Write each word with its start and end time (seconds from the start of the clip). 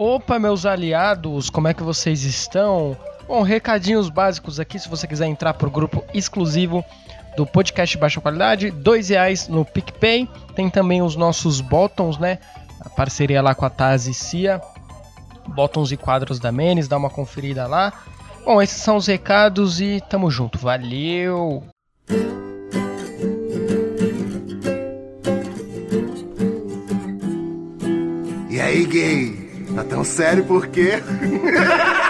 Opa, 0.00 0.38
meus 0.38 0.64
aliados, 0.64 1.50
como 1.50 1.66
é 1.66 1.74
que 1.74 1.82
vocês 1.82 2.22
estão? 2.22 2.96
Bom, 3.26 3.42
recadinhos 3.42 4.08
básicos 4.08 4.60
aqui, 4.60 4.78
se 4.78 4.88
você 4.88 5.08
quiser 5.08 5.26
entrar 5.26 5.54
pro 5.54 5.68
grupo 5.68 6.04
exclusivo 6.14 6.84
do 7.36 7.44
podcast 7.44 7.98
Baixa 7.98 8.20
Qualidade, 8.20 8.70
dois 8.70 9.08
reais 9.08 9.48
no 9.48 9.64
PicPay. 9.64 10.28
Tem 10.54 10.70
também 10.70 11.02
os 11.02 11.16
nossos 11.16 11.60
botões, 11.60 12.16
né? 12.16 12.38
A 12.78 12.88
parceria 12.88 13.42
lá 13.42 13.56
com 13.56 13.64
a 13.64 13.70
Taz 13.70 14.06
e 14.06 14.14
Cia. 14.14 14.60
Botões 15.48 15.90
e 15.90 15.96
quadros 15.96 16.38
da 16.38 16.52
Menes, 16.52 16.86
dá 16.86 16.96
uma 16.96 17.10
conferida 17.10 17.66
lá. 17.66 17.92
Bom, 18.44 18.62
esses 18.62 18.80
são 18.80 18.98
os 18.98 19.08
recados 19.08 19.80
e 19.80 20.00
tamo 20.08 20.30
junto. 20.30 20.58
Valeu! 20.58 21.64
Gay? 30.66 31.02
Tá 31.98 32.07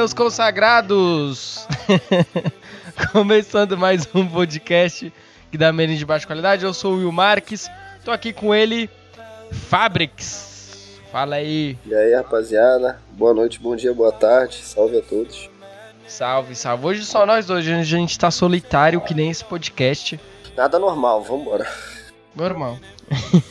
meus 0.00 0.14
consagrados! 0.14 1.68
Começando 3.12 3.76
mais 3.76 4.08
um 4.14 4.26
podcast 4.26 5.12
que 5.50 5.58
dá 5.58 5.74
menos 5.74 5.98
de 5.98 6.06
baixa 6.06 6.26
qualidade. 6.26 6.64
Eu 6.64 6.72
sou 6.72 6.94
o 6.94 6.96
Will 6.96 7.12
Marques, 7.12 7.68
tô 8.02 8.10
aqui 8.10 8.32
com 8.32 8.54
ele, 8.54 8.88
Fabrics. 9.52 10.98
Fala 11.12 11.36
aí. 11.36 11.76
E 11.84 11.94
aí, 11.94 12.14
rapaziada? 12.14 12.98
Boa 13.10 13.34
noite, 13.34 13.60
bom 13.60 13.76
dia, 13.76 13.92
boa 13.92 14.10
tarde. 14.10 14.62
Salve 14.64 14.96
a 14.96 15.02
todos. 15.02 15.50
Salve, 16.06 16.56
salve. 16.56 16.86
Hoje 16.86 17.04
só 17.04 17.26
nós 17.26 17.44
dois, 17.44 17.68
a 17.68 17.82
gente 17.82 18.18
tá 18.18 18.30
solitário 18.30 19.02
que 19.02 19.12
nem 19.12 19.30
esse 19.30 19.44
podcast. 19.44 20.18
Nada 20.56 20.78
normal, 20.78 21.22
vambora. 21.22 21.70
Normal. 22.34 22.78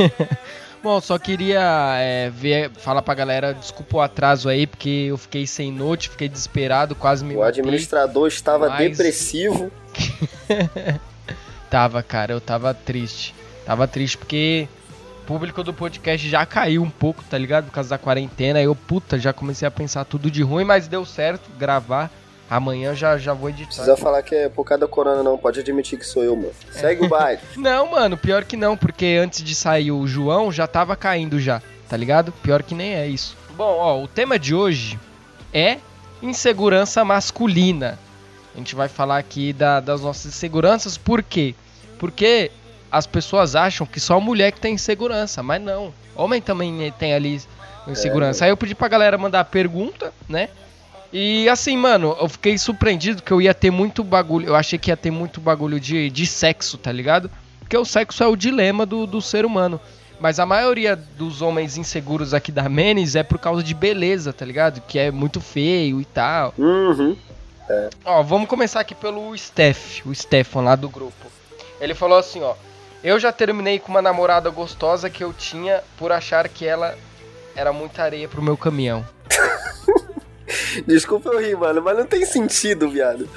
Bom, 0.82 1.02
só 1.02 1.20
queria 1.20 1.96
é, 1.98 2.30
ver, 2.30 2.72
falar 2.72 3.02
pra 3.02 3.14
galera, 3.14 3.54
desculpa 3.54 3.98
o 3.98 4.02
atraso 4.02 4.48
aí, 4.48 4.66
porque 4.66 5.08
eu 5.10 5.18
fiquei 5.18 5.46
sem 5.46 5.72
note, 5.72 6.10
fiquei 6.10 6.30
desesperado, 6.30 6.96
quase 6.96 7.24
me 7.26 7.36
O 7.36 7.40
matei. 7.40 7.60
administrador 7.60 8.28
estava 8.28 8.70
mas- 8.70 8.98
depressivo. 8.98 9.70
tava, 11.70 12.02
cara, 12.02 12.32
eu 12.34 12.42
tava 12.42 12.74
triste. 12.74 13.36
Tava 13.66 13.88
triste 13.88 14.18
porque 14.18 14.68
o 15.22 15.26
público 15.26 15.64
do 15.64 15.74
podcast 15.74 16.28
já 16.30 16.46
caiu 16.46 16.82
um 16.82 16.90
pouco, 16.90 17.24
tá 17.30 17.38
ligado? 17.38 17.66
Por 17.66 17.72
causa 17.72 17.90
da 17.90 17.98
quarentena. 17.98 18.60
Aí 18.60 18.66
eu, 18.66 18.74
puta, 18.76 19.20
já 19.20 19.32
comecei 19.34 19.68
a 19.68 19.72
pensar 19.72 20.06
tudo 20.06 20.32
de 20.32 20.42
ruim, 20.42 20.64
mas 20.64 20.88
deu 20.88 21.06
certo 21.06 21.50
gravar. 21.60 22.10
Amanhã 22.50 22.96
já, 22.96 23.18
já 23.18 23.32
vou 23.34 23.50
editar. 23.50 23.68
Precisa 23.68 23.96
falar 23.96 24.24
que 24.24 24.34
é 24.34 24.50
por 24.50 24.64
causa 24.64 24.82
da 24.82 24.88
corona, 24.88 25.22
não. 25.22 25.38
Pode 25.38 25.60
admitir 25.60 26.00
que 26.00 26.06
sou 26.06 26.24
eu, 26.24 26.36
mano. 26.36 26.52
Segue 26.72 27.06
o 27.06 27.10
baile. 27.10 27.40
Não, 27.56 27.92
mano, 27.92 28.18
pior 28.18 28.44
que 28.44 28.58
não, 28.58 28.76
porque 28.76 29.20
antes 29.22 29.44
de 29.44 29.54
sair 29.54 29.92
o 29.92 30.08
João 30.08 30.52
já 30.52 30.66
tava 30.66 30.96
caindo 30.96 31.40
já, 31.40 31.62
tá 31.88 31.96
ligado? 31.96 32.32
Pior 32.32 32.64
que 32.64 32.74
nem 32.74 32.96
é 32.96 33.06
isso. 33.08 33.38
Bom, 33.56 33.78
ó, 33.78 34.02
o 34.02 34.08
tema 34.08 34.40
de 34.40 34.56
hoje 34.56 35.00
é 35.54 35.78
insegurança 36.24 37.04
masculina. 37.06 38.00
A 38.56 38.58
gente 38.58 38.76
vai 38.76 38.88
falar 38.88 39.18
aqui 39.20 39.54
da- 39.54 39.80
das 39.80 40.02
nossas 40.02 40.26
inseguranças, 40.34 40.98
por 40.98 41.22
quê? 41.22 41.54
Porque 42.00 42.52
as 42.92 43.06
pessoas 43.06 43.56
acham 43.56 43.86
que 43.86 44.00
só 44.00 44.20
mulher 44.20 44.52
que 44.52 44.60
tem 44.60 44.74
insegurança, 44.74 45.44
mas 45.44 45.62
não. 45.62 45.94
Homem 46.16 46.42
também 46.42 46.92
tem 46.98 47.14
ali 47.14 47.42
insegurança. 47.88 48.44
Aí 48.46 48.52
eu 48.52 48.58
pedi 48.58 48.74
pra 48.76 48.88
galera 48.88 49.18
mandar 49.18 49.44
pergunta, 49.46 50.12
né? 50.28 50.50
E 51.12 51.50
assim, 51.50 51.76
mano, 51.76 52.16
eu 52.20 52.30
fiquei 52.30 52.58
surpreendido 52.58 53.24
que 53.24 53.32
eu 53.32 53.42
ia 53.42 53.54
ter 53.54 53.72
muito 53.72 54.04
bagulho. 54.04 54.48
Eu 54.48 54.56
achei 54.56 54.78
que 54.78 54.92
ia 54.92 54.98
ter 54.98 55.12
muito 55.12 55.42
bagulho 55.42 55.80
de, 55.80 56.10
de 56.10 56.28
sexo, 56.28 56.78
tá 56.78 56.92
ligado? 56.92 57.32
Porque 57.60 57.78
o 57.78 57.86
sexo 57.86 58.24
é 58.24 58.28
o 58.28 58.36
dilema 58.36 58.86
do, 58.86 59.08
do 59.08 59.22
ser 59.22 59.46
humano. 59.46 59.80
Mas 60.20 60.40
a 60.40 60.46
maioria 60.46 60.96
dos 60.96 61.42
homens 61.42 61.78
inseguros 61.78 62.34
aqui 62.34 62.52
da 62.52 62.68
Menes 62.68 63.16
é 63.16 63.24
por 63.24 63.40
causa 63.40 63.64
de 63.64 63.74
beleza, 63.74 64.34
tá 64.34 64.46
ligado? 64.46 64.82
Que 64.82 65.00
é 65.00 65.12
muito 65.12 65.40
feio 65.40 66.02
e 66.02 66.06
tal. 66.06 66.54
Uhum. 66.58 67.16
Ó, 68.04 68.22
vamos 68.24 68.50
começar 68.50 68.80
aqui 68.80 68.94
pelo 68.94 69.36
Steph, 69.38 70.06
o 70.06 70.14
Stefan 70.14 70.62
lá 70.62 70.76
do 70.76 70.90
grupo. 70.90 71.32
Ele 71.80 71.94
falou 71.94 72.18
assim, 72.18 72.42
ó. 72.42 72.56
Eu 73.02 73.18
já 73.18 73.32
terminei 73.32 73.80
com 73.80 73.90
uma 73.90 74.02
namorada 74.02 74.50
gostosa 74.50 75.10
que 75.10 75.24
eu 75.24 75.32
tinha 75.32 75.82
por 75.98 76.12
achar 76.12 76.50
que 76.50 76.66
ela 76.66 76.98
era 77.56 77.72
muita 77.72 78.04
areia 78.04 78.28
pro 78.28 78.42
meu 78.42 78.58
caminhão. 78.58 79.06
Desculpa 80.86 81.30
eu 81.30 81.40
rir, 81.40 81.56
mano, 81.56 81.82
mas 81.82 81.98
não 81.98 82.06
tem 82.06 82.26
sentido, 82.26 82.90
viado. 82.90 83.30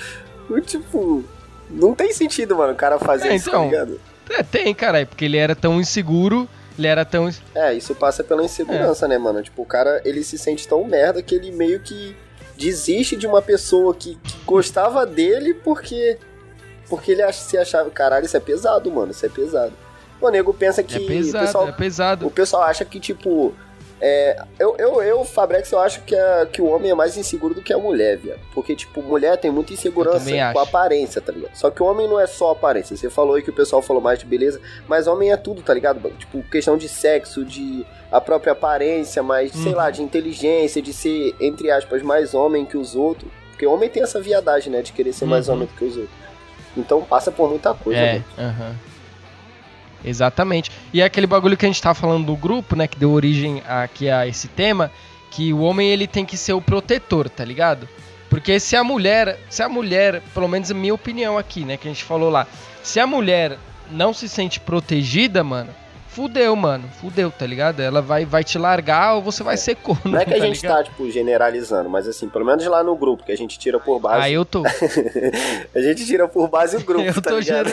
O 0.49 0.61
Tipo, 0.61 1.25
não 1.71 1.95
tem 1.95 2.12
sentido, 2.12 2.56
mano, 2.56 2.73
o 2.73 2.77
cara 2.77 2.99
fazer 2.99 3.28
É, 3.28 3.37
isso, 3.37 3.49
então. 3.49 3.62
tá 3.65 3.71
ligado? 3.71 4.00
É, 4.31 4.43
tem, 4.43 4.75
cara, 4.75 5.05
porque 5.06 5.25
ele 5.25 5.37
era 5.37 5.55
tão 5.55 5.81
inseguro, 5.81 6.49
ele 6.78 6.87
era 6.87 7.05
tão. 7.05 7.28
É, 7.55 7.75
isso 7.75 7.95
passa 7.95 8.23
pela 8.25 8.43
É. 8.43 8.45
insegurança, 8.45 9.06
né, 9.09 9.19
mano? 9.19 9.43
Tipo, 9.43 9.62
o 9.62 9.67
cara, 9.67 10.00
ele 10.05 10.23
se 10.23 10.39
sente 10.39 10.67
tão 10.67 10.84
merda 10.84 11.23
que 11.23 11.34
ele 11.34 11.50
meio 11.50 11.81
que 11.81 12.17
desiste 12.56 13.17
de 13.17 13.27
uma 13.27 13.41
pessoa 13.43 13.94
que, 13.94 14.15
que 14.17 14.37
gostava 14.44 15.05
dele 15.06 15.55
porque 15.55 16.19
porque 16.89 17.12
ele 17.12 17.23
acha, 17.23 17.41
se 17.43 17.56
achava, 17.56 17.89
caralho, 17.91 18.27
isso 18.27 18.37
é 18.37 18.41
pesado, 18.41 18.91
mano, 18.91 19.12
isso 19.12 19.25
é 19.25 19.29
pesado. 19.29 19.73
O 20.21 20.29
nego 20.29 20.53
pensa 20.53 20.83
que 20.83 20.94
É 20.94 20.99
o 20.99 21.06
pesado, 21.06 21.47
pessoal, 21.47 21.69
é 21.69 21.73
pesado. 21.73 22.27
o 22.27 22.31
pessoal 22.31 22.62
acha 22.65 22.84
que, 22.84 23.00
tipo, 23.00 23.55
é, 24.04 24.36
eu, 24.58 24.74
eu, 24.78 25.00
eu, 25.02 25.24
Fabrex, 25.24 25.70
eu 25.70 25.78
acho 25.80 26.00
que, 26.02 26.14
a, 26.16 26.44
que 26.50 26.60
o 26.60 26.66
homem 26.66 26.90
é 26.90 26.94
mais 26.94 27.16
inseguro 27.16 27.54
do 27.54 27.62
que 27.62 27.72
a 27.72 27.78
mulher, 27.78 28.16
viado. 28.18 28.40
Porque, 28.52 28.74
tipo, 28.74 29.00
mulher 29.00 29.36
tem 29.36 29.48
muita 29.50 29.72
insegurança 29.72 30.28
com 30.52 30.58
a 30.58 30.62
aparência, 30.62 31.20
tá 31.22 31.30
ligado? 31.30 31.54
Só 31.54 31.70
que 31.70 31.80
o 31.80 31.86
homem 31.86 32.08
não 32.08 32.18
é 32.18 32.26
só 32.26 32.50
aparência. 32.50 32.96
Você 32.96 33.08
falou 33.08 33.36
aí 33.36 33.42
que 33.42 33.50
o 33.50 33.52
pessoal 33.52 33.80
falou 33.80 34.02
mais 34.02 34.18
de 34.18 34.26
beleza, 34.26 34.60
mas 34.88 35.06
homem 35.06 35.30
é 35.30 35.36
tudo, 35.36 35.62
tá 35.62 35.72
ligado? 35.72 36.00
Tipo, 36.18 36.42
questão 36.50 36.76
de 36.76 36.88
sexo, 36.88 37.44
de 37.44 37.86
a 38.10 38.20
própria 38.20 38.52
aparência, 38.52 39.22
mas, 39.22 39.52
sei 39.52 39.70
Uhum. 39.70 39.78
lá, 39.78 39.88
de 39.90 40.02
inteligência, 40.02 40.82
de 40.82 40.92
ser, 40.92 41.34
entre 41.40 41.70
aspas, 41.70 42.02
mais 42.02 42.34
homem 42.34 42.64
que 42.66 42.76
os 42.76 42.96
outros. 42.96 43.30
Porque 43.50 43.64
homem 43.66 43.88
tem 43.88 44.02
essa 44.02 44.20
viadagem, 44.20 44.72
né, 44.72 44.82
de 44.82 44.92
querer 44.92 45.12
ser 45.12 45.26
mais 45.26 45.46
Uhum. 45.48 45.54
homem 45.54 45.69
do 45.69 45.74
que 45.74 45.84
os 45.84 45.96
outros. 45.96 46.14
Então 46.76 47.02
passa 47.02 47.30
por 47.30 47.48
muita 47.48 47.72
coisa, 47.72 48.00
É, 48.00 48.12
mano. 48.14 48.24
aham. 48.36 48.76
Exatamente. 50.04 50.70
E 50.92 51.00
é 51.00 51.04
aquele 51.04 51.26
bagulho 51.26 51.56
que 51.56 51.64
a 51.64 51.68
gente 51.68 51.82
tá 51.82 51.94
falando 51.94 52.26
do 52.26 52.36
grupo, 52.36 52.76
né, 52.76 52.86
que 52.86 52.98
deu 52.98 53.10
origem 53.12 53.62
aqui 53.66 54.10
a 54.10 54.26
esse 54.26 54.48
tema, 54.48 54.90
que 55.30 55.52
o 55.52 55.60
homem 55.60 55.88
ele 55.88 56.06
tem 56.06 56.24
que 56.24 56.36
ser 56.36 56.52
o 56.52 56.60
protetor, 56.60 57.28
tá 57.28 57.44
ligado? 57.44 57.88
Porque 58.28 58.58
se 58.58 58.76
a 58.76 58.82
mulher, 58.82 59.38
se 59.48 59.62
a 59.62 59.68
mulher, 59.68 60.22
pelo 60.34 60.48
menos 60.48 60.70
a 60.70 60.74
minha 60.74 60.94
opinião 60.94 61.36
aqui, 61.38 61.64
né, 61.64 61.76
que 61.76 61.86
a 61.86 61.90
gente 61.90 62.04
falou 62.04 62.30
lá, 62.30 62.46
se 62.82 62.98
a 62.98 63.06
mulher 63.06 63.58
não 63.90 64.12
se 64.12 64.28
sente 64.28 64.58
protegida, 64.58 65.44
mano, 65.44 65.70
fudeu, 66.15 66.55
mano, 66.55 66.89
fudeu, 67.00 67.31
tá 67.31 67.47
ligado? 67.47 67.81
Ela 67.81 68.03
vai, 68.03 68.25
vai 68.25 68.45
te 68.45 68.59
largar 68.59 69.15
ou 69.15 69.23
você 69.23 69.43
vai 69.43 69.56
ser 69.56 69.75
corno, 69.77 70.03
Não 70.12 70.19
é 70.21 70.25
que 70.25 70.34
a 70.34 70.39
tá 70.39 70.45
gente 70.47 70.62
ligado? 70.62 70.77
tá, 70.77 70.84
tipo, 70.84 71.11
generalizando, 71.11 71.89
mas 71.89 72.06
assim, 72.06 72.28
pelo 72.28 72.45
menos 72.45 72.65
lá 72.67 72.83
no 72.84 72.95
grupo, 72.97 73.25
que 73.25 73.33
a 73.33 73.37
gente 73.37 73.59
tira 73.59 73.78
por 73.81 73.99
base. 73.99 74.23
Ah, 74.23 74.31
eu 74.31 74.45
tô. 74.45 74.62
A 75.75 75.81
gente 75.81 76.05
tira 76.06 76.28
por 76.28 76.49
base 76.49 76.77
o 76.77 76.81
grupo, 76.84 77.05
Eu 77.05 77.15
tá 77.15 77.31
tô 77.31 77.39
ligado? 77.39 77.71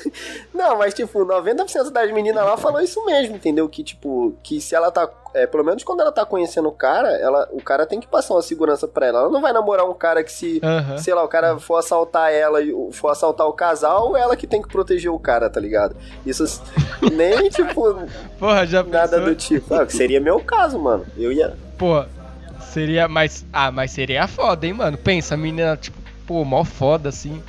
Não, 0.54 0.78
mas 0.78 0.94
tipo, 0.94 1.24
90% 1.24 1.90
das 1.90 2.10
meninas 2.12 2.44
lá 2.44 2.56
falou 2.56 2.80
isso 2.80 3.04
mesmo, 3.04 3.36
entendeu? 3.36 3.68
Que 3.68 3.82
tipo, 3.82 4.34
que 4.42 4.60
se 4.60 4.74
ela 4.74 4.90
tá, 4.90 5.06
é, 5.34 5.46
pelo 5.46 5.64
menos 5.64 5.82
quando 5.84 6.00
ela 6.00 6.12
tá 6.12 6.24
conhecendo 6.24 6.68
o 6.68 6.72
cara, 6.72 7.08
ela, 7.16 7.48
o 7.52 7.62
cara 7.62 7.86
tem 7.86 8.00
que 8.00 8.06
passar 8.06 8.34
uma 8.34 8.42
segurança 8.42 8.86
pra 8.86 9.06
ela. 9.06 9.20
Ela 9.20 9.30
não 9.30 9.40
vai 9.40 9.52
namorar 9.52 9.88
um 9.88 9.94
cara 9.94 10.22
que 10.22 10.32
se, 10.32 10.60
sei 10.98 11.14
lá, 11.14 11.22
o 11.24 11.28
cara 11.28 11.58
for 11.58 11.76
assaltar 11.76 12.32
ela 12.32 12.60
e 12.62 12.72
for 12.92 13.08
assaltar 13.08 13.46
o 13.46 13.52
casal, 13.52 14.16
ela 14.16 14.36
que 14.36 14.46
tem 14.46 14.60
que 14.62 14.68
proteger 14.68 15.10
o 15.10 15.18
cara, 15.18 15.48
tá 15.48 15.60
ligado? 15.60 15.96
Isso 16.26 16.62
nem 17.12 17.48
tipo 17.48 17.94
Porra, 18.38 18.66
já 18.66 18.82
nada 18.82 19.16
pensou? 19.16 19.26
do 19.26 19.34
tipo. 19.34 19.74
Ah, 19.74 19.88
seria 19.88 20.20
meu 20.20 20.40
caso, 20.40 20.78
mano. 20.78 21.06
Eu 21.16 21.32
ia 21.32 21.54
Pô, 21.78 22.04
seria. 22.60 23.08
Mas. 23.08 23.44
Ah, 23.52 23.70
mas 23.70 23.90
seria 23.90 24.26
foda, 24.26 24.66
hein, 24.66 24.72
mano? 24.72 24.96
Pensa, 24.96 25.34
a 25.34 25.36
menina, 25.36 25.76
tipo, 25.76 25.96
pô, 26.26 26.44
mó 26.44 26.64
foda 26.64 27.08
assim. 27.08 27.42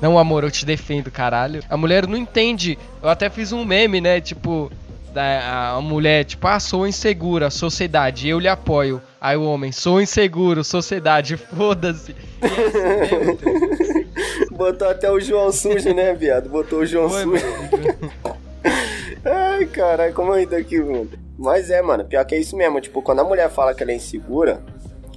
Não, 0.00 0.18
amor, 0.18 0.44
eu 0.44 0.50
te 0.50 0.64
defendo, 0.64 1.10
caralho. 1.10 1.62
A 1.68 1.76
mulher 1.76 2.06
não 2.06 2.16
entende. 2.16 2.78
Eu 3.02 3.08
até 3.08 3.28
fiz 3.28 3.52
um 3.52 3.64
meme, 3.64 4.00
né? 4.00 4.20
Tipo, 4.20 4.70
da, 5.12 5.72
a 5.76 5.80
mulher, 5.80 6.24
tipo, 6.24 6.46
ah, 6.46 6.58
sou 6.60 6.86
insegura, 6.86 7.50
sociedade, 7.50 8.28
eu 8.28 8.38
lhe 8.38 8.48
apoio. 8.48 9.00
Aí 9.20 9.36
o 9.36 9.42
homem, 9.44 9.72
sou 9.72 10.00
inseguro, 10.00 10.62
sociedade, 10.64 11.36
foda-se. 11.56 12.14
É? 12.42 13.40
Botou 14.54 14.88
até 14.88 15.10
o 15.10 15.20
João 15.20 15.50
sujo, 15.52 15.92
né, 15.94 16.12
viado? 16.14 16.48
Botou 16.48 16.80
o 16.80 16.86
João 16.86 17.08
Foi, 17.08 17.38
sujo. 17.38 17.44
Ai, 19.24 19.66
caralho, 19.66 20.14
como 20.14 20.32
eu 20.32 20.38
ri 20.40 20.46
daqui, 20.46 20.80
mano. 20.80 21.10
Mas 21.38 21.70
é, 21.70 21.80
mano, 21.82 22.04
pior 22.04 22.24
que 22.24 22.34
é 22.34 22.38
isso 22.38 22.56
mesmo. 22.56 22.80
Tipo, 22.80 23.02
quando 23.02 23.20
a 23.20 23.24
mulher 23.24 23.50
fala 23.50 23.74
que 23.74 23.82
ela 23.82 23.92
é 23.92 23.96
insegura, 23.96 24.62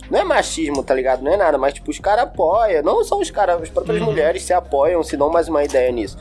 não 0.10 0.20
é 0.20 0.24
machismo, 0.24 0.84
tá 0.84 0.94
ligado? 0.94 1.22
Não 1.24 1.34
é 1.34 1.38
nada, 1.38 1.58
mas 1.58 1.74
tipo, 1.74 1.90
os 1.92 2.00
caras 2.00 2.26
apoiam. 2.26 2.84
Não 2.84 3.04
só 3.04 3.18
os 3.20 3.30
caras, 3.32 3.62
as 3.62 3.70
próprias 3.70 4.00
Uhum. 4.02 4.06
mulheres 4.08 4.44
se 4.44 4.54
apoiam, 4.54 5.04
se 5.04 5.16
dão 5.18 5.30
mais 5.30 5.48
uma 5.48 5.64
ideia 5.64 5.92
nisso. 5.92 6.18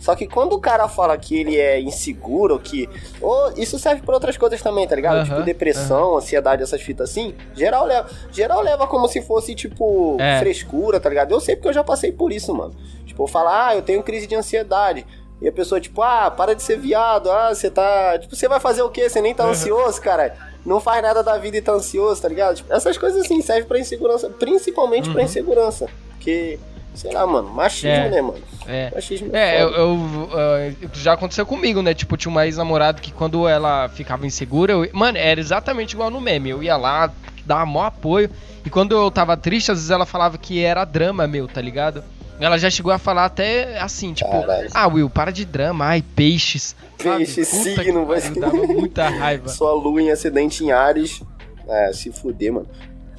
Só 0.00 0.16
que 0.16 0.26
quando 0.26 0.54
o 0.54 0.58
cara 0.58 0.88
fala 0.88 1.16
que 1.18 1.38
ele 1.38 1.58
é 1.58 1.80
inseguro, 1.80 2.58
que. 2.58 2.88
Ou 3.20 3.52
isso 3.56 3.78
serve 3.78 4.02
pra 4.02 4.14
outras 4.14 4.36
coisas 4.36 4.60
também, 4.62 4.88
tá 4.88 4.96
ligado? 4.96 5.24
Tipo, 5.24 5.42
depressão, 5.42 6.16
ansiedade, 6.16 6.62
essas 6.62 6.80
fitas 6.80 7.10
assim. 7.10 7.34
Geral 7.54 7.84
leva, 7.84 8.08
geral 8.32 8.62
leva 8.62 8.86
como 8.86 9.06
se 9.08 9.20
fosse, 9.20 9.54
tipo, 9.54 10.16
É. 10.18 10.38
frescura, 10.40 10.98
tá 10.98 11.08
ligado? 11.08 11.32
Eu 11.32 11.40
sei 11.40 11.54
porque 11.54 11.68
eu 11.68 11.72
já 11.74 11.84
passei 11.84 12.10
por 12.10 12.32
isso, 12.32 12.54
mano. 12.54 12.74
Tipo, 13.04 13.24
eu 13.24 13.26
falar, 13.26 13.68
ah, 13.68 13.76
eu 13.76 13.82
tenho 13.82 14.02
crise 14.02 14.26
de 14.26 14.34
ansiedade. 14.34 15.06
E 15.42 15.48
a 15.48 15.52
pessoa, 15.52 15.80
tipo, 15.80 16.02
ah, 16.02 16.30
para 16.30 16.54
de 16.54 16.62
ser 16.62 16.78
viado, 16.78 17.30
ah, 17.30 17.54
você 17.54 17.70
tá. 17.70 18.18
Tipo, 18.18 18.34
você 18.34 18.48
vai 18.48 18.60
fazer 18.60 18.82
o 18.82 18.90
quê? 18.90 19.08
Você 19.08 19.20
nem 19.20 19.34
tá 19.34 19.44
ansioso, 19.44 20.00
cara. 20.00 20.34
Não 20.66 20.78
faz 20.80 21.02
nada 21.02 21.22
da 21.22 21.38
vida 21.38 21.56
e 21.56 21.62
tá 21.62 21.72
ansioso, 21.72 22.20
tá 22.20 22.28
ligado? 22.28 22.56
Tipo, 22.56 22.72
essas 22.72 22.98
coisas 22.98 23.22
assim 23.24 23.40
servem 23.40 23.64
pra 23.64 23.78
insegurança, 23.78 24.28
principalmente 24.30 25.08
pra 25.10 25.18
Uhum. 25.20 25.24
insegurança. 25.24 25.86
Porque, 26.16 26.58
sei 26.94 27.12
lá, 27.12 27.26
mano, 27.26 27.48
machismo, 27.50 27.88
É. 27.90 28.10
né, 28.10 28.20
mano? 28.22 28.38
É. 28.66 28.90
Machismo 28.94 29.34
É, 29.34 29.62
eu, 29.62 29.70
foda. 29.70 29.78
eu, 29.82 30.28
ah, 30.34 30.88
já 30.94 31.12
aconteceu 31.14 31.46
comigo, 31.46 31.82
né? 31.82 31.94
Tipo, 31.94 32.16
tinha 32.16 32.30
uma 32.30 32.44
ex-namorada 32.46 33.00
que 33.00 33.12
quando 33.12 33.48
ela 33.48 33.88
ficava 33.88 34.26
insegura, 34.26 34.72
eu- 34.72 34.88
mano, 34.92 35.16
era 35.18 35.40
exatamente 35.40 35.92
igual 35.94 36.10
no 36.10 36.20
meme. 36.20 36.50
Eu 36.50 36.62
ia 36.62 36.76
lá, 36.76 37.10
dava 37.46 37.64
maior 37.66 37.86
apoio. 37.86 38.30
E 38.64 38.68
quando 38.70 38.92
eu 38.92 39.10
tava 39.10 39.36
triste, 39.36 39.70
às 39.70 39.78
vezes 39.78 39.90
ela 39.90 40.04
falava 40.04 40.36
que 40.36 40.62
era 40.62 40.84
drama 40.84 41.26
meu, 41.26 41.48
tá 41.48 41.60
ligado? 41.60 42.04
Ela 42.38 42.56
já 42.58 42.70
chegou 42.70 42.90
a 42.92 42.98
falar 42.98 43.26
até 43.26 43.78
assim, 43.80 44.12
tipo, 44.14 44.30
Caralho. 44.30 44.68
ah, 44.72 44.86
Will, 44.88 45.10
para 45.10 45.30
de 45.30 45.44
drama, 45.44 45.84
ai, 45.86 46.02
peixes. 46.02 46.74
Sabe? 46.98 47.18
Peixe, 47.18 47.44
Puta 47.44 47.56
que 47.74 47.74
signo, 47.82 48.06
vai 48.06 48.20
ser- 48.20 48.38
Dava 48.38 48.52
muita 48.66 49.08
raiva. 49.08 49.48
Sua 49.48 49.72
lua 49.72 50.00
em 50.02 50.10
acidente 50.10 50.64
em 50.64 50.70
Ares. 50.72 51.22
É, 51.68 51.92
se 51.92 52.10
fuder, 52.12 52.52
mano. 52.52 52.66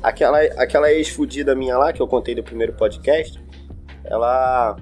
Aquela, 0.04 0.40
aquela 0.58 0.92
ex-fudida 0.92 1.56
minha 1.56 1.78
lá, 1.78 1.94
que 1.94 2.02
eu 2.02 2.08
contei 2.08 2.34
no 2.36 2.42
primeiro 2.44 2.74
podcast, 2.74 3.40
ela. 4.06 4.78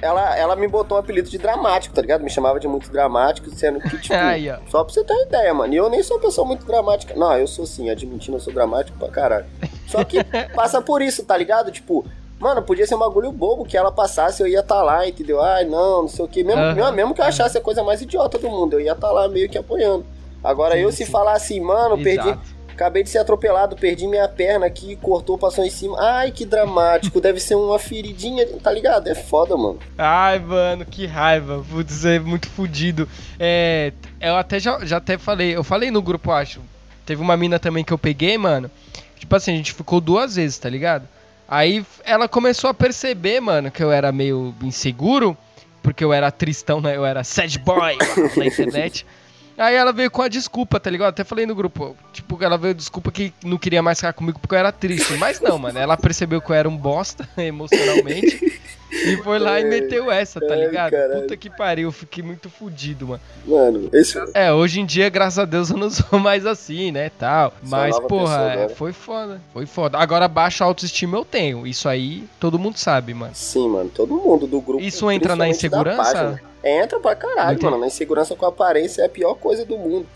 Ela, 0.00 0.38
ela 0.38 0.54
me 0.54 0.68
botou 0.68 0.96
um 0.96 1.00
apelido 1.00 1.28
de 1.28 1.38
dramático, 1.38 1.92
tá 1.92 2.00
ligado? 2.00 2.22
Me 2.22 2.30
chamava 2.30 2.60
de 2.60 2.68
muito 2.68 2.88
dramático, 2.88 3.50
sendo 3.50 3.80
que, 3.80 3.98
tipo, 3.98 4.14
ó. 4.14 4.70
só 4.70 4.84
pra 4.84 4.94
você 4.94 5.02
ter 5.02 5.12
uma 5.12 5.22
ideia, 5.24 5.52
mano. 5.52 5.74
E 5.74 5.76
eu 5.76 5.90
nem 5.90 6.00
sou 6.04 6.16
uma 6.18 6.22
pessoa 6.22 6.46
muito 6.46 6.64
dramática. 6.64 7.16
Não, 7.16 7.36
eu 7.36 7.48
sou 7.48 7.66
sim, 7.66 7.90
admitindo, 7.90 8.36
eu 8.36 8.40
sou 8.40 8.52
dramático 8.52 8.96
pra 8.96 9.08
caralho. 9.08 9.46
Só 9.88 10.04
que 10.04 10.22
passa 10.54 10.80
por 10.80 11.02
isso, 11.02 11.24
tá 11.24 11.36
ligado? 11.36 11.72
Tipo, 11.72 12.04
mano, 12.38 12.62
podia 12.62 12.86
ser 12.86 12.94
um 12.94 12.98
bagulho 12.98 13.32
bobo 13.32 13.64
que 13.64 13.76
ela 13.76 13.90
passasse, 13.90 14.40
eu 14.40 14.46
ia 14.46 14.60
estar 14.60 14.76
tá 14.76 14.82
lá, 14.82 15.08
entendeu? 15.08 15.42
Ai, 15.42 15.64
não, 15.64 16.02
não 16.02 16.08
sei 16.08 16.24
o 16.24 16.28
que. 16.28 16.44
Mesmo, 16.44 16.62
Aham. 16.62 16.92
mesmo, 16.92 17.12
que 17.12 17.20
eu 17.20 17.24
achasse 17.24 17.58
a 17.58 17.60
coisa 17.60 17.82
mais 17.82 18.00
idiota 18.00 18.38
do 18.38 18.48
mundo, 18.48 18.74
eu 18.74 18.80
ia 18.80 18.92
estar 18.92 19.08
tá 19.08 19.12
lá 19.12 19.28
meio 19.28 19.48
que 19.48 19.58
apoiando. 19.58 20.06
Agora 20.42 20.74
Sim, 20.74 20.80
eu 20.82 20.92
se 20.92 21.04
sim. 21.04 21.10
falar 21.10 21.32
assim, 21.32 21.60
mano, 21.60 21.96
perdi, 21.96 22.28
Exato. 22.28 22.57
Acabei 22.78 23.02
de 23.02 23.10
ser 23.10 23.18
atropelado, 23.18 23.74
perdi 23.74 24.06
minha 24.06 24.28
perna 24.28 24.64
aqui, 24.64 24.94
cortou, 24.94 25.36
passou 25.36 25.64
em 25.64 25.70
cima. 25.70 25.96
Ai, 26.00 26.30
que 26.30 26.44
dramático, 26.44 27.20
deve 27.20 27.40
ser 27.40 27.56
uma 27.56 27.78
feridinha, 27.78 28.46
tá 28.62 28.70
ligado? 28.70 29.08
É 29.08 29.16
foda, 29.16 29.56
mano. 29.56 29.80
Ai, 29.98 30.38
mano, 30.38 30.84
que 30.84 31.04
raiva. 31.04 31.58
Vou 31.58 31.82
dizer, 31.82 32.20
muito 32.20 32.48
fudido. 32.48 33.08
É, 33.38 33.92
eu 34.20 34.36
até 34.36 34.60
já, 34.60 34.84
já 34.84 34.98
até 34.98 35.18
falei, 35.18 35.56
eu 35.56 35.64
falei 35.64 35.90
no 35.90 36.00
grupo, 36.00 36.30
acho. 36.30 36.60
Teve 37.04 37.20
uma 37.20 37.36
mina 37.36 37.58
também 37.58 37.82
que 37.82 37.92
eu 37.92 37.98
peguei, 37.98 38.38
mano. 38.38 38.70
Tipo 39.18 39.34
assim, 39.34 39.52
a 39.52 39.56
gente 39.56 39.72
ficou 39.72 40.00
duas 40.00 40.36
vezes, 40.36 40.56
tá 40.56 40.70
ligado? 40.70 41.08
Aí 41.48 41.84
ela 42.04 42.28
começou 42.28 42.70
a 42.70 42.74
perceber, 42.74 43.40
mano, 43.40 43.72
que 43.72 43.82
eu 43.82 43.90
era 43.90 44.12
meio 44.12 44.54
inseguro, 44.62 45.36
porque 45.82 46.04
eu 46.04 46.12
era 46.12 46.30
tristão, 46.30 46.80
né? 46.80 46.96
Eu 46.96 47.04
era 47.04 47.24
sad 47.24 47.58
boy 47.58 47.98
na 48.36 48.46
internet. 48.46 49.04
Aí 49.58 49.74
ela 49.74 49.92
veio 49.92 50.10
com 50.10 50.22
a 50.22 50.28
desculpa, 50.28 50.78
tá 50.78 50.88
ligado? 50.88 51.08
Até 51.08 51.24
falei 51.24 51.44
no 51.44 51.54
grupo, 51.54 51.96
tipo, 52.12 52.42
ela 52.42 52.56
veio 52.56 52.74
desculpa 52.74 53.10
que 53.10 53.34
não 53.44 53.58
queria 53.58 53.82
mais 53.82 53.98
ficar 53.98 54.12
comigo 54.12 54.38
porque 54.38 54.54
eu 54.54 54.58
era 54.58 54.70
triste. 54.70 55.14
Mas 55.14 55.40
não, 55.40 55.58
mano, 55.58 55.78
ela 55.78 55.96
percebeu 55.96 56.40
que 56.40 56.50
eu 56.50 56.54
era 56.54 56.68
um 56.68 56.76
bosta 56.76 57.28
emocionalmente 57.36 58.60
e 58.90 59.16
foi 59.18 59.38
lá 59.38 59.60
e 59.60 59.64
meteu 59.64 60.10
essa, 60.10 60.40
tá 60.40 60.54
Ai, 60.54 60.66
ligado? 60.66 60.94
Puta 61.20 61.36
que 61.36 61.50
pariu, 61.50 61.90
fiquei 61.92 62.22
muito 62.22 62.48
fudido, 62.48 63.08
mano. 63.08 63.20
Mano, 63.46 63.90
esse. 63.92 64.18
É, 64.32 64.52
hoje 64.52 64.80
em 64.80 64.86
dia, 64.86 65.08
graças 65.08 65.38
a 65.38 65.44
Deus, 65.44 65.70
eu 65.70 65.76
não 65.76 65.90
sou 65.90 66.18
mais 66.18 66.46
assim, 66.46 66.90
né, 66.90 67.10
tal. 67.18 67.52
Mas, 67.62 67.98
porra, 68.00 68.54
é, 68.54 68.68
foi 68.68 68.92
foda, 68.92 69.40
foi 69.52 69.66
foda. 69.66 69.98
Agora, 69.98 70.26
baixa 70.28 70.64
autoestima 70.64 71.16
eu 71.18 71.24
tenho, 71.24 71.66
isso 71.66 71.88
aí 71.88 72.24
todo 72.40 72.58
mundo 72.58 72.78
sabe, 72.78 73.12
mano. 73.12 73.34
Sim, 73.34 73.68
mano, 73.68 73.90
todo 73.90 74.14
mundo 74.14 74.46
do 74.46 74.60
grupo. 74.60 74.82
Isso 74.82 75.10
entra 75.10 75.36
na 75.36 75.48
insegurança? 75.48 76.40
Entra 76.62 76.98
pra 76.98 77.14
caralho, 77.14 77.62
mano. 77.62 77.78
Na 77.78 77.86
insegurança 77.86 78.34
com 78.34 78.44
a 78.44 78.48
aparência 78.48 79.02
é 79.02 79.06
a 79.06 79.08
pior 79.08 79.34
coisa 79.34 79.64
do 79.64 79.78
mundo. 79.78 80.06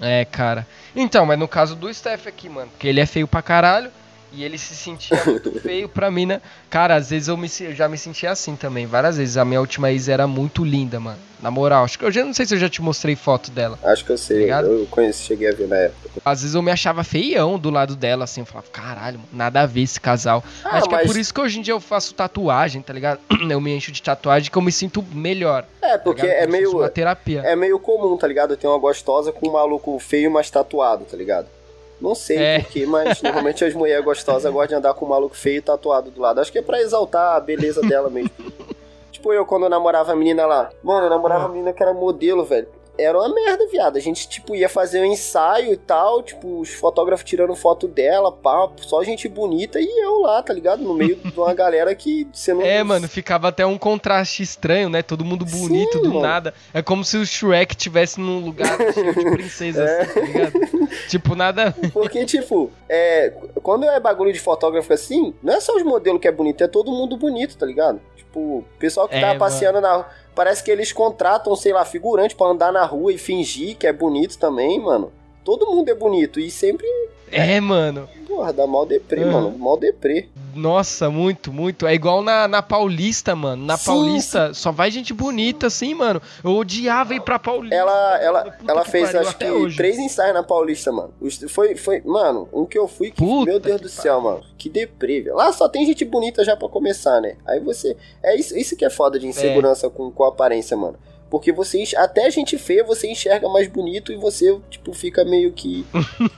É, 0.00 0.24
cara. 0.24 0.66
Então, 0.94 1.26
mas 1.26 1.38
no 1.38 1.48
caso 1.48 1.74
do 1.74 1.92
Steph 1.92 2.26
aqui, 2.26 2.48
mano, 2.48 2.70
que 2.78 2.86
ele 2.86 3.00
é 3.00 3.06
feio 3.06 3.26
pra 3.26 3.42
caralho 3.42 3.90
e 4.32 4.44
ele 4.44 4.58
se 4.58 4.74
sentia 4.74 5.22
muito 5.24 5.50
feio 5.60 5.88
pra 5.88 6.10
mim, 6.10 6.26
né? 6.26 6.40
Cara, 6.70 6.94
às 6.96 7.10
vezes 7.10 7.28
eu, 7.28 7.36
me, 7.36 7.48
eu 7.60 7.74
já 7.74 7.88
me 7.88 7.96
sentia 7.98 8.30
assim 8.30 8.54
também, 8.56 8.86
várias 8.86 9.16
vezes. 9.16 9.36
A 9.36 9.44
minha 9.44 9.60
última 9.60 9.90
ex 9.90 10.08
era 10.08 10.26
muito 10.26 10.64
linda, 10.64 10.98
mano. 11.00 11.18
Na 11.40 11.52
moral, 11.52 11.84
acho 11.84 11.96
que 11.96 12.04
eu 12.04 12.10
já 12.10 12.24
não 12.24 12.34
sei 12.34 12.44
se 12.46 12.54
eu 12.54 12.58
já 12.58 12.68
te 12.68 12.82
mostrei 12.82 13.14
foto 13.14 13.52
dela. 13.52 13.78
Acho 13.84 14.04
que 14.04 14.10
eu 14.10 14.18
sei. 14.18 14.38
Ligado? 14.40 14.66
eu 14.66 14.86
conheço, 14.90 15.22
cheguei 15.22 15.48
a 15.48 15.52
ver 15.52 15.68
na 15.68 15.76
época. 15.76 16.10
Às 16.24 16.40
vezes 16.42 16.54
eu 16.56 16.60
me 16.62 16.70
achava 16.70 17.04
feião 17.04 17.56
do 17.56 17.70
lado 17.70 17.94
dela, 17.94 18.24
assim. 18.24 18.40
Eu 18.40 18.46
falava, 18.46 18.66
caralho, 18.72 19.18
mano, 19.18 19.28
nada 19.32 19.60
a 19.60 19.66
ver 19.66 19.82
esse 19.82 20.00
casal. 20.00 20.42
Ah, 20.64 20.78
acho 20.78 20.88
que 20.88 20.94
é 20.94 20.98
mas- 20.98 21.06
por 21.06 21.16
isso 21.16 21.32
que 21.32 21.40
hoje 21.40 21.60
em 21.60 21.62
dia 21.62 21.72
eu 21.74 21.78
faço 21.80 22.12
tatuagem, 22.12 22.82
tá 22.82 22.92
ligado? 22.92 23.20
Eu 23.48 23.60
me 23.60 23.72
encho 23.74 23.92
de 23.92 24.02
tatuagem 24.02 24.50
que 24.50 24.58
eu 24.58 24.62
me 24.62 24.72
sinto 24.72 25.02
melhor. 25.12 25.64
É, 25.80 25.92
tá 25.92 25.98
porque 26.00 26.26
é 26.26 26.40
Como 26.40 26.40
se 26.40 26.46
fosse 26.46 26.52
meio. 26.72 26.78
uma 26.78 26.88
terapia. 26.90 27.42
É 27.44 27.54
meio 27.56 27.78
comum, 27.78 28.16
tá 28.16 28.26
ligado? 28.26 28.56
Tem 28.56 28.68
uma 28.68 28.78
gostosa 28.78 29.30
com 29.32 29.48
um 29.48 29.52
maluco 29.52 29.96
feio, 30.00 30.30
mas 30.30 30.50
tatuado, 30.50 31.04
tá 31.04 31.16
ligado? 31.16 31.46
Não 32.00 32.14
sei 32.14 32.36
É. 32.38 32.60
porquê, 32.60 32.86
mas 32.86 33.20
normalmente 33.22 33.64
as 33.64 33.74
mulheres 33.74 34.04
gostosas 34.04 34.52
gostam 34.52 34.68
de 34.68 34.74
andar 34.76 34.94
com 34.94 35.04
um 35.04 35.08
maluco 35.08 35.36
feio 35.36 35.58
e 35.58 35.62
tatuado 35.62 36.10
do 36.10 36.20
lado. 36.20 36.40
Acho 36.40 36.52
que 36.52 36.58
é 36.58 36.62
pra 36.62 36.80
exaltar 36.80 37.36
a 37.36 37.40
beleza 37.40 37.80
dela 37.82 38.08
mesmo. 38.08 38.30
tipo 39.10 39.32
eu, 39.32 39.44
quando 39.44 39.64
eu 39.64 39.68
namorava 39.70 40.12
a 40.12 40.16
menina 40.16 40.46
lá. 40.46 40.70
Mano, 40.82 41.06
eu 41.06 41.10
namorava 41.10 41.46
a 41.46 41.48
menina 41.48 41.72
que 41.72 41.82
era 41.82 41.92
modelo, 41.92 42.44
velho. 42.44 42.68
Era 42.98 43.16
uma 43.18 43.32
merda, 43.32 43.66
viado. 43.68 43.96
A 43.96 44.00
gente, 44.00 44.28
tipo, 44.28 44.56
ia 44.56 44.68
fazer 44.68 45.00
um 45.00 45.04
ensaio 45.04 45.72
e 45.72 45.76
tal, 45.76 46.22
tipo, 46.22 46.60
os 46.60 46.70
fotógrafos 46.70 47.24
tirando 47.24 47.54
foto 47.54 47.86
dela, 47.86 48.32
pá, 48.32 48.68
só 48.78 49.02
gente 49.04 49.28
bonita 49.28 49.78
e 49.80 50.04
eu 50.04 50.18
lá, 50.20 50.42
tá 50.42 50.52
ligado? 50.52 50.82
No 50.82 50.94
meio 50.94 51.16
de 51.16 51.38
uma 51.38 51.54
galera 51.54 51.94
que 51.94 52.26
você 52.32 52.52
não... 52.52 52.62
É, 52.62 52.82
mano, 52.82 53.08
ficava 53.08 53.48
até 53.48 53.64
um 53.64 53.78
contraste 53.78 54.42
estranho, 54.42 54.88
né? 54.88 55.02
Todo 55.02 55.24
mundo 55.24 55.44
bonito 55.44 55.98
Sim, 55.98 56.02
do 56.02 56.08
mano. 56.08 56.20
nada. 56.20 56.54
É 56.74 56.82
como 56.82 57.04
se 57.04 57.16
o 57.16 57.24
Shrek 57.24 57.76
tivesse 57.76 58.20
num 58.20 58.40
lugar 58.44 58.76
cheio 58.92 59.14
de 59.14 59.24
princesas, 59.30 59.88
É. 59.88 60.02
assim, 60.02 60.14
tá 60.14 60.20
ligado? 60.20 60.52
Tipo, 61.08 61.34
nada. 61.34 61.74
Porque, 61.92 62.24
tipo, 62.24 62.70
é, 62.88 63.32
quando 63.62 63.84
é 63.84 64.00
bagulho 64.00 64.32
de 64.32 64.40
fotógrafo 64.40 64.92
assim, 64.92 65.34
não 65.42 65.54
é 65.54 65.60
só 65.60 65.76
os 65.76 65.82
modelos 65.82 66.20
que 66.20 66.26
é 66.28 66.32
bonito, 66.32 66.64
é 66.64 66.68
todo 66.68 66.90
mundo 66.90 67.16
bonito, 67.16 67.56
tá 67.56 67.64
ligado? 67.64 68.00
Tipo, 68.28 68.40
o 68.58 68.64
pessoal 68.78 69.08
que 69.08 69.16
É, 69.16 69.20
tá 69.20 69.26
mano. 69.28 69.38
passeando 69.40 69.80
na 69.80 69.92
rua, 69.94 70.06
parece 70.34 70.62
que 70.62 70.70
eles 70.70 70.92
contratam, 70.92 71.56
sei 71.56 71.72
lá, 71.72 71.84
figurante 71.84 72.36
pra 72.36 72.46
andar 72.48 72.70
na 72.70 72.84
rua 72.84 73.10
e 73.12 73.16
fingir 73.18 73.74
que 73.76 73.86
é 73.86 73.92
bonito 73.92 74.38
também, 74.38 74.78
mano. 74.78 75.10
Todo 75.48 75.64
mundo 75.66 75.88
é 75.88 75.94
bonito 75.94 76.38
e 76.38 76.50
sempre, 76.50 76.86
É, 77.32 77.58
mano. 77.58 78.06
porra, 78.26 78.52
dá 78.52 78.66
mal 78.66 78.84
deprê, 78.84 79.24
Uhum. 79.24 79.32
mano, 79.32 79.58
mal 79.58 79.78
deprê. 79.78 80.28
Nossa, 80.54 81.08
muito, 81.08 81.50
muito. 81.50 81.86
É 81.86 81.94
igual 81.94 82.20
na, 82.20 82.46
na 82.46 82.60
Paulista, 82.60 83.34
mano. 83.34 83.64
Na 83.64 83.78
Sim, 83.78 83.86
Paulista 83.86 84.52
só 84.52 84.70
vai 84.70 84.90
gente 84.90 85.14
bonita, 85.14 85.68
assim, 85.68 85.94
mano. 85.94 86.20
Eu 86.44 86.50
odiava 86.54 87.14
ir 87.14 87.20
pra 87.22 87.38
Paulista. 87.38 87.74
Ela, 87.74 88.18
ela, 88.20 88.44
Puta 88.50 88.72
ela 88.72 88.84
fez, 88.84 89.06
pariu, 89.06 89.20
acho 89.22 89.38
que, 89.38 89.50
hoje. 89.50 89.76
três 89.78 89.98
ensaios 89.98 90.34
na 90.34 90.42
Paulista, 90.42 90.92
mano. 90.92 91.14
Foi, 91.48 91.74
foi, 91.76 92.02
mano, 92.04 92.46
um 92.52 92.66
que 92.66 92.78
eu 92.78 92.86
fui 92.86 93.10
que, 93.10 93.24
meu 93.24 93.58
Deus 93.58 93.80
do 93.80 93.88
céu, 93.88 94.20
mano. 94.20 94.42
Que 94.58 94.68
deprê, 94.68 95.22
velho. 95.22 95.34
Lá 95.36 95.50
só 95.50 95.66
tem 95.66 95.86
gente 95.86 96.04
bonita 96.04 96.44
já 96.44 96.54
pra 96.58 96.68
começar, 96.68 97.22
né? 97.22 97.36
Aí 97.46 97.58
você. 97.58 97.96
É 98.22 98.36
isso, 98.36 98.54
isso 98.54 98.76
que 98.76 98.84
é 98.84 98.90
foda 98.90 99.18
de 99.18 99.26
insegurança 99.26 99.88
com, 99.88 100.10
com 100.10 100.24
aparência, 100.24 100.76
mano. 100.76 100.98
Porque 101.30 101.52
você, 101.52 101.84
até 101.96 102.30
gente 102.30 102.56
feia, 102.56 102.82
você 102.82 103.06
enxerga 103.10 103.48
mais 103.48 103.68
bonito 103.68 104.10
e 104.12 104.16
você, 104.16 104.58
tipo, 104.70 104.92
fica 104.94 105.24
meio 105.24 105.52
que. 105.52 105.84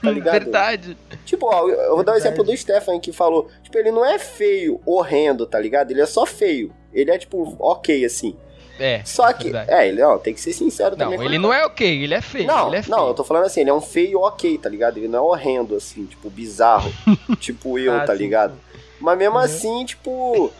Tá 0.01 0.09
ligado? 0.11 0.33
Verdade. 0.33 0.97
Tipo, 1.25 1.45
ó, 1.45 1.67
eu 1.69 1.95
vou 1.95 2.03
dar 2.03 2.11
o 2.11 2.15
Verdade. 2.15 2.17
exemplo 2.19 2.43
do 2.43 2.55
Stefan 2.57 2.99
que 2.99 3.11
falou. 3.13 3.47
Tipo, 3.63 3.77
ele 3.77 3.91
não 3.91 4.05
é 4.05 4.19
feio, 4.19 4.81
horrendo, 4.85 5.45
tá 5.45 5.57
ligado? 5.59 5.91
Ele 5.91 6.01
é 6.01 6.05
só 6.05 6.25
feio. 6.25 6.73
Ele 6.93 7.09
é, 7.09 7.17
tipo, 7.17 7.55
ok, 7.59 8.03
assim. 8.03 8.35
É. 8.77 9.01
Só 9.05 9.31
que. 9.31 9.43
verdade. 9.45 9.71
É, 9.71 9.87
ele, 9.87 10.01
ó, 10.01 10.17
tem 10.17 10.33
que 10.33 10.41
ser 10.41 10.51
sincero 10.53 10.97
Não, 10.97 11.09
também. 11.11 11.23
ele 11.25 11.37
não 11.37 11.53
é 11.53 11.65
ok, 11.65 12.03
ele 12.03 12.13
é 12.13 12.21
feio. 12.21 12.47
não, 12.47 12.67
ele 12.67 12.77
é 12.77 12.81
feio. 12.83 12.97
não, 12.97 13.07
eu 13.07 13.13
tô 13.13 13.23
falando 13.23 13.45
assim, 13.45 13.61
ele 13.61 13.69
é 13.69 13.73
um 13.73 13.79
feio 13.81 14.19
ok, 14.19 14.57
tá 14.57 14.67
ligado? 14.67 14.97
Ele 14.97 15.07
não 15.07 15.19
é 15.19 15.21
horrendo, 15.21 15.75
assim, 15.75 16.05
tipo, 16.05 16.29
bizarro. 16.29 16.91
tipo 17.39 17.77
eu, 17.79 17.93
Ah, 17.93 18.05
tá 18.05 18.13
sim, 18.13 18.23
ligado? 18.23 18.55
Mas 18.99 19.17
mesmo 19.17 19.35
Uhum. 19.35 19.41
assim, 19.41 19.85
tipo. 19.85 20.51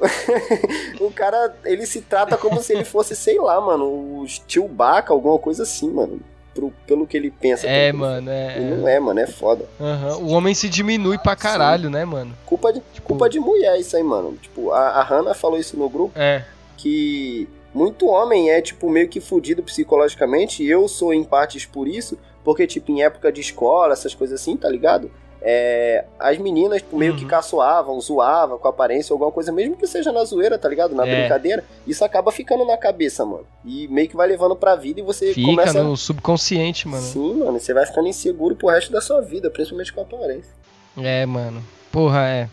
o 1.00 1.10
cara, 1.10 1.54
ele 1.64 1.86
se 1.86 2.00
trata 2.00 2.36
como 2.36 2.60
se 2.62 2.72
ele 2.72 2.84
fosse, 2.84 3.14
sei 3.14 3.38
lá, 3.38 3.60
mano, 3.60 3.84
o 3.84 4.24
Chewbacca, 4.48 5.12
alguma 5.12 5.38
coisa 5.38 5.62
assim, 5.62 5.90
mano. 5.90 6.20
Pro- 6.52 6.72
pelo 6.84 7.06
que 7.06 7.16
ele 7.16 7.30
pensa. 7.30 7.64
É, 7.68 7.92
mano, 7.92 8.28
é. 8.28 8.56
Ele 8.58 8.74
não 8.74 8.88
é, 8.88 8.98
mano, 8.98 9.20
é 9.20 9.26
foda. 9.26 9.64
Aham, 9.80 10.16
O 10.16 10.30
homem 10.30 10.52
se 10.52 10.68
diminui 10.68 11.16
pra 11.16 11.36
caralho, 11.36 11.88
né, 11.88 12.04
mano? 12.04 12.36
Culpa 12.44 12.72
de, 12.72 12.80
Tipo, 12.92 13.06
culpa 13.06 13.28
de 13.28 13.38
mulher 13.38 13.78
isso 13.78 13.96
aí, 13.96 14.02
mano. 14.02 14.36
Tipo, 14.36 14.72
a, 14.72 14.88
a 14.88 15.02
Hannah 15.04 15.32
falou 15.34 15.58
isso 15.60 15.76
no 15.76 15.88
grupo, 15.88 16.18
É. 16.18 16.42
que 16.76 17.48
muito 17.72 18.08
homem 18.08 18.50
é, 18.50 18.60
tipo, 18.60 18.90
meio 18.90 19.08
que 19.08 19.20
fudido 19.20 19.62
psicologicamente, 19.62 20.64
e 20.64 20.68
eu 20.68 20.88
sou 20.88 21.14
em 21.14 21.22
partes 21.22 21.64
por 21.64 21.86
isso, 21.86 22.18
porque, 22.42 22.66
tipo, 22.66 22.90
em 22.90 23.02
época 23.02 23.30
de 23.30 23.40
escola, 23.40 23.92
essas 23.92 24.12
coisas 24.12 24.40
assim, 24.40 24.56
tá 24.56 24.68
ligado? 24.68 25.08
É, 25.42 26.04
as 26.18 26.36
meninas 26.38 26.84
meio 26.92 27.12
uhum. 27.12 27.18
que 27.18 27.24
caçoavam, 27.24 27.98
zoavam 28.00 28.58
com 28.58 28.68
aparência, 28.68 29.12
alguma 29.12 29.32
coisa, 29.32 29.50
mesmo 29.50 29.76
que 29.76 29.86
seja 29.86 30.12
na 30.12 30.22
zoeira, 30.24 30.58
tá 30.58 30.68
ligado? 30.68 30.94
Na 30.94 31.06
é. 31.06 31.20
brincadeira, 31.20 31.64
isso 31.86 32.04
acaba 32.04 32.30
ficando 32.30 32.64
na 32.64 32.76
cabeça, 32.76 33.24
mano. 33.24 33.46
E 33.64 33.88
meio 33.88 34.08
que 34.08 34.16
vai 34.16 34.28
levando 34.28 34.54
pra 34.54 34.76
vida 34.76 35.00
e 35.00 35.02
você 35.02 35.32
Fica 35.32 35.46
começa. 35.46 35.82
no 35.82 35.96
subconsciente, 35.96 36.86
mano. 36.86 37.02
Sim, 37.02 37.34
mano, 37.38 37.58
você 37.58 37.72
vai 37.72 37.86
ficando 37.86 38.08
inseguro 38.08 38.54
pro 38.54 38.68
resto 38.68 38.92
da 38.92 39.00
sua 39.00 39.20
vida, 39.22 39.50
principalmente 39.50 39.92
com 39.92 40.00
a 40.00 40.04
aparência. 40.04 40.52
É, 40.98 41.24
mano. 41.24 41.64
Porra, 41.90 42.28
é. 42.28 42.48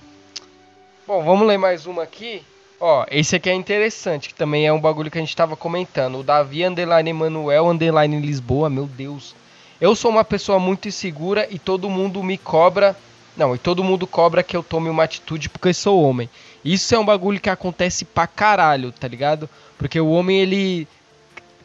Bom, 1.06 1.24
vamos 1.24 1.48
ler 1.48 1.58
mais 1.58 1.86
uma 1.86 2.04
aqui. 2.04 2.44
Ó, 2.80 3.06
esse 3.10 3.36
aqui 3.36 3.50
é 3.50 3.54
interessante, 3.54 4.30
que 4.30 4.36
também 4.36 4.68
é 4.68 4.72
um 4.72 4.80
bagulho 4.80 5.10
que 5.10 5.18
a 5.18 5.22
gente 5.22 5.36
tava 5.36 5.58
comentando. 5.58 6.20
O 6.20 6.24
Davi 6.24 6.64
Underline 6.64 7.10
Emanuel 7.10 7.68
Underline 7.68 8.20
Lisboa, 8.20 8.70
meu 8.70 8.86
Deus. 8.86 9.36
Eu 9.80 9.96
sou 9.96 10.10
uma 10.10 10.24
pessoa 10.24 10.60
muito 10.60 10.88
insegura 10.88 11.48
e 11.50 11.60
todo 11.60 11.90
mundo 11.90 12.24
me 12.24 12.38
cobra. 12.38 12.96
Não, 13.36 13.54
e 13.54 13.58
todo 13.60 13.84
mundo 13.84 14.08
cobra 14.08 14.42
que 14.42 14.58
eu 14.58 14.64
tome 14.64 14.90
uma 14.90 15.04
atitude 15.04 15.50
porque 15.50 15.70
eu 15.70 15.74
sou 15.74 16.02
homem. 16.02 16.28
Isso 16.66 16.96
é 16.96 17.00
um 17.00 17.06
bagulho 17.06 17.40
que 17.40 17.50
acontece 17.50 18.04
pra 18.04 18.26
caralho, 18.26 18.92
tá 18.92 19.08
ligado? 19.08 19.48
Porque 19.78 20.00
o 20.00 20.10
homem, 20.10 20.40
ele. 20.40 20.88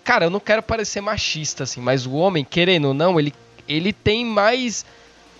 Cara, 0.04 0.26
eu 0.26 0.30
não 0.30 0.40
quero 0.40 0.62
parecer 0.62 1.00
machista, 1.00 1.64
assim, 1.64 1.80
mas 1.80 2.06
o 2.06 2.12
homem, 2.12 2.44
querendo 2.44 2.88
ou 2.88 2.94
não, 2.94 3.18
ele, 3.18 3.32
ele 3.66 3.92
tem 3.92 4.24
mais. 4.24 4.84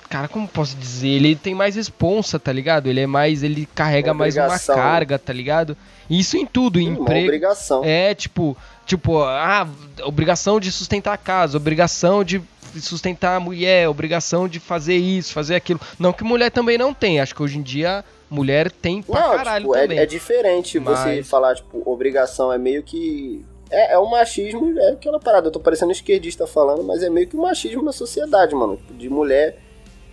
Cara, 0.08 0.28
como 0.28 0.48
posso 0.48 0.76
dizer? 0.76 1.08
Ele 1.08 1.36
tem 1.36 1.54
mais 1.54 1.74
responsa, 1.74 2.38
tá 2.38 2.52
ligado? 2.52 2.86
Ele 2.86 3.00
é 3.00 3.06
mais. 3.06 3.42
Ele 3.42 3.68
carrega 3.74 4.14
mais 4.14 4.36
uma 4.36 4.58
carga, 4.58 5.18
tá 5.18 5.32
ligado? 5.32 5.76
Isso 6.08 6.36
em 6.36 6.46
tudo, 6.46 6.80
em 6.80 6.88
emprego. 6.88 7.10
Uma 7.10 7.24
obrigação. 7.24 7.82
É, 7.84 8.14
tipo, 8.14 8.56
tipo, 8.86 9.22
ah, 9.22 9.68
obrigação 10.04 10.58
de 10.58 10.72
sustentar 10.72 11.12
a 11.12 11.18
casa, 11.18 11.56
obrigação 11.56 12.24
de 12.24 12.42
sustentar 12.80 13.36
a 13.36 13.40
mulher, 13.40 13.88
obrigação 13.88 14.48
de 14.48 14.60
fazer 14.60 14.96
isso, 14.96 15.32
fazer 15.32 15.54
aquilo. 15.54 15.80
Não 15.98 16.12
que 16.12 16.24
mulher 16.24 16.50
também 16.50 16.78
não 16.78 16.92
tem, 16.94 17.20
acho 17.20 17.34
que 17.34 17.42
hoje 17.42 17.58
em 17.58 17.62
dia 17.62 18.04
mulher 18.32 18.70
tem 18.70 19.02
pra 19.02 19.20
não, 19.20 19.36
caralho 19.36 19.64
tipo, 19.66 19.76
é, 19.76 19.82
também. 19.82 19.98
É, 19.98 20.02
é 20.02 20.06
diferente 20.06 20.80
Mas... 20.80 20.98
você 20.98 21.22
falar, 21.22 21.54
tipo, 21.54 21.82
obrigação 21.84 22.52
é 22.52 22.58
meio 22.58 22.82
que. 22.82 23.44
É, 23.70 23.94
é 23.94 23.98
o 23.98 24.10
machismo, 24.10 24.78
é 24.78 24.92
aquela 24.92 25.18
parada. 25.18 25.48
Eu 25.48 25.52
tô 25.52 25.60
parecendo 25.60 25.92
esquerdista 25.92 26.46
falando, 26.46 26.82
mas 26.82 27.02
é 27.02 27.10
meio 27.10 27.26
que 27.26 27.36
o 27.36 27.40
machismo 27.40 27.82
na 27.82 27.92
sociedade, 27.92 28.54
mano. 28.54 28.78
De 28.90 29.08
mulher 29.08 29.58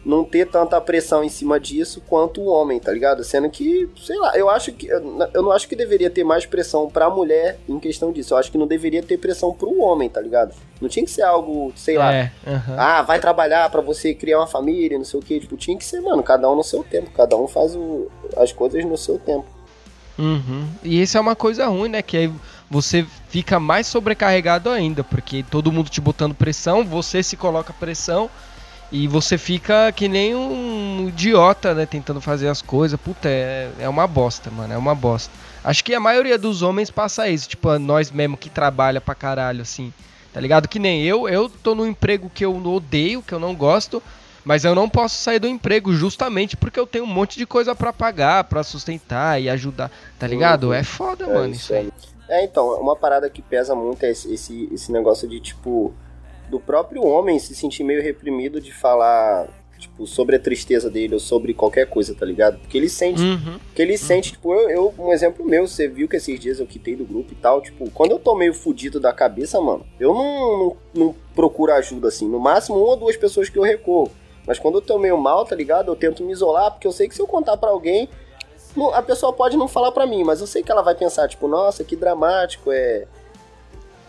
não 0.05 0.23
ter 0.23 0.47
tanta 0.47 0.79
pressão 0.79 1.23
em 1.23 1.29
cima 1.29 1.59
disso 1.59 2.01
quanto 2.07 2.41
o 2.41 2.47
homem, 2.47 2.79
tá 2.79 2.91
ligado? 2.91 3.23
Sendo 3.23 3.49
que, 3.49 3.89
sei 3.97 4.17
lá, 4.17 4.37
eu 4.37 4.49
acho 4.49 4.71
que. 4.71 4.87
Eu 4.87 5.41
não 5.41 5.51
acho 5.51 5.67
que 5.67 5.75
deveria 5.75 6.09
ter 6.09 6.23
mais 6.23 6.45
pressão 6.45 6.89
pra 6.89 7.09
mulher 7.09 7.59
em 7.67 7.79
questão 7.79 8.11
disso. 8.11 8.33
Eu 8.33 8.37
acho 8.37 8.51
que 8.51 8.57
não 8.57 8.67
deveria 8.67 9.03
ter 9.03 9.17
pressão 9.17 9.53
pro 9.53 9.81
homem, 9.81 10.09
tá 10.09 10.21
ligado? 10.21 10.53
Não 10.81 10.87
tinha 10.87 11.03
que 11.03 11.11
ser 11.11 11.23
algo, 11.23 11.73
sei 11.75 11.97
lá. 11.97 12.13
É, 12.13 12.31
Ah, 12.77 13.01
vai 13.01 13.19
trabalhar 13.19 13.69
para 13.69 13.81
você 13.81 14.13
criar 14.13 14.39
uma 14.39 14.47
família, 14.47 14.97
não 14.97 15.05
sei 15.05 15.19
o 15.19 15.23
que. 15.23 15.39
Tipo, 15.39 15.57
tinha 15.57 15.77
que 15.77 15.85
ser, 15.85 15.99
mano, 16.01 16.23
cada 16.23 16.49
um 16.49 16.55
no 16.55 16.63
seu 16.63 16.83
tempo. 16.83 17.11
Cada 17.11 17.35
um 17.35 17.47
faz 17.47 17.75
o, 17.75 18.09
as 18.37 18.51
coisas 18.51 18.83
no 18.85 18.97
seu 18.97 19.19
tempo. 19.19 19.45
Uhum. 20.17 20.67
E 20.83 21.01
isso 21.01 21.17
é 21.17 21.21
uma 21.21 21.35
coisa 21.35 21.67
ruim, 21.67 21.89
né? 21.89 22.01
Que 22.01 22.17
aí 22.17 22.31
você 22.69 23.05
fica 23.29 23.59
mais 23.59 23.87
sobrecarregado 23.87 24.69
ainda, 24.69 25.03
porque 25.03 25.43
todo 25.43 25.71
mundo 25.71 25.89
te 25.89 26.01
botando 26.01 26.35
pressão, 26.35 26.85
você 26.85 27.23
se 27.23 27.37
coloca 27.37 27.73
pressão 27.73 28.29
e 28.91 29.07
você 29.07 29.37
fica 29.37 29.91
que 29.91 30.07
nem 30.07 30.35
um 30.35 31.07
idiota, 31.09 31.75
né? 31.75 31.85
Tentando 31.85 32.19
fazer 32.19 32.47
as 32.47 32.61
coisas. 32.61 32.99
Puta, 32.99 33.29
é, 33.29 33.69
é 33.79 33.87
uma 33.87 34.07
bosta, 34.07 34.49
mano. 34.49 34.73
É 34.73 34.77
uma 34.77 34.95
bosta. 34.95 35.31
Acho 35.63 35.83
que 35.83 35.93
a 35.93 35.99
maioria 35.99 36.37
dos 36.37 36.61
homens 36.61 36.89
passa 36.89 37.29
isso. 37.29 37.49
Tipo, 37.49 37.77
nós 37.77 38.11
mesmo 38.11 38.35
que 38.35 38.49
trabalha 38.49 38.99
pra 38.99 39.13
caralho, 39.13 39.61
assim. 39.61 39.93
Tá 40.33 40.39
ligado? 40.39 40.67
Que 40.67 40.79
nem 40.79 41.03
eu. 41.03 41.29
Eu 41.29 41.49
tô 41.49 41.75
num 41.75 41.85
emprego 41.85 42.31
que 42.33 42.43
eu 42.43 42.55
odeio, 42.55 43.21
que 43.21 43.33
eu 43.33 43.39
não 43.39 43.53
gosto. 43.53 44.01
Mas 44.43 44.65
eu 44.65 44.73
não 44.73 44.89
posso 44.89 45.15
sair 45.17 45.37
do 45.37 45.47
emprego 45.47 45.93
justamente 45.93 46.57
porque 46.57 46.79
eu 46.79 46.87
tenho 46.87 47.03
um 47.03 47.07
monte 47.07 47.37
de 47.37 47.45
coisa 47.45 47.75
para 47.75 47.93
pagar, 47.93 48.45
para 48.45 48.63
sustentar 48.63 49.39
e 49.39 49.49
ajudar. 49.49 49.91
Tá 50.17 50.25
ligado? 50.25 50.67
Uhum. 50.67 50.73
É 50.73 50.83
foda, 50.83 51.25
é 51.25 51.33
mano, 51.33 51.53
isso 51.53 51.73
aí. 51.73 51.91
É, 52.27 52.43
então, 52.43 52.79
uma 52.79 52.95
parada 52.95 53.29
que 53.29 53.41
pesa 53.41 53.75
muito 53.75 54.03
é 54.03 54.11
esse, 54.11 54.33
esse, 54.33 54.69
esse 54.71 54.91
negócio 54.91 55.27
de, 55.27 55.39
tipo 55.39 55.93
do 56.49 56.59
próprio 56.59 57.05
homem 57.05 57.39
se 57.39 57.55
sentir 57.55 57.83
meio 57.83 58.01
reprimido 58.01 58.59
de 58.59 58.73
falar, 58.73 59.47
tipo, 59.77 60.05
sobre 60.05 60.35
a 60.35 60.39
tristeza 60.39 60.89
dele 60.89 61.13
ou 61.13 61.19
sobre 61.19 61.53
qualquer 61.53 61.87
coisa, 61.87 62.13
tá 62.13 62.25
ligado? 62.25 62.59
Porque 62.59 62.77
ele 62.77 62.89
sente, 62.89 63.21
uhum. 63.21 63.59
que 63.73 63.81
ele 63.81 63.93
uhum. 63.93 63.97
sente, 63.97 64.31
tipo, 64.31 64.53
eu, 64.53 64.69
eu, 64.69 64.93
um 64.97 65.13
exemplo 65.13 65.45
meu, 65.45 65.67
você 65.67 65.87
viu 65.87 66.07
que 66.07 66.17
esses 66.17 66.39
dias 66.39 66.59
eu 66.59 66.67
quitei 66.67 66.95
do 66.95 67.05
grupo 67.05 67.33
e 67.33 67.35
tal, 67.35 67.61
tipo, 67.61 67.89
quando 67.91 68.11
eu 68.11 68.19
tô 68.19 68.35
meio 68.35 68.53
fudido 68.53 68.99
da 68.99 69.13
cabeça, 69.13 69.61
mano, 69.61 69.85
eu 69.99 70.13
não, 70.13 70.57
não, 70.57 70.77
não 70.93 71.15
procuro 71.35 71.71
ajuda, 71.73 72.07
assim, 72.07 72.27
no 72.27 72.39
máximo 72.39 72.77
uma 72.77 72.89
ou 72.89 72.97
duas 72.97 73.15
pessoas 73.15 73.49
que 73.49 73.57
eu 73.57 73.63
recorro. 73.63 74.11
Mas 74.45 74.57
quando 74.57 74.75
eu 74.75 74.81
tô 74.81 74.97
meio 74.97 75.17
mal, 75.17 75.45
tá 75.45 75.55
ligado? 75.55 75.91
Eu 75.91 75.95
tento 75.95 76.23
me 76.23 76.31
isolar, 76.31 76.71
porque 76.71 76.87
eu 76.87 76.91
sei 76.91 77.07
que 77.07 77.13
se 77.13 77.21
eu 77.21 77.27
contar 77.27 77.55
para 77.57 77.69
alguém, 77.69 78.09
a 78.93 79.01
pessoa 79.01 79.31
pode 79.31 79.55
não 79.55 79.67
falar 79.67 79.91
para 79.91 80.05
mim, 80.05 80.23
mas 80.23 80.41
eu 80.41 80.47
sei 80.47 80.63
que 80.63 80.71
ela 80.71 80.81
vai 80.81 80.95
pensar, 80.95 81.27
tipo, 81.27 81.47
nossa, 81.47 81.83
que 81.83 81.95
dramático, 81.95 82.71
é 82.71 83.05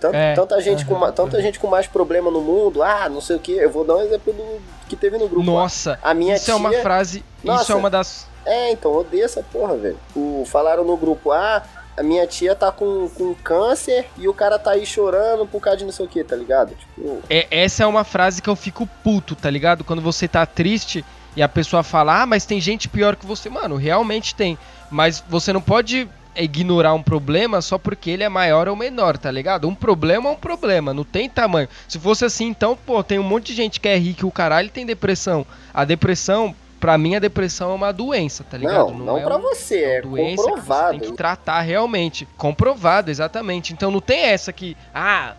Tant, 0.01 0.15
é, 0.15 0.35
tanta, 0.35 0.61
gente 0.63 0.87
com, 0.87 0.99
tanta 1.13 1.43
gente 1.43 1.59
com 1.61 1.67
mais 1.67 1.87
problema 1.87 2.31
no 2.31 2.41
mundo, 2.41 2.83
ah, 2.83 3.09
não 3.09 3.21
sei 3.21 3.37
o 3.37 3.39
que. 3.39 3.53
Eu 3.53 3.71
vou 3.71 3.85
dar 3.85 3.97
um 3.97 4.01
exemplo 4.01 4.33
do 4.33 4.61
que 4.89 4.97
teve 4.97 5.19
no 5.19 5.29
grupo. 5.29 5.45
Nossa, 5.45 5.99
a 6.03 6.15
minha 6.15 6.37
isso 6.37 6.47
tia, 6.47 6.55
é 6.55 6.57
uma 6.57 6.73
frase. 6.73 7.23
Nossa, 7.45 7.63
isso 7.65 7.73
é 7.73 7.75
uma 7.75 7.91
das. 7.91 8.27
É, 8.47 8.73
então, 8.73 8.93
odeio 8.93 9.25
essa 9.25 9.45
porra, 9.53 9.77
velho. 9.77 9.99
O, 10.17 10.45
falaram 10.47 10.85
no 10.85 10.97
grupo, 10.97 11.31
ah, 11.31 11.63
a 11.97 12.03
minha 12.03 12.27
tia 12.27 12.55
tá 12.55 12.73
com, 12.73 13.09
com 13.11 13.35
câncer 13.35 14.07
e 14.17 14.27
o 14.27 14.33
cara 14.33 14.59
tá 14.59 14.71
aí 14.71 14.87
chorando 14.87 15.47
por 15.47 15.61
causa 15.61 15.79
de 15.79 15.85
não 15.85 15.93
sei 15.93 16.07
o 16.07 16.09
que, 16.09 16.25
tá 16.25 16.35
ligado? 16.35 16.75
Tipo... 16.75 17.21
É, 17.29 17.47
essa 17.51 17.85
é 17.85 17.87
uma 17.87 18.05
frase 18.05 18.41
que 18.41 18.49
eu 18.49 18.57
fico 18.57 18.89
puto, 19.05 19.37
tá 19.37 19.51
ligado? 19.51 19.85
Quando 19.85 20.01
você 20.01 20.27
tá 20.27 20.47
triste 20.47 21.05
e 21.37 21.43
a 21.43 21.49
pessoa 21.49 21.83
fala, 21.83 22.23
ah, 22.23 22.27
mas 22.27 22.47
tem 22.47 22.59
gente 22.59 22.89
pior 22.89 23.17
que 23.17 23.27
você. 23.27 23.51
Mano, 23.51 23.77
realmente 23.77 24.35
tem. 24.35 24.59
Mas 24.91 25.23
você 25.29 25.53
não 25.53 25.61
pode 25.61 26.09
ignorar 26.37 26.95
um 26.95 27.03
problema 27.03 27.61
só 27.61 27.79
porque 27.79 28.11
ele 28.11 28.23
é 28.23 28.29
maior 28.29 28.69
ou 28.69 28.77
menor, 28.77 29.19
tá 29.19 29.31
ligado? 29.31 29.69
Um 29.69 29.75
problema 29.75 30.29
é 30.29 30.33
um 30.33 30.37
problema, 30.37 30.95
não 30.95 31.05
tem 31.05 31.29
tamanho. 31.29 31.69
Se 31.89 31.99
fosse 31.99 32.25
assim, 32.25 32.47
então, 32.47 32.77
pô, 32.77 33.03
tem 33.03 33.19
um 33.19 33.25
monte 33.25 33.47
de 33.47 33.55
gente 33.55 33.81
que 33.81 33.89
é 33.89 33.97
rica 33.97 34.25
e 34.25 34.29
o 34.29 34.31
caralho 34.31 34.71
tem 34.71 34.87
depressão. 34.87 35.47
A 35.73 35.85
depressão, 35.85 36.55
pra 36.79 36.97
mim, 36.97 37.17
a 37.17 37.19
depressão 37.19 37.71
é 37.71 37.75
uma 37.75 37.93
doença, 37.93 38.45
tá 38.45 38.57
ligado? 38.57 38.91
Não, 38.91 38.99
não, 38.99 39.07
não 39.07 39.19
é 39.19 39.23
pra 39.23 39.37
um, 39.37 39.41
você, 39.41 39.77
é, 39.77 39.97
é 39.97 40.03
doença 40.03 40.43
comprovado. 40.43 40.95
Que 40.95 41.01
tem 41.01 41.11
que 41.11 41.17
tratar 41.17 41.61
realmente. 41.61 42.27
Comprovado, 42.37 43.11
exatamente. 43.11 43.73
Então 43.73 43.91
não 43.91 44.01
tem 44.01 44.23
essa 44.23 44.53
que, 44.53 44.77
ah, 44.95 45.35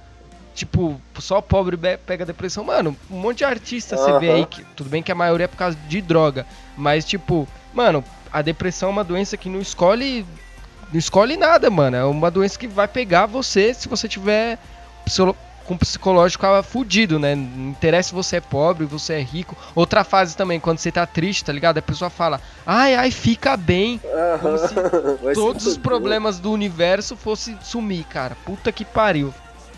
tipo, 0.54 1.00
só 1.20 1.42
pobre 1.42 1.78
pega 2.06 2.26
depressão. 2.26 2.64
Mano, 2.64 2.96
um 3.10 3.18
monte 3.18 3.40
de 3.40 3.46
artista 3.46 3.96
uhum. 3.96 4.04
você 4.04 4.20
vê 4.20 4.32
aí, 4.32 4.46
que, 4.46 4.64
tudo 4.76 4.90
bem 4.90 5.02
que 5.02 5.12
a 5.12 5.16
maioria 5.16 5.46
é 5.46 5.48
por 5.48 5.58
causa 5.58 5.78
de 5.88 6.02
droga, 6.02 6.46
mas 6.76 7.06
tipo, 7.06 7.48
mano, 7.74 8.04
a 8.32 8.42
depressão 8.42 8.90
é 8.90 8.92
uma 8.92 9.04
doença 9.04 9.36
que 9.36 9.50
não 9.50 9.60
escolhe 9.60 10.26
não 10.92 11.00
escolhe 11.00 11.38
nada, 11.38 11.70
mano. 11.70 11.96
É 11.96 12.04
uma 12.04 12.30
doença 12.30 12.60
que 12.60 12.68
vai 12.68 12.88
pegar 12.88 13.26
você 13.26 13.74
se 13.74 13.88
você 13.88 14.08
tiver 14.08 14.58
com 15.66 15.78
psicológico 15.78 16.46
fudido, 16.64 17.18
né? 17.18 17.36
Não 17.36 17.70
interessa 17.70 18.10
se 18.10 18.16
você 18.16 18.38
é 18.38 18.42
pobre, 18.42 18.86
você 18.86 19.14
é 19.14 19.22
rico. 19.22 19.56
Outra 19.74 20.04
fase 20.04 20.36
também, 20.36 20.60
quando 20.60 20.80
você 20.80 20.92
tá 20.92 21.06
triste, 21.06 21.46
tá 21.46 21.54
ligado? 21.54 21.78
A 21.78 21.82
pessoa 21.82 22.10
fala, 22.10 22.42
ai, 22.66 22.96
ai, 22.96 23.12
fica 23.12 23.56
bem. 23.56 24.02
Como 24.42 24.58
se 24.68 25.34
todos 25.34 25.66
os 25.66 25.78
problemas 25.78 26.40
do 26.40 26.52
universo 26.52 27.16
fossem 27.16 27.58
sumir, 27.62 28.04
cara. 28.06 28.36
Puta 28.46 28.72
que 28.72 28.84
pariu. 28.84 29.34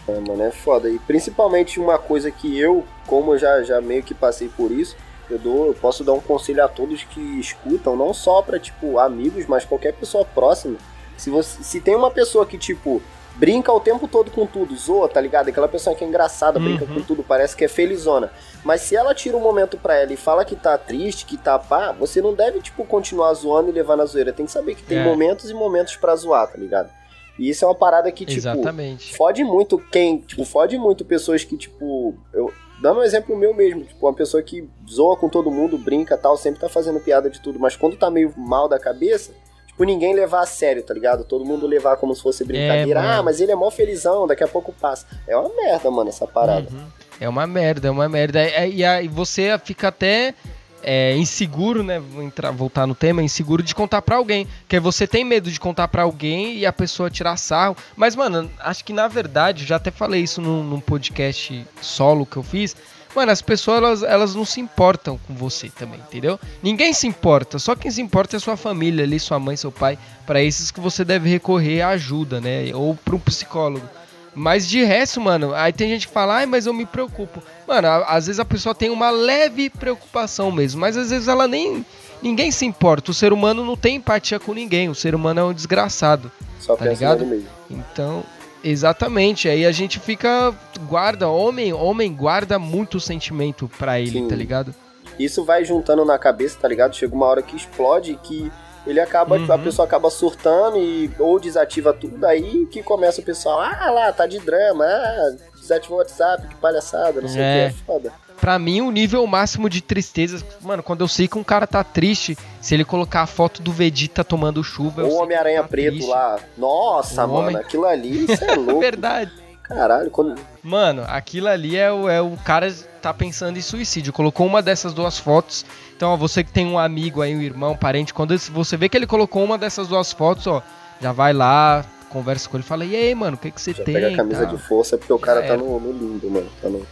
É, 0.07 0.19
mano, 0.19 0.41
é 0.43 0.51
foda. 0.51 0.89
E 0.89 0.97
principalmente 0.99 1.79
uma 1.79 1.97
coisa 1.97 2.31
que 2.31 2.57
eu, 2.57 2.85
como 3.05 3.37
já, 3.37 3.61
já 3.63 3.79
meio 3.79 4.03
que 4.03 4.13
passei 4.13 4.49
por 4.49 4.71
isso, 4.71 4.97
eu, 5.29 5.37
dou, 5.37 5.67
eu 5.67 5.73
posso 5.73 6.03
dar 6.03 6.13
um 6.13 6.19
conselho 6.19 6.63
a 6.63 6.67
todos 6.67 7.03
que 7.03 7.21
escutam, 7.39 7.95
não 7.95 8.13
só 8.13 8.41
pra, 8.41 8.59
tipo, 8.59 8.99
amigos, 8.99 9.45
mas 9.45 9.63
qualquer 9.63 9.93
pessoa 9.93 10.25
próxima 10.25 10.77
se, 11.17 11.29
você, 11.29 11.63
se 11.63 11.81
tem 11.81 11.95
uma 11.95 12.11
pessoa 12.11 12.45
que, 12.45 12.57
tipo, 12.57 13.01
brinca 13.35 13.71
o 13.71 13.79
tempo 13.79 14.07
todo 14.07 14.31
com 14.31 14.45
tudo, 14.45 14.75
zoa, 14.75 15.09
tá 15.09 15.19
ligado? 15.19 15.49
Aquela 15.49 15.67
pessoa 15.67 15.95
que 15.95 16.03
é 16.03 16.07
engraçada, 16.07 16.59
uhum. 16.59 16.65
brinca 16.65 16.85
com 16.85 17.01
tudo, 17.01 17.23
parece 17.23 17.55
que 17.55 17.65
é 17.65 17.67
felizona. 17.67 18.31
Mas 18.63 18.81
se 18.81 18.95
ela 18.95 19.13
tira 19.13 19.35
um 19.35 19.41
momento 19.41 19.77
pra 19.77 19.95
ela 19.95 20.13
e 20.13 20.17
fala 20.17 20.45
que 20.45 20.55
tá 20.55 20.77
triste, 20.77 21.25
que 21.25 21.37
tá 21.37 21.57
pá, 21.57 21.91
você 21.91 22.21
não 22.21 22.33
deve, 22.33 22.61
tipo, 22.61 22.85
continuar 22.85 23.33
zoando 23.33 23.69
e 23.69 23.73
levar 23.73 23.97
na 23.97 24.05
zoeira. 24.05 24.33
Tem 24.33 24.45
que 24.45 24.51
saber 24.51 24.75
que 24.75 24.83
tem 24.83 24.99
é. 24.99 25.03
momentos 25.03 25.49
e 25.49 25.53
momentos 25.53 25.95
para 25.95 26.15
zoar, 26.15 26.47
tá 26.47 26.57
ligado? 26.57 26.89
E 27.37 27.49
isso 27.49 27.65
é 27.65 27.67
uma 27.67 27.75
parada 27.75 28.11
que, 28.11 28.25
tipo, 28.25 28.39
Exatamente. 28.39 29.15
fode 29.15 29.43
muito 29.43 29.79
quem, 29.91 30.19
tipo, 30.19 30.45
fode 30.45 30.77
muito 30.77 31.03
pessoas 31.03 31.43
que, 31.43 31.57
tipo, 31.57 32.15
eu, 32.31 32.53
dando 32.79 32.99
um 32.99 33.03
exemplo 33.03 33.35
meu 33.35 33.55
mesmo, 33.55 33.83
tipo, 33.83 34.05
uma 34.05 34.13
pessoa 34.13 34.43
que 34.43 34.69
zoa 34.87 35.17
com 35.17 35.27
todo 35.27 35.49
mundo, 35.49 35.77
brinca 35.77 36.15
tal, 36.15 36.37
sempre 36.37 36.59
tá 36.59 36.69
fazendo 36.69 36.99
piada 36.99 37.29
de 37.29 37.41
tudo, 37.41 37.59
mas 37.59 37.75
quando 37.75 37.97
tá 37.97 38.09
meio 38.09 38.31
mal 38.37 38.67
da 38.67 38.77
cabeça, 38.77 39.31
tipo, 39.73 39.83
ninguém 39.83 40.13
levar 40.13 40.41
a 40.41 40.45
sério, 40.45 40.83
tá 40.83 40.93
ligado? 40.93 41.23
Todo 41.23 41.45
mundo 41.45 41.67
levar 41.67 41.97
como 41.97 42.15
se 42.15 42.21
fosse 42.21 42.43
brincadeira. 42.45 42.99
É, 43.01 43.03
ah, 43.03 43.23
mas 43.23 43.41
ele 43.41 43.51
é 43.51 43.55
mó 43.55 43.69
felizão, 43.69 44.25
daqui 44.25 44.43
a 44.43 44.47
pouco 44.47 44.71
passa. 44.71 45.05
É 45.27 45.35
uma 45.35 45.49
merda, 45.53 45.91
mano, 45.91 46.09
essa 46.09 46.25
parada. 46.25 46.67
Uhum. 46.71 46.85
É 47.19 47.29
uma 47.29 47.45
merda, 47.45 47.87
é 47.87 47.91
uma 47.91 48.07
merda. 48.07 48.39
É, 48.39 48.67
e 48.67 48.83
aí 48.83 49.07
você 49.07 49.57
fica 49.63 49.89
até 49.89 50.33
é, 50.81 51.15
inseguro, 51.15 51.83
né? 51.83 51.99
Vou 51.99 52.21
entrar, 52.21 52.51
voltar 52.51 52.85
no 52.85 52.93
tema, 52.93 53.23
inseguro 53.23 53.63
de 53.63 53.73
contar 53.73 54.01
para 54.01 54.17
alguém. 54.17 54.47
Que 54.67 54.79
você 54.79 55.07
tem 55.07 55.23
medo 55.23 55.49
de 55.49 55.59
contar 55.59 55.87
para 55.87 56.03
alguém 56.03 56.57
e 56.57 56.65
a 56.65 56.73
pessoa 56.73 57.09
tirar 57.09 57.37
sarro. 57.37 57.75
Mas, 57.95 58.15
mano, 58.15 58.49
acho 58.59 58.83
que 58.83 58.93
na 58.93 59.07
verdade, 59.07 59.65
já 59.65 59.77
até 59.77 59.91
falei 59.91 60.21
isso 60.21 60.41
num, 60.41 60.63
num 60.63 60.79
podcast 60.79 61.65
solo 61.81 62.25
que 62.25 62.37
eu 62.37 62.43
fiz. 62.43 62.75
Mano, 63.15 63.31
as 63.31 63.41
pessoas 63.41 63.77
elas, 63.77 64.03
elas 64.03 64.35
não 64.35 64.43
se 64.43 64.59
importam 64.59 65.19
com 65.27 65.33
você 65.35 65.69
também, 65.69 65.99
entendeu? 65.99 66.39
Ninguém 66.61 66.93
se 66.93 67.05
importa, 67.05 67.59
só 67.59 67.75
quem 67.75 67.91
se 67.91 68.01
importa 68.01 68.35
é 68.35 68.39
sua 68.39 68.57
família 68.57 69.03
ali, 69.03 69.19
sua 69.19 69.39
mãe, 69.39 69.55
seu 69.55 69.71
pai. 69.71 69.97
Para 70.25 70.41
esses 70.41 70.71
que 70.71 70.79
você 70.79 71.05
deve 71.05 71.29
recorrer 71.29 71.81
à 71.81 71.89
ajuda, 71.89 72.41
né? 72.41 72.71
Ou 72.73 72.95
para 72.95 73.15
um 73.15 73.19
psicólogo. 73.19 73.87
Mas 74.35 74.67
de 74.67 74.83
resto, 74.83 75.21
mano, 75.21 75.53
aí 75.53 75.71
tem 75.71 75.89
gente 75.89 76.07
que 76.07 76.13
fala, 76.13 76.37
ai, 76.37 76.45
mas 76.45 76.65
eu 76.65 76.73
me 76.73 76.85
preocupo. 76.85 77.41
Mano, 77.67 77.87
às 78.07 78.25
vezes 78.25 78.39
a 78.39 78.45
pessoa 78.45 78.73
tem 78.73 78.89
uma 78.89 79.11
leve 79.11 79.69
preocupação 79.69 80.51
mesmo, 80.51 80.81
mas 80.81 80.97
às 80.97 81.09
vezes 81.11 81.27
ela 81.27 81.47
nem. 81.47 81.85
Ninguém 82.21 82.51
se 82.51 82.65
importa. 82.65 83.11
O 83.11 83.13
ser 83.13 83.33
humano 83.33 83.65
não 83.65 83.75
tem 83.75 83.97
empatia 83.97 84.39
com 84.39 84.53
ninguém. 84.53 84.89
O 84.89 84.95
ser 84.95 85.13
humano 85.13 85.41
é 85.41 85.43
um 85.43 85.53
desgraçado. 85.53 86.31
Só 86.59 86.75
tá 86.75 86.85
ligado? 86.85 87.25
Mesmo. 87.25 87.47
Então, 87.69 88.23
exatamente. 88.63 89.49
Aí 89.49 89.65
a 89.65 89.71
gente 89.71 89.99
fica. 89.99 90.53
Guarda, 90.87 91.27
homem, 91.29 91.73
homem 91.73 92.13
guarda 92.13 92.57
muito 92.57 92.99
sentimento 92.99 93.69
pra 93.77 93.99
ele, 93.99 94.11
Sim. 94.11 94.27
tá 94.27 94.35
ligado? 94.35 94.73
Isso 95.19 95.43
vai 95.43 95.63
juntando 95.63 96.03
na 96.03 96.17
cabeça, 96.17 96.57
tá 96.59 96.67
ligado? 96.67 96.95
Chega 96.95 97.13
uma 97.13 97.25
hora 97.25 97.41
que 97.41 97.55
explode 97.55 98.17
que 98.23 98.51
ele 98.85 98.99
acaba, 98.99 99.37
uhum. 99.37 99.51
a 99.51 99.57
pessoa 99.57 99.85
acaba 99.85 100.09
surtando 100.09 100.77
e 100.77 101.09
ou 101.17 101.39
desativa 101.39 101.93
tudo, 101.93 102.25
aí 102.25 102.65
que 102.65 102.83
começa 102.83 103.21
o 103.21 103.23
pessoal, 103.23 103.59
ah 103.59 103.89
lá, 103.89 104.11
tá 104.11 104.27
de 104.27 104.39
drama, 104.39 104.83
ah, 104.85 105.35
desativou 105.57 105.97
o 105.97 105.99
WhatsApp, 105.99 106.47
que 106.47 106.55
palhaçada, 106.55 107.21
não 107.21 107.29
sei 107.29 107.41
é. 107.41 107.67
o 107.67 107.69
que, 107.69 107.75
é 107.75 107.85
foda. 107.85 108.13
Pra 108.43 108.59
mim, 108.59 108.81
o 108.81 108.91
nível 108.91 109.25
máximo 109.25 109.69
de 109.69 109.79
tristeza, 109.79 110.45
mano, 110.59 110.83
quando 110.83 110.99
eu 110.99 111.07
sei 111.07 111.29
que 111.29 111.37
um 111.37 111.43
cara 111.45 111.65
tá 111.65 111.81
triste, 111.81 112.37
se 112.59 112.73
ele 112.73 112.83
colocar 112.83 113.21
a 113.21 113.25
foto 113.25 113.61
do 113.61 113.71
Vegeta 113.71 114.21
tomando 114.21 114.61
chuva. 114.61 115.05
O 115.05 115.13
Homem-Aranha 115.15 115.61
tá 115.61 115.67
Preto 115.69 115.93
triste. 115.93 116.09
lá. 116.09 116.37
Nossa, 116.57 117.23
o 117.23 117.27
mano, 117.29 117.47
homem... 117.47 117.55
aquilo 117.55 117.85
ali, 117.85 118.25
isso 118.25 118.43
é 118.43 118.55
louco. 118.59 118.81
Verdade. 118.81 119.31
Caralho, 119.63 120.11
quando. 120.11 120.35
Mano, 120.61 121.05
aquilo 121.07 121.47
ali 121.47 121.77
é 121.77 121.89
o, 121.89 122.09
é 122.09 122.21
o 122.21 122.35
cara 122.43 122.69
tá 123.01 123.13
pensando 123.13 123.57
em 123.57 123.61
suicídio. 123.61 124.11
Colocou 124.11 124.45
uma 124.45 124.61
dessas 124.61 124.93
duas 124.93 125.17
fotos 125.17 125.65
então, 125.95 126.11
ó, 126.11 126.17
você 126.17 126.43
que 126.43 126.51
tem 126.51 126.67
um 126.67 126.77
amigo 126.77 127.21
aí, 127.21 127.33
um 127.33 127.41
irmão, 127.41 127.71
um 127.71 127.77
parente, 127.77 128.13
quando 128.13 128.37
você 128.37 128.75
vê 128.75 128.89
que 128.89 128.97
ele 128.97 129.07
colocou 129.07 129.41
uma 129.41 129.57
dessas 129.57 129.87
duas 129.87 130.11
fotos, 130.11 130.45
ó, 130.47 130.61
já 130.99 131.13
vai 131.13 131.31
lá, 131.31 131.85
conversa 132.09 132.49
com 132.49 132.57
ele, 132.57 132.63
fala, 132.65 132.83
e 132.83 132.93
aí, 132.93 133.15
mano, 133.15 133.35
o 133.37 133.39
que 133.39 133.49
que 133.49 133.61
você 133.61 133.71
já 133.71 133.85
tem? 133.85 133.93
Pega 133.93 134.09
a 134.09 134.15
camisa 134.17 134.45
de 134.45 134.57
força 134.57 134.97
porque 134.97 135.13
o 135.13 135.17
cara 135.17 135.41
tá 135.43 135.55
no, 135.55 135.79
no 135.79 135.91
lindo, 135.93 136.29
mano. 136.29 136.49
Tá 136.61 136.67
no... 136.67 136.85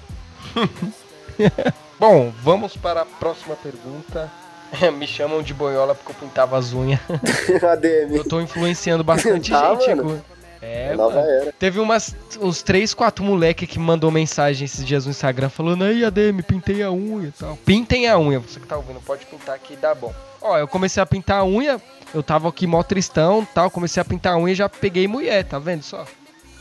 Bom, 2.00 2.34
vamos 2.42 2.76
para 2.76 3.02
a 3.02 3.06
próxima 3.06 3.56
pergunta. 3.56 4.32
Me 4.98 5.06
chamam 5.06 5.44
de 5.44 5.54
boiola 5.54 5.94
porque 5.94 6.12
eu 6.12 6.16
pintava 6.16 6.58
as 6.58 6.74
unhas. 6.74 7.00
ADM. 7.62 8.16
Eu 8.16 8.24
tô 8.28 8.42
influenciando 8.42 9.04
bastante 9.04 9.52
tá, 9.52 9.76
gente, 9.76 9.96
mano. 9.96 10.24
É, 10.62 10.96
Nova 10.96 11.16
mano. 11.16 11.28
era. 11.28 11.54
Teve 11.54 11.80
umas, 11.80 12.16
uns 12.40 12.62
3, 12.62 12.94
4 12.94 13.26
moleque 13.26 13.66
que 13.66 13.80
mandou 13.80 14.12
mensagem 14.12 14.66
esses 14.66 14.86
dias 14.86 15.06
no 15.06 15.12
Instagram 15.12 15.50
falando, 15.50 15.84
aí 15.84 16.06
ADM, 16.06 16.42
pintei 16.48 16.84
a 16.84 16.92
unha 16.92 17.28
e 17.28 17.32
tal. 17.32 17.58
Pintem 17.66 18.08
a 18.08 18.18
unha, 18.18 18.40
você 18.40 18.60
que 18.60 18.68
tá 18.68 18.78
ouvindo, 18.78 19.02
pode 19.02 19.26
pintar 19.26 19.56
aqui 19.56 19.76
dá 19.76 19.96
bom. 19.96 20.14
Ó, 20.40 20.58
eu 20.58 20.68
comecei 20.68 21.02
a 21.02 21.06
pintar 21.06 21.42
a 21.42 21.46
unha, 21.46 21.82
eu 22.14 22.22
tava 22.22 22.48
aqui 22.48 22.68
mó 22.68 22.84
tristão 22.84 23.46
tal, 23.56 23.72
comecei 23.72 24.00
a 24.00 24.06
pintar 24.06 24.34
a 24.34 24.38
unha 24.38 24.54
e 24.54 24.56
já 24.56 24.70
peguei 24.70 25.08
mulher, 25.08 25.44
tá 25.44 25.58
vendo 25.58 25.82
só? 25.82 26.06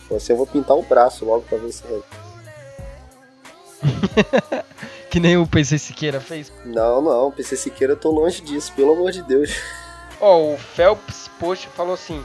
Você 0.08 0.32
eu 0.32 0.38
vou 0.38 0.46
pintar 0.46 0.76
o 0.76 0.82
braço 0.82 1.24
logo 1.24 1.42
pra 1.42 1.58
ver 1.58 1.70
se 1.70 1.84
é. 1.84 2.00
que 5.10 5.20
nem 5.20 5.36
o 5.36 5.46
PC 5.46 5.78
Siqueira 5.78 6.20
fez? 6.20 6.52
Não, 6.64 7.00
não, 7.00 7.30
PC 7.30 7.56
Siqueira 7.56 7.94
eu 7.94 7.96
tô 7.96 8.10
longe 8.10 8.40
disso, 8.42 8.72
pelo 8.74 8.92
amor 8.92 9.10
de 9.10 9.22
Deus. 9.22 9.50
Ó, 10.20 10.52
o 10.52 10.58
Phelps 10.58 11.30
Post 11.38 11.68
falou 11.68 11.94
assim: 11.94 12.22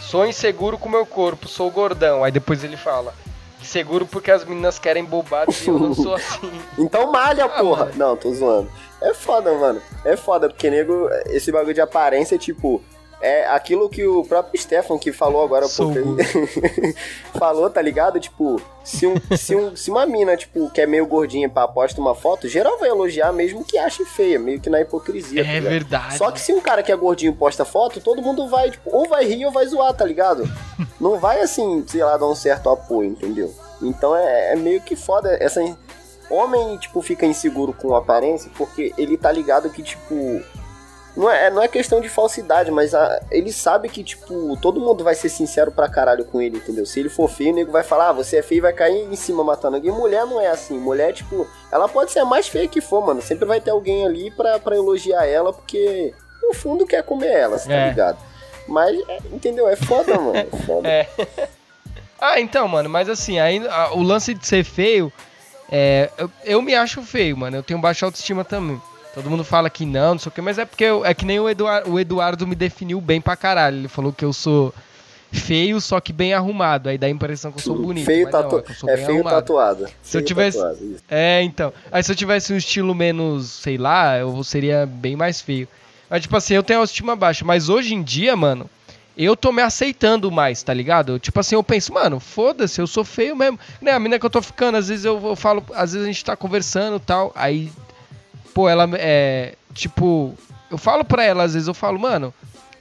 Sou 0.00 0.26
inseguro 0.26 0.78
com 0.78 0.88
meu 0.88 1.04
corpo, 1.04 1.48
sou 1.48 1.70
gordão. 1.70 2.22
Aí 2.22 2.32
depois 2.32 2.62
ele 2.62 2.76
fala. 2.76 3.14
Seguro 3.62 4.06
porque 4.06 4.30
as 4.30 4.44
meninas 4.44 4.78
querem 4.78 5.04
bobados 5.04 5.60
e 5.66 5.68
eu 5.68 5.78
não 5.78 5.92
sou 5.92 6.14
assim. 6.16 6.52
então 6.78 7.10
malha, 7.10 7.46
ah, 7.46 7.48
porra. 7.48 7.86
Mano. 7.86 7.96
Não, 7.96 8.16
tô 8.16 8.32
zoando. 8.32 8.70
É 9.02 9.12
foda, 9.12 9.52
mano. 9.54 9.82
É 10.04 10.16
foda, 10.16 10.48
porque 10.48 10.70
nego, 10.70 11.08
esse 11.26 11.50
bagulho 11.50 11.74
de 11.74 11.80
aparência, 11.80 12.38
tipo, 12.38 12.82
é 13.20 13.46
aquilo 13.46 13.88
que 13.88 14.06
o 14.06 14.22
próprio 14.24 14.60
Stefan 14.60 14.98
que 14.98 15.10
falou 15.10 15.42
agora 15.42 15.66
Sou 15.66 15.92
pouco 15.92 16.16
falou, 17.38 17.70
tá 17.70 17.80
ligado? 17.80 18.20
Tipo, 18.20 18.60
se, 18.84 19.06
um, 19.06 19.14
se, 19.36 19.56
um, 19.56 19.74
se 19.74 19.90
uma 19.90 20.06
mina, 20.06 20.36
tipo, 20.36 20.70
que 20.70 20.80
é 20.80 20.86
meio 20.86 21.06
gordinha 21.06 21.48
pra 21.48 21.66
posta 21.66 22.00
uma 22.00 22.14
foto, 22.14 22.48
geral 22.48 22.78
vai 22.78 22.90
elogiar 22.90 23.32
mesmo 23.32 23.64
que 23.64 23.78
ache 23.78 24.04
feia, 24.04 24.38
meio 24.38 24.60
que 24.60 24.68
na 24.68 24.80
hipocrisia. 24.80 25.40
É 25.40 25.60
tá 25.60 25.68
verdade. 25.68 26.18
Só 26.18 26.30
que 26.30 26.40
se 26.40 26.52
um 26.52 26.60
cara 26.60 26.82
que 26.82 26.92
é 26.92 26.96
gordinho 26.96 27.34
posta 27.34 27.64
foto, 27.64 28.00
todo 28.00 28.20
mundo 28.20 28.48
vai, 28.48 28.70
tipo, 28.70 28.90
ou 28.94 29.08
vai 29.08 29.24
rir 29.24 29.46
ou 29.46 29.52
vai 29.52 29.66
zoar, 29.66 29.94
tá 29.94 30.04
ligado? 30.04 30.48
Não 31.00 31.18
vai 31.18 31.40
assim, 31.40 31.84
sei 31.86 32.04
lá, 32.04 32.16
dar 32.16 32.26
um 32.26 32.34
certo 32.34 32.68
apoio, 32.68 33.10
entendeu? 33.10 33.52
Então 33.80 34.14
é, 34.14 34.52
é 34.52 34.56
meio 34.56 34.80
que 34.80 34.94
foda 34.94 35.36
essa. 35.40 35.60
Homem, 36.28 36.76
tipo, 36.78 37.00
fica 37.02 37.24
inseguro 37.24 37.72
com 37.72 37.94
aparência 37.94 38.50
porque 38.56 38.92
ele 38.98 39.16
tá 39.16 39.30
ligado 39.30 39.70
que, 39.70 39.82
tipo, 39.82 40.42
não 41.16 41.30
é, 41.30 41.50
não 41.50 41.62
é 41.62 41.68
questão 41.68 42.00
de 42.00 42.10
falsidade, 42.10 42.70
mas 42.70 42.94
a, 42.94 43.22
ele 43.30 43.50
sabe 43.50 43.88
que, 43.88 44.04
tipo, 44.04 44.56
todo 44.60 44.78
mundo 44.78 45.02
vai 45.02 45.14
ser 45.14 45.30
sincero 45.30 45.72
pra 45.72 45.88
caralho 45.88 46.26
com 46.26 46.42
ele, 46.42 46.58
entendeu? 46.58 46.84
Se 46.84 47.00
ele 47.00 47.08
for 47.08 47.26
feio, 47.28 47.52
o 47.52 47.54
nego 47.54 47.72
vai 47.72 47.82
falar, 47.82 48.10
ah, 48.10 48.12
você 48.12 48.36
é 48.36 48.42
feio 48.42 48.58
e 48.58 48.60
vai 48.60 48.72
cair 48.74 49.10
em 49.10 49.16
cima 49.16 49.42
matando 49.42 49.76
alguém. 49.76 49.90
Mulher 49.90 50.26
não 50.26 50.38
é 50.38 50.48
assim. 50.48 50.78
Mulher, 50.78 51.14
tipo, 51.14 51.48
ela 51.72 51.88
pode 51.88 52.12
ser 52.12 52.18
a 52.18 52.24
mais 52.26 52.46
feia 52.46 52.68
que 52.68 52.82
for, 52.82 53.04
mano. 53.04 53.22
Sempre 53.22 53.46
vai 53.46 53.62
ter 53.62 53.70
alguém 53.70 54.04
ali 54.04 54.30
pra, 54.30 54.58
pra 54.58 54.76
elogiar 54.76 55.24
ela, 55.24 55.54
porque 55.54 56.12
no 56.42 56.52
fundo 56.52 56.86
quer 56.86 57.02
comer 57.02 57.32
ela, 57.32 57.58
tá 57.58 57.72
é. 57.72 57.88
ligado? 57.88 58.18
Mas, 58.68 58.98
é, 59.08 59.18
entendeu? 59.32 59.66
É 59.66 59.76
foda, 59.76 60.18
mano. 60.20 60.36
É 60.36 60.44
foda. 60.66 60.86
É. 60.88 61.08
ah, 62.20 62.40
então, 62.40 62.68
mano, 62.68 62.90
mas 62.90 63.08
assim, 63.08 63.38
aí, 63.38 63.66
a, 63.66 63.94
o 63.94 64.02
lance 64.02 64.34
de 64.34 64.46
ser 64.46 64.64
feio, 64.64 65.12
é, 65.70 66.10
eu, 66.18 66.30
eu 66.44 66.62
me 66.62 66.74
acho 66.74 67.02
feio, 67.02 67.36
mano. 67.36 67.56
Eu 67.56 67.62
tenho 67.62 67.80
baixa 67.80 68.04
autoestima 68.04 68.44
também. 68.44 68.80
Todo 69.16 69.30
mundo 69.30 69.42
fala 69.42 69.70
que 69.70 69.86
não, 69.86 70.12
não 70.12 70.18
sei 70.18 70.28
o 70.28 70.30
que, 70.30 70.42
mas 70.42 70.58
é 70.58 70.66
porque 70.66 70.84
eu, 70.84 71.02
é 71.02 71.14
que 71.14 71.24
nem 71.24 71.40
o 71.40 71.48
Eduardo, 71.48 71.90
o 71.90 71.98
Eduardo 71.98 72.46
me 72.46 72.54
definiu 72.54 73.00
bem 73.00 73.18
pra 73.18 73.34
caralho. 73.34 73.78
Ele 73.78 73.88
falou 73.88 74.12
que 74.12 74.22
eu 74.22 74.30
sou 74.30 74.74
feio, 75.32 75.80
só 75.80 75.98
que 76.02 76.12
bem 76.12 76.34
arrumado. 76.34 76.90
Aí 76.90 76.98
dá 76.98 77.06
a 77.06 77.10
impressão 77.10 77.50
que 77.50 77.58
eu 77.58 77.62
sou 77.62 77.78
bonito. 77.78 78.04
Feio 78.04 78.30
tatu... 78.30 78.62
Não, 78.82 78.90
é, 78.90 78.92
é 78.92 78.96
feio 78.98 79.20
arrumado. 79.20 79.34
tatuado. 79.36 79.86
Se 80.02 80.12
feio 80.12 80.20
eu 80.20 80.26
tivesse. 80.26 80.58
Tatuado, 80.58 80.96
é, 81.08 81.42
então. 81.42 81.72
Aí 81.90 82.02
se 82.02 82.12
eu 82.12 82.14
tivesse 82.14 82.52
um 82.52 82.58
estilo 82.58 82.94
menos, 82.94 83.46
sei 83.46 83.78
lá, 83.78 84.18
eu 84.18 84.44
seria 84.44 84.84
bem 84.84 85.16
mais 85.16 85.40
feio. 85.40 85.66
Mas, 86.10 86.20
tipo 86.20 86.36
assim, 86.36 86.52
eu 86.52 86.62
tenho 86.62 86.80
autoestima 86.80 87.16
baixa. 87.16 87.42
Mas 87.42 87.70
hoje 87.70 87.94
em 87.94 88.02
dia, 88.02 88.36
mano, 88.36 88.68
eu 89.16 89.34
tô 89.34 89.50
me 89.50 89.62
aceitando 89.62 90.30
mais, 90.30 90.62
tá 90.62 90.74
ligado? 90.74 91.18
Tipo 91.18 91.40
assim, 91.40 91.54
eu 91.54 91.62
penso, 91.62 91.90
mano, 91.90 92.20
foda-se, 92.20 92.82
eu 92.82 92.86
sou 92.86 93.02
feio 93.02 93.34
mesmo. 93.34 93.58
Né, 93.80 93.92
a 93.92 93.98
mina 93.98 94.18
que 94.18 94.26
eu 94.26 94.30
tô 94.30 94.42
ficando, 94.42 94.76
às 94.76 94.88
vezes 94.88 95.06
eu, 95.06 95.18
eu 95.26 95.34
falo, 95.34 95.64
às 95.74 95.94
vezes 95.94 96.06
a 96.06 96.12
gente 96.12 96.22
tá 96.22 96.36
conversando 96.36 97.00
tal. 97.00 97.32
Aí 97.34 97.72
pô, 98.56 98.70
ela 98.70 98.88
é. 98.94 99.52
Tipo, 99.74 100.34
eu 100.70 100.78
falo 100.78 101.04
pra 101.04 101.22
ela, 101.22 101.42
às 101.42 101.52
vezes 101.52 101.68
eu 101.68 101.74
falo, 101.74 101.98
mano, 101.98 102.32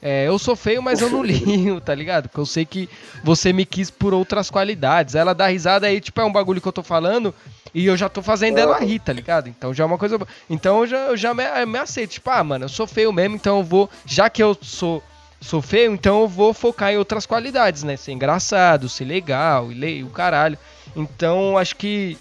é, 0.02 0.26
eu 0.26 0.40
sou 0.40 0.56
feio, 0.56 0.82
mas 0.82 1.02
eu 1.02 1.10
não 1.10 1.20
ligo, 1.22 1.82
tá 1.82 1.94
ligado? 1.94 2.30
Porque 2.30 2.40
eu 2.40 2.46
sei 2.46 2.64
que 2.64 2.90
você 3.22 3.52
me 3.52 3.66
quis 3.66 3.92
por 3.92 4.14
outras 4.14 4.50
qualidades. 4.50 5.16
Ela 5.16 5.36
dá 5.36 5.48
risada 5.48 5.88
aí, 5.88 6.00
tipo, 6.00 6.22
é 6.22 6.24
um 6.24 6.32
bagulho 6.32 6.62
que 6.62 6.68
eu 6.68 6.72
tô 6.72 6.82
falando 6.82 7.36
e 7.74 7.88
eu 7.88 7.98
já 7.98 8.08
tô 8.08 8.22
fazendo 8.22 8.58
ela 8.58 8.80
rir, 8.80 9.00
tá 9.00 9.12
ligado? 9.12 9.50
Então 9.50 9.74
já 9.74 9.84
é 9.84 9.88
uma 9.88 9.98
coisa. 9.98 10.18
Então 10.50 10.80
eu 10.80 10.88
já, 10.88 10.98
eu 11.08 11.18
já 11.18 11.34
me, 11.34 11.44
me 11.66 11.78
aceito. 11.78 12.12
Tipo, 12.12 12.30
ah, 12.30 12.42
mano, 12.42 12.64
eu 12.64 12.70
sou 12.70 12.88
feio 12.88 13.12
mesmo, 13.12 13.36
então 13.36 13.58
eu 13.58 13.64
vou. 13.64 13.90
Já 14.06 14.30
que 14.30 14.42
eu 14.42 14.58
sou. 14.62 15.04
Sou 15.42 15.62
feio, 15.62 15.94
então 15.94 16.22
eu 16.22 16.28
vou 16.28 16.54
focar 16.54 16.94
em 16.94 16.98
outras 16.98 17.26
qualidades, 17.26 17.84
né? 17.84 17.98
Ser 17.98 18.14
engraçado, 18.14 18.88
ser 18.88 19.04
legal, 19.04 19.72
e 19.72 20.04
o 20.04 20.10
caralho. 20.10 20.58
Então 20.96 21.58
acho 21.58 21.76
que 21.76 22.18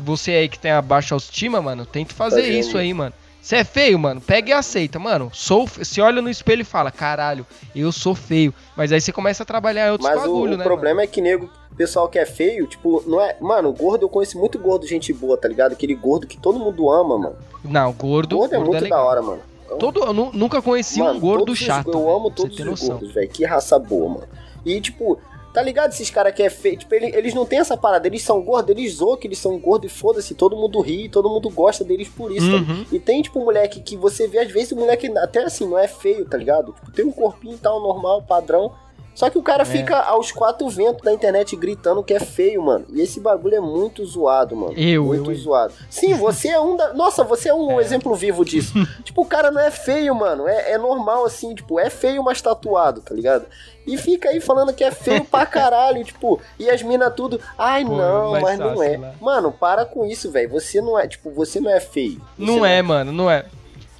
você 0.00 0.32
aí 0.32 0.48
que 0.48 0.58
tem 0.58 0.70
a 0.70 0.82
baixa 0.82 1.14
autoestima, 1.14 1.60
mano, 1.60 1.86
tente 1.86 2.14
fazer 2.14 2.42
tá 2.42 2.48
isso 2.48 2.76
aí, 2.76 2.92
mano. 2.92 3.12
Você 3.46 3.56
é 3.56 3.64
feio, 3.64 3.96
mano, 3.96 4.20
pega 4.20 4.50
e 4.50 4.52
aceita, 4.52 4.98
mano. 4.98 5.30
Sou, 5.32 5.68
se 5.68 6.00
olha 6.00 6.20
no 6.20 6.28
espelho 6.28 6.62
e 6.62 6.64
fala, 6.64 6.90
caralho, 6.90 7.46
eu 7.76 7.92
sou 7.92 8.12
feio. 8.12 8.52
Mas 8.76 8.90
aí 8.90 9.00
você 9.00 9.12
começa 9.12 9.44
a 9.44 9.46
trabalhar 9.46 9.92
outros 9.92 10.10
Mas 10.10 10.20
bagulho, 10.20 10.54
o, 10.54 10.56
né? 10.56 10.64
O 10.64 10.66
problema 10.66 10.96
mano? 10.96 11.04
é 11.04 11.06
que 11.06 11.20
nego, 11.20 11.48
pessoal 11.76 12.08
que 12.08 12.18
é 12.18 12.26
feio, 12.26 12.66
tipo, 12.66 13.04
não 13.06 13.20
é. 13.20 13.36
Mano, 13.40 13.72
gordo, 13.72 14.04
eu 14.04 14.08
conheço 14.08 14.36
muito 14.36 14.58
gordo, 14.58 14.84
gente 14.84 15.12
boa, 15.12 15.36
tá 15.36 15.46
ligado? 15.46 15.74
Aquele 15.74 15.94
gordo 15.94 16.26
que 16.26 16.36
todo 16.36 16.58
mundo 16.58 16.90
ama, 16.90 17.18
mano. 17.18 17.36
Não, 17.62 17.92
gordo. 17.92 18.36
Gordo 18.36 18.52
é 18.52 18.58
gordo 18.58 18.70
muito 18.72 18.84
é 18.84 18.88
da 18.88 19.00
hora, 19.00 19.22
mano. 19.22 19.42
Então, 19.66 19.78
todo, 19.78 20.00
eu 20.04 20.12
nunca 20.12 20.60
conheci 20.60 20.98
mano, 20.98 21.16
um 21.16 21.20
gordo 21.20 21.54
chato. 21.54 21.92
eu 21.92 22.10
amo 22.10 22.32
todos 22.32 22.58
os 22.58 22.88
gordos, 22.88 23.12
velho. 23.12 23.28
Que 23.28 23.44
raça 23.44 23.78
boa, 23.78 24.08
mano. 24.08 24.28
E, 24.64 24.80
tipo, 24.80 25.20
Tá 25.56 25.62
ligado 25.62 25.90
esses 25.90 26.10
caras 26.10 26.34
que 26.34 26.42
é 26.42 26.50
feio? 26.50 26.76
Tipo, 26.76 26.94
ele, 26.94 27.06
eles 27.16 27.32
não 27.32 27.46
têm 27.46 27.60
essa 27.60 27.78
parada. 27.78 28.06
Eles 28.06 28.20
são 28.20 28.42
gordos, 28.42 28.76
eles 28.76 28.96
zoam 28.96 29.16
que 29.16 29.26
eles 29.26 29.38
são 29.38 29.58
gordos 29.58 29.90
e 29.90 29.94
foda-se. 29.94 30.34
Todo 30.34 30.54
mundo 30.54 30.78
ri, 30.82 31.08
todo 31.08 31.30
mundo 31.30 31.48
gosta 31.48 31.82
deles 31.82 32.08
por 32.10 32.30
isso. 32.30 32.46
Tá 32.46 32.56
uhum. 32.58 32.84
Tá? 32.84 32.90
E 32.92 32.98
tem, 32.98 33.22
tipo, 33.22 33.40
moleque 33.40 33.80
que 33.80 33.96
você 33.96 34.28
vê, 34.28 34.40
às 34.40 34.52
vezes, 34.52 34.72
o 34.72 34.76
moleque 34.76 35.10
até 35.16 35.44
assim, 35.44 35.66
não 35.66 35.78
é 35.78 35.88
feio, 35.88 36.26
tá 36.26 36.36
ligado? 36.36 36.74
Tipo, 36.74 36.90
tem 36.90 37.06
um 37.06 37.10
corpinho 37.10 37.54
e 37.54 37.58
tal, 37.58 37.80
normal, 37.80 38.20
padrão. 38.20 38.70
Só 39.16 39.30
que 39.30 39.38
o 39.38 39.42
cara 39.42 39.62
é. 39.62 39.66
fica 39.66 39.98
aos 39.98 40.30
quatro 40.30 40.68
ventos 40.68 41.02
da 41.02 41.10
internet 41.10 41.56
gritando 41.56 42.04
que 42.04 42.12
é 42.12 42.20
feio, 42.20 42.62
mano. 42.62 42.84
E 42.92 43.00
esse 43.00 43.18
bagulho 43.18 43.56
é 43.56 43.60
muito 43.60 44.04
zoado, 44.04 44.54
mano. 44.54 44.74
Eu, 44.76 45.06
muito 45.06 45.30
eu, 45.30 45.36
zoado. 45.36 45.72
Sim, 45.88 46.12
você 46.12 46.48
é 46.48 46.60
um 46.60 46.76
da. 46.76 46.92
Nossa, 46.92 47.24
você 47.24 47.48
é 47.48 47.54
um 47.54 47.80
é. 47.80 47.82
exemplo 47.82 48.14
vivo 48.14 48.44
disso. 48.44 48.74
tipo, 49.02 49.22
o 49.22 49.26
cara 49.26 49.50
não 49.50 49.60
é 49.60 49.70
feio, 49.70 50.14
mano. 50.14 50.46
É, 50.46 50.72
é 50.72 50.78
normal 50.78 51.24
assim, 51.24 51.54
tipo, 51.54 51.80
é 51.80 51.88
feio, 51.88 52.22
mas 52.22 52.42
tatuado, 52.42 53.00
tá 53.00 53.14
ligado? 53.14 53.46
E 53.86 53.96
fica 53.96 54.28
aí 54.28 54.40
falando 54.40 54.74
que 54.74 54.84
é 54.84 54.90
feio 54.90 55.24
pra 55.24 55.46
caralho, 55.46 56.04
tipo, 56.04 56.38
e 56.58 56.68
as 56.68 56.82
minas 56.82 57.14
tudo, 57.14 57.40
ai 57.56 57.84
Pô, 57.84 57.96
não, 57.96 58.32
mas 58.32 58.58
não 58.58 58.82
é. 58.82 58.98
Lá. 58.98 59.14
Mano, 59.18 59.50
para 59.50 59.86
com 59.86 60.04
isso, 60.04 60.30
velho. 60.30 60.50
Você 60.50 60.82
não 60.82 60.98
é, 60.98 61.08
tipo, 61.08 61.30
você 61.30 61.58
não 61.58 61.70
é 61.70 61.80
feio. 61.80 62.20
Não, 62.36 62.58
não 62.58 62.66
é, 62.66 62.78
é, 62.78 62.82
mano, 62.82 63.12
não 63.12 63.30
é. 63.30 63.46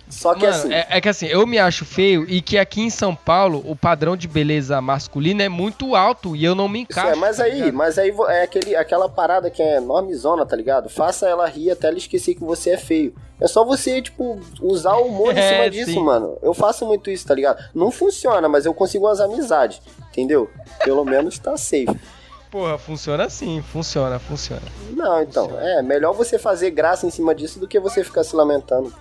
Só 0.08 0.34
que 0.34 0.46
Mano, 0.46 0.54
assim. 0.54 0.72
É, 0.72 0.86
é, 0.90 1.00
que 1.00 1.08
assim, 1.08 1.26
eu 1.26 1.46
me 1.46 1.58
acho 1.58 1.84
feio 1.84 2.24
e 2.28 2.40
que 2.40 2.56
aqui 2.56 2.80
em 2.80 2.90
São 2.90 3.14
Paulo 3.14 3.62
o 3.66 3.74
padrão 3.74 4.16
de 4.16 4.28
beleza 4.28 4.80
masculina 4.80 5.42
é 5.42 5.48
muito 5.48 5.96
alto 5.96 6.36
e 6.36 6.44
eu 6.44 6.54
não 6.54 6.68
me 6.68 6.80
encaixo. 6.80 7.12
É, 7.12 7.16
mas 7.16 7.38
tá 7.38 7.44
aí, 7.44 7.54
ligado? 7.54 7.74
mas 7.74 7.98
aí 7.98 8.14
é 8.28 8.42
aquele, 8.42 8.76
aquela 8.76 9.08
parada 9.08 9.50
que 9.50 9.60
é 9.60 9.80
normezona, 9.80 10.46
tá 10.46 10.54
ligado? 10.54 10.88
Faça 10.88 11.28
ela 11.28 11.46
rir 11.46 11.70
até 11.70 11.88
ela 11.88 11.98
esquecer 11.98 12.34
que 12.34 12.44
você 12.44 12.70
é 12.70 12.76
feio. 12.76 13.14
É 13.40 13.48
só 13.48 13.64
você, 13.64 14.00
tipo, 14.00 14.40
usar 14.62 14.94
o 14.96 15.08
humor 15.08 15.34
em 15.34 15.38
é, 15.40 15.52
cima 15.52 15.70
disso, 15.70 15.90
sim. 15.92 16.02
mano. 16.02 16.38
Eu 16.40 16.54
faço 16.54 16.86
muito 16.86 17.10
isso, 17.10 17.26
tá 17.26 17.34
ligado? 17.34 17.62
Não 17.74 17.90
funciona, 17.90 18.48
mas 18.48 18.64
eu 18.64 18.72
consigo 18.72 19.06
umas 19.06 19.20
amizades, 19.20 19.82
entendeu? 20.10 20.48
Pelo 20.84 21.04
menos 21.04 21.38
tá 21.38 21.56
safe. 21.56 21.98
Porra, 22.50 22.78
funciona 22.78 23.24
assim, 23.24 23.60
funciona, 23.60 24.18
funciona. 24.18 24.62
Não, 24.92 25.20
então, 25.20 25.48
funciona. 25.48 25.68
é 25.68 25.82
melhor 25.82 26.14
você 26.14 26.38
fazer 26.38 26.70
graça 26.70 27.06
em 27.06 27.10
cima 27.10 27.34
disso 27.34 27.58
do 27.58 27.66
que 27.66 27.78
você 27.80 28.04
ficar 28.04 28.22
se 28.22 28.34
lamentando. 28.34 28.94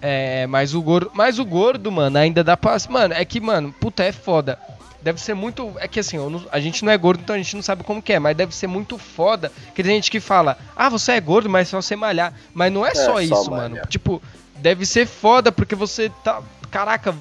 É, 0.00 0.46
mas 0.46 0.74
o 0.74 0.82
gordo, 0.82 1.10
mas 1.14 1.38
o 1.38 1.44
gordo, 1.44 1.90
mano, 1.90 2.18
ainda 2.18 2.44
dá 2.44 2.56
pra. 2.56 2.76
Mano, 2.88 3.14
é 3.14 3.24
que, 3.24 3.40
mano, 3.40 3.72
puta, 3.72 4.04
é 4.04 4.12
foda. 4.12 4.58
Deve 5.00 5.20
ser 5.20 5.34
muito. 5.34 5.72
É 5.78 5.88
que 5.88 6.00
assim, 6.00 6.18
não, 6.18 6.44
a 6.50 6.60
gente 6.60 6.84
não 6.84 6.92
é 6.92 6.98
gordo, 6.98 7.20
então 7.22 7.34
a 7.34 7.38
gente 7.38 7.54
não 7.54 7.62
sabe 7.62 7.84
como 7.84 8.02
que 8.02 8.12
é, 8.12 8.18
mas 8.18 8.36
deve 8.36 8.54
ser 8.54 8.66
muito 8.66 8.98
foda. 8.98 9.52
Que 9.74 9.82
tem 9.82 9.94
gente 9.94 10.10
que 10.10 10.20
fala, 10.20 10.58
ah, 10.74 10.88
você 10.88 11.12
é 11.12 11.20
gordo, 11.20 11.48
mas 11.48 11.68
é 11.68 11.70
só 11.70 11.80
você 11.80 11.96
malhar. 11.96 12.34
Mas 12.52 12.72
não 12.72 12.84
é, 12.84 12.90
é 12.90 12.94
só 12.94 13.20
isso, 13.20 13.44
só 13.44 13.50
mano. 13.50 13.78
Tipo, 13.88 14.20
deve 14.56 14.84
ser 14.84 15.06
foda 15.06 15.50
porque 15.52 15.74
você 15.74 16.10
tá. 16.22 16.42
Caraca, 16.70 17.14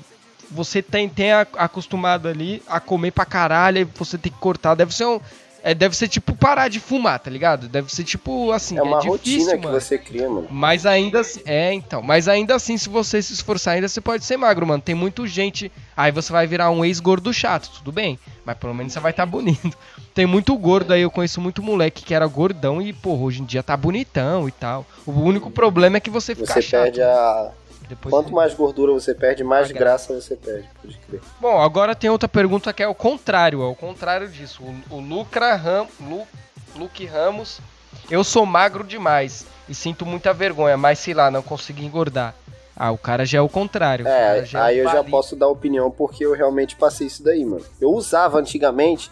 você 0.49 0.81
tem, 0.81 1.07
tem 1.07 1.31
acostumado 1.31 2.27
ali 2.27 2.61
a 2.67 2.79
comer 2.79 3.11
pra 3.11 3.25
caralho, 3.25 3.79
e 3.79 3.83
você 3.83 4.17
tem 4.17 4.31
que 4.31 4.39
cortar. 4.39 4.75
Deve 4.75 4.93
ser 4.93 5.05
um 5.05 5.19
é, 5.65 5.73
deve 5.73 5.97
ser 5.97 6.07
tipo 6.07 6.35
parar 6.35 6.67
de 6.67 6.79
fumar, 6.79 7.17
tá 7.17 7.27
ligado? 7.27 7.67
Deve 7.67 7.91
ser 7.91 8.03
tipo 8.03 8.51
assim. 8.51 8.77
É 8.77 8.83
uma 8.83 8.99
é 8.99 9.01
difícil, 9.01 9.39
rotina 9.39 9.57
que 9.57 9.65
mano. 9.65 9.81
você 9.81 9.97
cria, 9.97 10.29
mano. 10.29 10.47
Mas 10.51 10.85
ainda 10.85 11.21
assim. 11.21 11.41
É, 11.43 11.73
então. 11.73 12.03
Mas 12.03 12.27
ainda 12.27 12.53
assim, 12.53 12.77
se 12.77 12.87
você 12.87 13.19
se 13.19 13.33
esforçar, 13.33 13.73
ainda 13.73 13.87
você 13.87 13.99
pode 13.99 14.23
ser 14.23 14.37
magro, 14.37 14.67
mano. 14.67 14.79
Tem 14.79 14.93
muita 14.93 15.25
gente. 15.25 15.71
Aí 15.97 16.11
você 16.11 16.31
vai 16.31 16.45
virar 16.45 16.69
um 16.69 16.85
ex-gordo 16.85 17.33
chato, 17.33 17.71
tudo 17.79 17.91
bem. 17.91 18.19
Mas 18.45 18.55
pelo 18.59 18.75
menos 18.75 18.93
você 18.93 18.99
vai 18.99 19.09
estar 19.09 19.25
tá 19.25 19.31
bonito. 19.31 19.75
Tem 20.13 20.27
muito 20.27 20.55
gordo 20.55 20.93
aí, 20.93 21.01
eu 21.01 21.09
conheço 21.09 21.41
muito 21.41 21.63
moleque 21.63 22.05
que 22.05 22.13
era 22.13 22.27
gordão 22.27 22.79
e, 22.79 22.93
porra, 22.93 23.23
hoje 23.23 23.41
em 23.41 23.45
dia 23.45 23.63
tá 23.63 23.75
bonitão 23.75 24.47
e 24.47 24.51
tal. 24.51 24.85
O 25.05 25.11
único 25.11 25.49
problema 25.49 25.97
é 25.97 25.99
que 25.99 26.11
você 26.11 26.35
fica 26.35 26.53
Você 26.53 26.61
chato, 26.61 26.83
perde 26.83 27.01
a 27.01 27.51
depois 27.87 28.13
Quanto 28.13 28.33
mais 28.33 28.53
gordura 28.53 28.91
você 28.91 29.13
perde, 29.13 29.43
mais 29.43 29.71
graça 29.71 30.19
você 30.19 30.35
perde, 30.35 30.69
pode 30.81 30.97
crer. 30.97 31.21
Bom, 31.39 31.61
agora 31.61 31.95
tem 31.95 32.09
outra 32.09 32.27
pergunta 32.27 32.73
que 32.73 32.83
é 32.83 32.87
o 32.87 32.95
contrário, 32.95 33.61
é 33.61 33.67
o 33.67 33.75
contrário 33.75 34.27
disso. 34.27 34.63
O, 34.63 34.95
o 34.95 34.99
Lucra 34.99 35.55
Ram, 35.55 35.87
Lu, 35.99 36.27
Luke 36.75 37.05
Ramos, 37.05 37.59
eu 38.09 38.23
sou 38.23 38.45
magro 38.45 38.83
demais 38.83 39.45
e 39.67 39.73
sinto 39.73 40.05
muita 40.05 40.33
vergonha, 40.33 40.77
mas 40.77 40.99
sei 40.99 41.13
lá, 41.13 41.31
não 41.31 41.41
consigo 41.41 41.81
engordar. 41.81 42.35
Ah, 42.75 42.91
o 42.91 42.97
cara 42.97 43.25
já 43.25 43.37
é 43.37 43.41
o 43.41 43.47
contrário. 43.47 44.05
É, 44.05 44.39
é 44.39 44.57
aí 44.57 44.79
eu 44.79 44.89
já 44.89 45.03
posso 45.03 45.35
dar 45.35 45.47
opinião 45.47 45.89
porque 45.89 46.25
eu 46.25 46.33
realmente 46.33 46.75
passei 46.75 47.07
isso 47.07 47.23
daí, 47.23 47.45
mano. 47.45 47.63
Eu 47.79 47.91
usava 47.91 48.37
antigamente, 48.37 49.09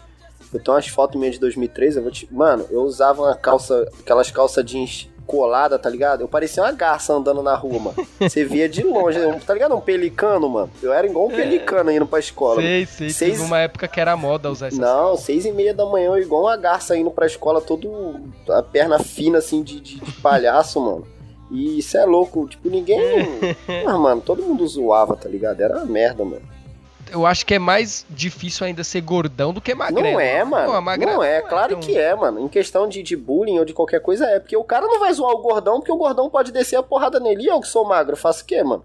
eu 0.52 0.60
tenho 0.60 0.76
umas 0.76 0.86
fotos 0.86 1.18
minhas 1.18 1.34
de 1.34 1.40
2003, 1.40 1.96
eu 1.96 2.02
vou 2.02 2.12
te... 2.12 2.28
Mano, 2.30 2.66
eu 2.70 2.82
usava 2.82 3.22
uma 3.22 3.34
calça, 3.34 3.90
aquelas 3.98 4.30
calças 4.30 4.64
jeans 4.64 5.08
colada, 5.26 5.78
tá 5.78 5.88
ligado? 5.88 6.20
Eu 6.20 6.28
parecia 6.28 6.62
uma 6.62 6.72
garça 6.72 7.12
andando 7.12 7.42
na 7.42 7.54
rua, 7.54 7.78
mano. 7.78 8.06
Você 8.20 8.44
via 8.44 8.68
de 8.68 8.82
longe, 8.82 9.18
tá 9.46 9.54
ligado? 9.54 9.74
Um 9.74 9.80
pelicano, 9.80 10.48
mano. 10.48 10.70
Eu 10.82 10.92
era 10.92 11.06
igual 11.06 11.28
um 11.28 11.32
é. 11.32 11.36
pelicano 11.36 11.90
indo 11.90 12.06
pra 12.06 12.18
escola. 12.18 12.60
Sei, 12.60 12.86
sei. 12.86 13.10
Seis... 13.10 13.32
Teve 13.32 13.42
uma 13.44 13.60
época 13.60 13.88
que 13.88 14.00
era 14.00 14.16
moda 14.16 14.50
usar 14.50 14.68
essas 14.68 14.78
Não, 14.78 15.16
seis 15.16 15.44
e 15.44 15.52
meia 15.52 15.74
da 15.74 15.86
manhã, 15.86 16.16
igual 16.18 16.42
uma 16.42 16.56
garça 16.56 16.96
indo 16.96 17.10
pra 17.10 17.26
escola, 17.26 17.60
todo 17.60 18.20
a 18.48 18.62
perna 18.62 18.98
fina, 18.98 19.38
assim, 19.38 19.62
de, 19.62 19.80
de, 19.80 20.00
de 20.00 20.12
palhaço, 20.20 20.80
mano. 20.80 21.06
E 21.50 21.78
isso 21.78 21.96
é 21.96 22.04
louco, 22.04 22.46
tipo, 22.48 22.68
ninguém. 22.68 22.98
ah, 23.86 23.98
mano, 23.98 24.20
todo 24.20 24.42
mundo 24.42 24.66
zoava, 24.66 25.16
tá 25.16 25.28
ligado? 25.28 25.60
Era 25.60 25.76
uma 25.76 25.86
merda, 25.86 26.24
mano 26.24 26.54
eu 27.14 27.24
acho 27.24 27.46
que 27.46 27.54
é 27.54 27.58
mais 27.58 28.04
difícil 28.10 28.66
ainda 28.66 28.82
ser 28.82 29.00
gordão 29.00 29.54
do 29.54 29.60
que 29.60 29.72
magrelo. 29.74 30.14
Não 30.14 30.20
é, 30.20 30.42
mano. 30.42 30.72
Não, 30.72 30.82
não 30.82 31.22
é, 31.22 31.40
não 31.40 31.48
claro 31.48 31.74
é 31.74 31.76
que 31.76 31.96
é, 31.96 32.14
mano. 32.14 32.40
Em 32.40 32.48
questão 32.48 32.88
de, 32.88 33.02
de 33.02 33.16
bullying 33.16 33.58
ou 33.60 33.64
de 33.64 33.72
qualquer 33.72 34.00
coisa 34.00 34.26
é. 34.26 34.40
Porque 34.40 34.56
o 34.56 34.64
cara 34.64 34.86
não 34.86 34.98
vai 34.98 35.12
zoar 35.12 35.32
o 35.32 35.38
gordão, 35.38 35.78
porque 35.78 35.92
o 35.92 35.96
gordão 35.96 36.28
pode 36.28 36.50
descer 36.50 36.76
a 36.76 36.82
porrada 36.82 37.20
nele. 37.20 37.44
E 37.44 37.46
eu 37.46 37.60
que 37.60 37.68
sou 37.68 37.84
magro, 37.84 38.16
faço 38.16 38.42
o 38.42 38.46
quê, 38.46 38.62
mano? 38.64 38.84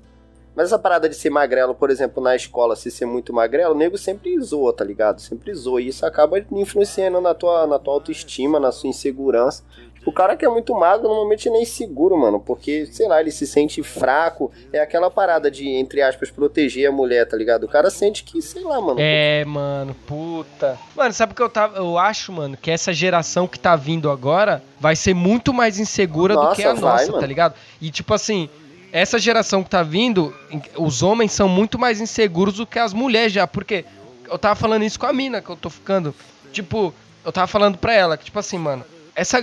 Mas 0.55 0.67
essa 0.67 0.77
parada 0.77 1.07
de 1.07 1.15
ser 1.15 1.29
magrelo, 1.29 1.73
por 1.73 1.89
exemplo, 1.89 2.21
na 2.21 2.35
escola, 2.35 2.75
se 2.75 2.91
ser 2.91 3.05
muito 3.05 3.33
magrelo, 3.33 3.73
o 3.73 3.77
nego 3.77 3.97
sempre 3.97 4.39
zoa, 4.41 4.73
tá 4.73 4.83
ligado? 4.83 5.21
Sempre 5.21 5.53
zoa. 5.53 5.81
E 5.81 5.87
isso 5.87 6.05
acaba 6.05 6.37
influenciando 6.51 7.19
na 7.21 7.33
tua, 7.33 7.65
na 7.65 7.79
tua 7.79 7.93
autoestima, 7.95 8.59
na 8.59 8.71
sua 8.71 8.89
insegurança. 8.89 9.63
O 10.05 10.11
cara 10.11 10.35
que 10.35 10.45
é 10.45 10.49
muito 10.49 10.73
magro 10.73 11.07
normalmente 11.07 11.49
nem 11.49 11.65
seguro, 11.65 12.17
mano, 12.17 12.39
porque, 12.39 12.85
sei 12.87 13.07
lá, 13.07 13.19
ele 13.19 13.31
se 13.31 13.45
sente 13.45 13.83
fraco. 13.83 14.51
É 14.71 14.79
aquela 14.79 15.11
parada 15.11 15.51
de, 15.51 15.67
entre 15.67 16.01
aspas, 16.01 16.31
proteger 16.31 16.87
a 16.87 16.91
mulher, 16.91 17.27
tá 17.27 17.35
ligado? 17.35 17.65
O 17.65 17.67
cara 17.67 17.89
sente 17.89 18.23
que, 18.23 18.41
sei 18.41 18.63
lá, 18.63 18.79
mano. 18.79 18.97
É, 18.99 19.43
mano, 19.45 19.93
puta. 20.07 20.77
Mano, 20.95 21.13
sabe 21.13 21.33
o 21.33 21.35
que 21.35 21.41
eu 21.41 21.49
tava. 21.49 21.77
Eu 21.77 21.97
acho, 21.97 22.31
mano, 22.31 22.57
que 22.57 22.71
essa 22.71 22.93
geração 22.93 23.47
que 23.47 23.59
tá 23.59 23.75
vindo 23.75 24.09
agora 24.09 24.63
vai 24.79 24.95
ser 24.95 25.13
muito 25.13 25.53
mais 25.53 25.79
insegura 25.79 26.33
nossa, 26.33 26.49
do 26.49 26.55
que 26.55 26.63
a 26.63 26.73
vai, 26.73 26.81
nossa, 26.81 27.07
mano. 27.07 27.19
tá 27.19 27.27
ligado? 27.27 27.55
E 27.81 27.91
tipo 27.91 28.13
assim. 28.13 28.49
Essa 28.91 29.19
geração 29.19 29.63
que 29.63 29.69
tá 29.69 29.83
vindo, 29.83 30.35
os 30.75 31.03
homens 31.03 31.31
são 31.31 31.47
muito 31.47 31.77
mais 31.77 32.01
inseguros 32.01 32.55
do 32.55 32.65
que 32.65 32.79
as 32.79 32.91
mulheres 32.91 33.31
já, 33.31 33.45
porque 33.45 33.85
eu 34.27 34.35
tava 34.39 34.55
falando 34.55 34.83
isso 34.83 34.99
com 34.99 35.05
a 35.05 35.13
mina 35.13 35.43
que 35.43 35.49
eu 35.51 35.55
tô 35.55 35.69
ficando. 35.69 36.15
Tipo, 36.51 36.91
eu 37.23 37.31
tava 37.31 37.45
falando 37.45 37.77
pra 37.77 37.93
ela 37.93 38.17
que, 38.17 38.25
tipo 38.25 38.39
assim, 38.39 38.57
mano, 38.57 38.83
essa 39.15 39.37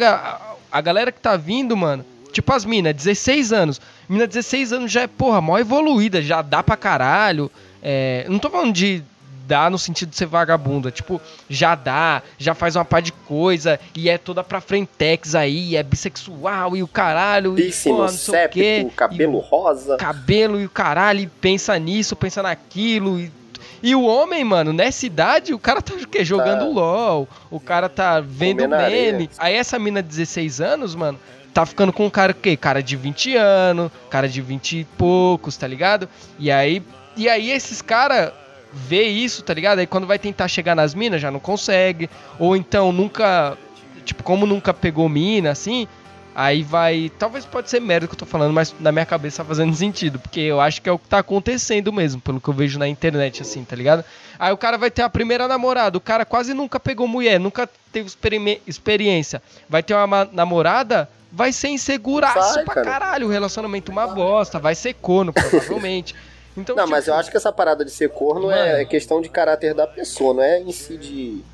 a 0.71 0.81
galera 0.81 1.13
que 1.13 1.21
tá 1.21 1.37
vindo, 1.37 1.77
mano, 1.77 2.05
tipo 2.33 2.53
as 2.53 2.65
minas, 2.65 2.95
16 2.95 3.53
anos. 3.53 3.81
Mina 4.09 4.27
16 4.27 4.73
anos 4.73 4.93
já 4.93 5.03
é, 5.03 5.07
porra, 5.07 5.41
mó 5.41 5.59
evoluída, 5.59 6.21
já 6.23 6.43
dá 6.43 6.63
pra 6.63 6.77
caralho. 6.77 7.51
É, 7.83 8.27
não 8.29 8.39
tô 8.39 8.51
falando 8.51 8.73
de 8.73 9.03
dar 9.47 9.71
no 9.71 9.79
sentido 9.79 10.11
de 10.11 10.17
ser 10.17 10.27
vagabunda, 10.27 10.91
tipo, 10.91 11.21
já 11.49 11.75
dá, 11.75 12.21
já 12.37 12.53
faz 12.53 12.75
uma 12.75 12.85
par 12.85 13.01
de 13.01 13.13
coisa 13.13 13.79
e 13.95 14.11
é 14.11 14.19
toda 14.19 14.43
pra 14.43 14.61
frentex 14.61 15.35
aí, 15.37 15.77
é 15.77 15.83
bissexual 15.83 16.77
e 16.77 16.83
o 16.83 16.89
caralho, 16.89 17.55
Piercing 17.55 17.89
e 17.89 17.93
porra, 17.93 18.07
não 18.07 18.19
sei 18.19 18.45
o 18.45 18.49
quê, 18.49 18.87
cabelo 18.97 19.39
rosa. 19.39 19.97
Cabelo 19.97 20.61
e 20.61 20.67
o 20.67 20.71
caralho, 20.71 21.21
e 21.21 21.27
pensa 21.29 21.79
nisso, 21.79 22.17
pensa 22.17 22.43
naquilo 22.43 23.21
e 23.21 23.31
e 23.83 23.95
o 23.95 24.03
homem, 24.03 24.43
mano, 24.45 24.73
nessa 24.73 25.07
idade, 25.07 25.53
o 25.55 25.59
cara 25.59 25.83
tá 25.83 25.95
o 25.95 26.09
quê? 26.09 26.25
Jogando 26.25 26.61
tá. 26.61 26.65
LOL. 26.65 27.29
O 27.51 27.61
cara 27.61 27.89
tá 27.89 28.21
vendo 28.21 28.69
meme. 28.69 29.31
Aí 29.39 29.55
essa 29.55 29.79
mina 29.79 30.03
de 30.03 30.09
16 30.09 30.61
anos, 30.61 30.95
mano, 30.95 31.19
tá 31.53 31.65
ficando 31.65 31.93
com 31.93 32.07
um 32.07 32.11
cara 32.11 32.33
o 32.33 32.35
quê? 32.35 32.57
Cara 32.57 32.83
de 32.83 32.97
20 32.97 33.37
anos, 33.37 33.91
cara 34.11 34.29
de 34.29 34.41
20 34.41 34.81
e 34.81 34.85
poucos, 34.85 35.57
tá 35.57 35.67
ligado? 35.67 36.09
E 36.39 36.51
aí, 36.51 36.83
e 37.17 37.29
aí 37.29 37.51
esses 37.51 37.81
caras 37.81 38.33
vê 38.73 39.05
isso, 39.05 39.43
tá 39.43 39.55
ligado? 39.55 39.79
Aí 39.79 39.87
quando 39.87 40.07
vai 40.07 40.19
tentar 40.19 40.49
chegar 40.49 40.75
nas 40.75 40.95
minas, 40.95 41.21
já 41.21 41.31
não 41.31 41.41
consegue. 41.41 42.11
Ou 42.39 42.57
então 42.57 42.93
nunca. 42.93 43.57
Tipo, 44.05 44.23
como 44.23 44.47
nunca 44.47 44.73
pegou 44.73 45.09
mina, 45.09 45.51
assim, 45.51 45.89
Aí 46.39 46.63
vai. 46.63 47.11
Talvez 47.19 47.47
pode 47.47 47.71
ser 47.71 47.81
merda 47.81 48.07
que 48.07 48.13
eu 48.13 48.19
tô 48.19 48.27
falando, 48.27 48.53
mas 48.53 48.75
na 48.79 48.93
minha 48.93 49.07
cabeça 49.07 49.43
tá 49.43 49.49
fazendo 49.49 49.75
sentido. 49.75 50.19
Porque 50.19 50.41
eu 50.41 50.61
acho 50.61 50.83
que 50.83 50.89
é 50.91 50.93
o 50.93 50.99
que 50.99 51.09
tá 51.09 51.21
acontecendo 51.21 51.91
mesmo, 51.91 52.21
pelo 52.21 52.39
que 52.39 52.49
eu 52.49 52.53
vejo 52.53 52.79
na 52.79 52.87
internet, 52.87 53.41
assim, 53.41 53.65
tá 53.65 53.75
ligado? 53.75 54.05
Aí 54.39 54.53
o 54.53 54.57
cara 54.59 54.77
vai 54.77 54.91
ter 54.91 55.01
a 55.01 55.09
primeira 55.09 55.49
namorada. 55.49 55.97
O 55.97 56.01
cara 56.01 56.27
quase 56.27 56.53
nunca 56.53 56.79
pegou 56.79 57.09
mulher, 57.09 57.41
nunca 57.41 57.67
teve 57.91 58.11
experiência. 58.67 59.43
Vai 59.67 59.83
ter 59.83 59.95
uma 59.95 60.29
namorada, 60.31 61.09
vai 61.33 61.53
ser 61.53 61.69
inseguraço 61.69 62.57
vai, 62.57 62.65
pra 62.67 62.75
cara. 62.75 62.87
caralho. 62.87 63.29
O 63.29 63.31
relacionamento 63.31 63.91
uma 63.91 64.07
bosta, 64.07 64.59
vai 64.59 64.75
ser 64.75 64.93
corno, 64.93 65.33
provavelmente. 65.33 66.15
Então, 66.59 66.75
não, 66.75 66.85
tipo, 66.85 66.97
mas 66.97 67.07
eu 67.07 67.13
acho 67.13 67.31
que 67.31 67.37
essa 67.37 67.53
parada 67.53 67.85
de 67.85 67.91
ser 67.91 68.09
corno 68.09 68.51
é 68.51 68.57
mano, 68.57 68.79
é 68.79 68.85
questão 68.87 69.21
de 69.21 69.29
caráter 69.29 69.75
da 69.75 69.87
pessoa, 69.87 70.33
não 70.33 70.43
é 70.43 70.59
em 70.59 70.73
si 70.73 70.97
de. 70.97 71.45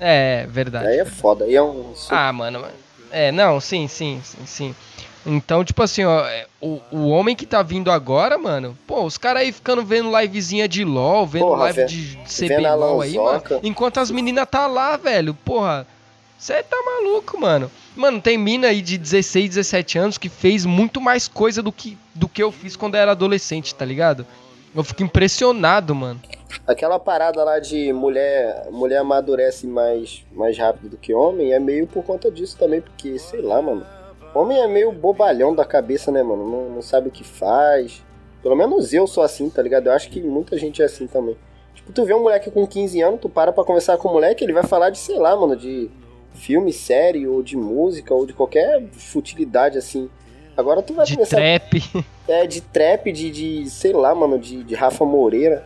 É, 0.00 0.44
verdade. 0.48 0.88
Aí 0.88 0.98
é 0.98 1.04
foda. 1.04 1.44
Aí 1.44 1.54
é 1.54 1.62
um. 1.62 1.94
Ah, 2.10 2.32
mano. 2.32 2.66
É, 3.10 3.32
não, 3.32 3.60
sim, 3.60 3.88
sim, 3.88 4.20
sim, 4.22 4.46
sim. 4.46 4.74
Então, 5.26 5.64
tipo 5.64 5.82
assim, 5.82 6.04
ó, 6.04 6.24
é, 6.26 6.46
o, 6.60 6.80
o 6.90 7.08
homem 7.08 7.36
que 7.36 7.44
tá 7.44 7.62
vindo 7.62 7.90
agora, 7.90 8.38
mano, 8.38 8.76
pô, 8.86 9.02
os 9.04 9.18
caras 9.18 9.42
aí 9.42 9.52
ficando 9.52 9.84
vendo 9.84 10.16
livezinha 10.18 10.66
de 10.66 10.84
LOL, 10.84 11.26
vendo 11.26 11.46
porra, 11.46 11.64
live 11.64 11.84
de 11.86 12.18
CBLOL 12.26 13.02
aí, 13.02 13.16
mano, 13.16 13.42
enquanto 13.62 13.98
as 13.98 14.10
meninas 14.10 14.48
tá 14.50 14.66
lá, 14.66 14.96
velho, 14.96 15.34
porra, 15.34 15.86
você 16.38 16.62
tá 16.62 16.76
maluco, 16.84 17.38
mano. 17.38 17.70
Mano, 17.96 18.20
tem 18.20 18.38
mina 18.38 18.68
aí 18.68 18.80
de 18.80 18.96
16, 18.96 19.48
17 19.50 19.98
anos 19.98 20.18
que 20.18 20.28
fez 20.28 20.64
muito 20.64 21.00
mais 21.00 21.26
coisa 21.26 21.60
do 21.60 21.72
que, 21.72 21.98
do 22.14 22.28
que 22.28 22.40
eu 22.42 22.52
fiz 22.52 22.76
quando 22.76 22.94
eu 22.94 23.00
era 23.00 23.10
adolescente, 23.10 23.74
tá 23.74 23.84
ligado? 23.84 24.24
Eu 24.74 24.84
fico 24.84 25.02
impressionado, 25.02 25.94
mano. 25.94 26.20
Aquela 26.66 26.98
parada 26.98 27.42
lá 27.44 27.58
de 27.58 27.92
mulher, 27.92 28.68
mulher 28.70 28.98
amadurece 28.98 29.66
mais, 29.66 30.24
mais 30.32 30.56
rápido 30.58 30.90
do 30.90 30.96
que 30.96 31.12
homem 31.14 31.52
é 31.52 31.58
meio 31.58 31.86
por 31.86 32.02
conta 32.04 32.30
disso 32.30 32.56
também, 32.58 32.80
porque, 32.80 33.18
sei 33.18 33.40
lá, 33.40 33.60
mano. 33.60 33.86
Homem 34.34 34.60
é 34.60 34.66
meio 34.66 34.92
bobalhão 34.92 35.54
da 35.54 35.64
cabeça, 35.64 36.10
né, 36.12 36.22
mano? 36.22 36.48
Não, 36.48 36.68
não 36.76 36.82
sabe 36.82 37.08
o 37.08 37.10
que 37.12 37.24
faz. 37.24 38.04
Pelo 38.42 38.54
menos 38.54 38.92
eu 38.92 39.06
sou 39.06 39.22
assim, 39.22 39.48
tá 39.50 39.60
ligado? 39.62 39.86
Eu 39.86 39.92
acho 39.92 40.10
que 40.10 40.20
muita 40.22 40.56
gente 40.58 40.80
é 40.82 40.84
assim 40.84 41.06
também. 41.06 41.36
Tipo, 41.74 41.92
tu 41.92 42.04
vê 42.04 42.14
um 42.14 42.22
moleque 42.22 42.50
com 42.50 42.66
15 42.66 43.00
anos, 43.00 43.20
tu 43.20 43.28
para 43.28 43.52
pra 43.52 43.64
conversar 43.64 43.96
com 43.96 44.08
o 44.08 44.12
moleque, 44.12 44.44
ele 44.44 44.52
vai 44.52 44.62
falar 44.64 44.90
de, 44.90 44.98
sei 44.98 45.18
lá, 45.18 45.34
mano, 45.34 45.56
de 45.56 45.90
filme, 46.34 46.72
série, 46.72 47.26
ou 47.26 47.42
de 47.42 47.56
música, 47.56 48.14
ou 48.14 48.26
de 48.26 48.32
qualquer 48.32 48.84
futilidade 48.92 49.76
assim. 49.78 50.08
Agora 50.56 50.82
tu 50.82 50.92
vai 50.92 51.06
De 51.06 51.14
começar. 51.14 51.36
trap. 51.36 52.04
É, 52.28 52.46
de 52.46 52.60
trap, 52.60 53.10
de, 53.10 53.30
de 53.30 53.70
sei 53.70 53.92
lá, 53.92 54.14
mano, 54.14 54.38
de, 54.38 54.62
de 54.62 54.74
Rafa 54.74 55.04
Moreira. 55.04 55.64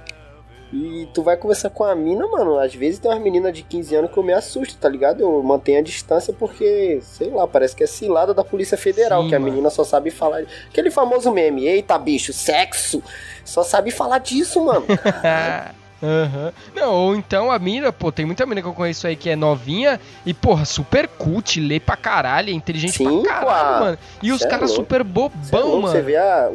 E 0.73 1.07
tu 1.13 1.23
vai 1.23 1.37
conversar 1.37 1.69
com 1.69 1.85
a 1.85 1.95
mina, 1.95 2.27
mano. 2.27 2.59
Às 2.59 2.75
vezes 2.75 2.99
tem 2.99 3.11
umas 3.11 3.23
meninas 3.23 3.53
de 3.53 3.63
15 3.63 3.95
anos 3.95 4.11
que 4.11 4.17
eu 4.17 4.23
me 4.23 4.33
assusto, 4.33 4.75
tá 4.77 4.89
ligado? 4.89 5.21
Eu 5.21 5.43
mantenho 5.43 5.81
a 5.81 5.83
distância 5.83 6.33
porque, 6.33 6.99
sei 7.03 7.29
lá, 7.29 7.47
parece 7.47 7.77
que 7.77 7.85
é 7.85 7.87
cilada 7.87 8.33
da 8.33 8.43
Polícia 8.43 8.79
Federal, 8.79 9.23
Sim, 9.23 9.29
que 9.29 9.35
a 9.35 9.39
mano. 9.39 9.53
menina 9.53 9.69
só 9.69 9.85
sabe 9.85 10.11
falar. 10.11 10.45
Aquele 10.71 10.91
famoso 10.91 11.31
meme, 11.31 11.67
eita 11.67 11.99
bicho, 11.99 12.33
sexo! 12.33 13.03
Só 13.45 13.63
sabe 13.63 13.91
falar 13.91 14.19
disso, 14.19 14.65
mano. 14.65 14.87
Aham. 16.03 16.53
Não, 16.75 16.93
ou 16.95 17.15
então 17.15 17.51
a 17.53 17.59
mina, 17.61 17.93
pô, 17.93 18.11
tem 18.11 18.27
muita 18.27 18.45
mina 18.45 18.61
que 18.61 18.67
eu 18.67 18.73
conheço 18.73 19.07
aí 19.07 19.15
que 19.15 19.31
é 19.31 19.37
novinha 19.37 20.01
e, 20.27 20.35
porra, 20.35 20.65
super 20.65 21.07
cult, 21.07 21.61
lê 21.61 21.79
pra 21.79 21.97
caralho, 21.97 22.51
é 22.51 22.53
inteligente 22.53 22.97
Sim, 22.97 23.23
pra 23.23 23.35
caralho, 23.35 23.79
pô. 23.79 23.85
mano. 23.85 23.99
E 24.21 24.33
os 24.33 24.43
é 24.43 24.49
caras 24.49 24.73
super 24.73 25.03
é 25.03 25.05
bobão, 25.05 25.61
louco, 25.61 25.83
mano. 25.83 25.95
Você 25.95 26.03
vê 26.03 26.17
a. 26.17 26.51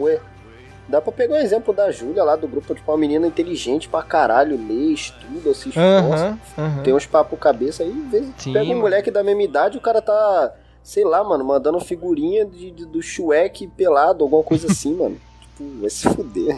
Dá 0.89 1.01
pra 1.01 1.11
pegar 1.11 1.35
um 1.35 1.39
exemplo 1.39 1.73
da 1.73 1.91
Júlia 1.91 2.23
lá 2.23 2.35
do 2.37 2.47
grupo, 2.47 2.73
tipo, 2.73 2.89
uma 2.91 2.97
menina 2.97 3.27
inteligente 3.27 3.89
pra 3.89 4.01
caralho, 4.01 4.57
lê, 4.67 4.93
estuda, 4.93 5.53
se 5.53 5.69
esforça. 5.69 5.79
Aham, 6.27 6.39
aham. 6.57 6.83
Tem 6.83 6.93
uns 6.93 7.05
papo 7.05 7.35
cabeça 7.35 7.83
aí, 7.83 7.89
às 8.05 8.11
vezes 8.11 8.33
Sim, 8.37 8.53
pega 8.53 8.65
um 8.65 8.69
mano. 8.69 8.81
moleque 8.81 9.11
da 9.11 9.21
mesma 9.23 9.43
idade, 9.43 9.77
o 9.77 9.81
cara 9.81 10.01
tá, 10.01 10.53
sei 10.81 11.03
lá, 11.03 11.21
mano, 11.25 11.43
mandando 11.43 11.77
figurinha 11.81 12.45
de, 12.45 12.71
de- 12.71 12.85
do 12.85 13.01
Shrek 13.01 13.67
pelado, 13.67 14.23
alguma 14.23 14.43
coisa 14.43 14.67
assim, 14.71 14.93
mano. 14.95 15.17
Tipo, 15.41 15.81
vai 15.81 15.89
se 15.89 16.07
fuder. 16.07 16.57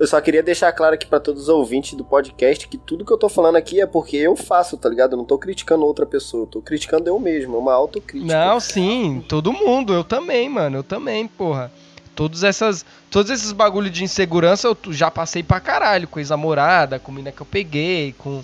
Eu 0.00 0.06
só 0.06 0.20
queria 0.20 0.42
deixar 0.44 0.70
claro 0.72 0.94
aqui 0.94 1.06
pra 1.06 1.18
todos 1.18 1.42
os 1.44 1.48
ouvintes 1.48 1.94
do 1.94 2.04
podcast 2.04 2.68
que 2.68 2.78
tudo 2.78 3.04
que 3.04 3.12
eu 3.12 3.18
tô 3.18 3.28
falando 3.28 3.56
aqui 3.56 3.80
é 3.80 3.86
porque 3.86 4.16
eu 4.16 4.36
faço, 4.36 4.76
tá 4.76 4.88
ligado? 4.88 5.12
Eu 5.14 5.16
não 5.18 5.24
tô 5.24 5.36
criticando 5.38 5.84
outra 5.84 6.06
pessoa, 6.06 6.44
eu 6.44 6.46
tô 6.46 6.60
criticando 6.62 7.08
eu 7.08 7.18
mesmo, 7.18 7.56
é 7.56 7.58
uma 7.58 7.72
autocrítica. 7.74 8.32
Não, 8.32 8.60
sim, 8.60 9.24
todo 9.28 9.52
mundo, 9.52 9.92
eu 9.92 10.04
também, 10.04 10.48
mano, 10.48 10.78
eu 10.78 10.82
também, 10.84 11.26
porra. 11.26 11.72
Todas 12.18 12.42
essas, 12.42 12.84
todos 13.12 13.30
esses 13.30 13.52
bagulho 13.52 13.88
de 13.88 14.02
insegurança 14.02 14.66
eu 14.66 14.76
já 14.92 15.08
passei 15.08 15.40
pra 15.40 15.60
caralho, 15.60 16.08
com 16.08 16.18
ex-namorada, 16.18 16.98
com 16.98 17.12
mina 17.12 17.30
que 17.30 17.40
eu 17.40 17.46
peguei, 17.46 18.12
com, 18.18 18.42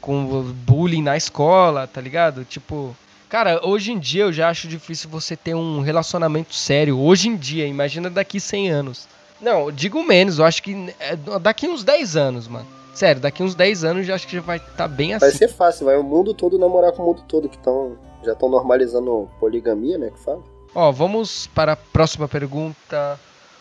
com 0.00 0.42
bullying 0.66 1.04
na 1.04 1.16
escola, 1.16 1.86
tá 1.86 2.00
ligado? 2.00 2.44
Tipo, 2.44 2.96
cara, 3.28 3.64
hoje 3.64 3.92
em 3.92 3.98
dia 4.00 4.24
eu 4.24 4.32
já 4.32 4.48
acho 4.48 4.66
difícil 4.66 5.08
você 5.08 5.36
ter 5.36 5.54
um 5.54 5.82
relacionamento 5.82 6.52
sério. 6.52 6.98
Hoje 6.98 7.28
em 7.28 7.36
dia, 7.36 7.64
imagina 7.64 8.10
daqui 8.10 8.40
100 8.40 8.70
anos. 8.70 9.06
Não, 9.40 9.70
digo 9.70 10.02
menos, 10.02 10.40
eu 10.40 10.44
acho 10.44 10.60
que 10.60 10.92
é, 10.98 11.14
daqui 11.40 11.68
uns 11.68 11.84
10 11.84 12.16
anos, 12.16 12.48
mano. 12.48 12.66
Sério, 12.92 13.22
daqui 13.22 13.40
uns 13.40 13.54
10 13.54 13.84
anos 13.84 13.98
eu 13.98 14.04
já 14.06 14.14
acho 14.16 14.26
que 14.26 14.34
já 14.34 14.42
vai 14.42 14.56
estar 14.56 14.88
bem 14.88 15.16
Vai 15.16 15.28
assim. 15.28 15.38
ser 15.38 15.48
fácil, 15.48 15.86
vai 15.86 15.96
o 15.96 16.02
mundo 16.02 16.34
todo 16.34 16.58
namorar 16.58 16.90
com 16.90 17.04
o 17.04 17.06
mundo 17.06 17.22
todo, 17.28 17.48
que 17.48 17.58
tão, 17.58 17.96
já 18.24 18.32
estão 18.32 18.48
normalizando 18.48 19.30
poligamia, 19.38 19.96
né, 19.96 20.10
que 20.10 20.18
fala. 20.18 20.42
Ó, 20.74 20.90
vamos 20.90 21.46
para 21.48 21.72
a 21.72 21.76
próxima 21.76 22.26
pergunta. 22.28 23.18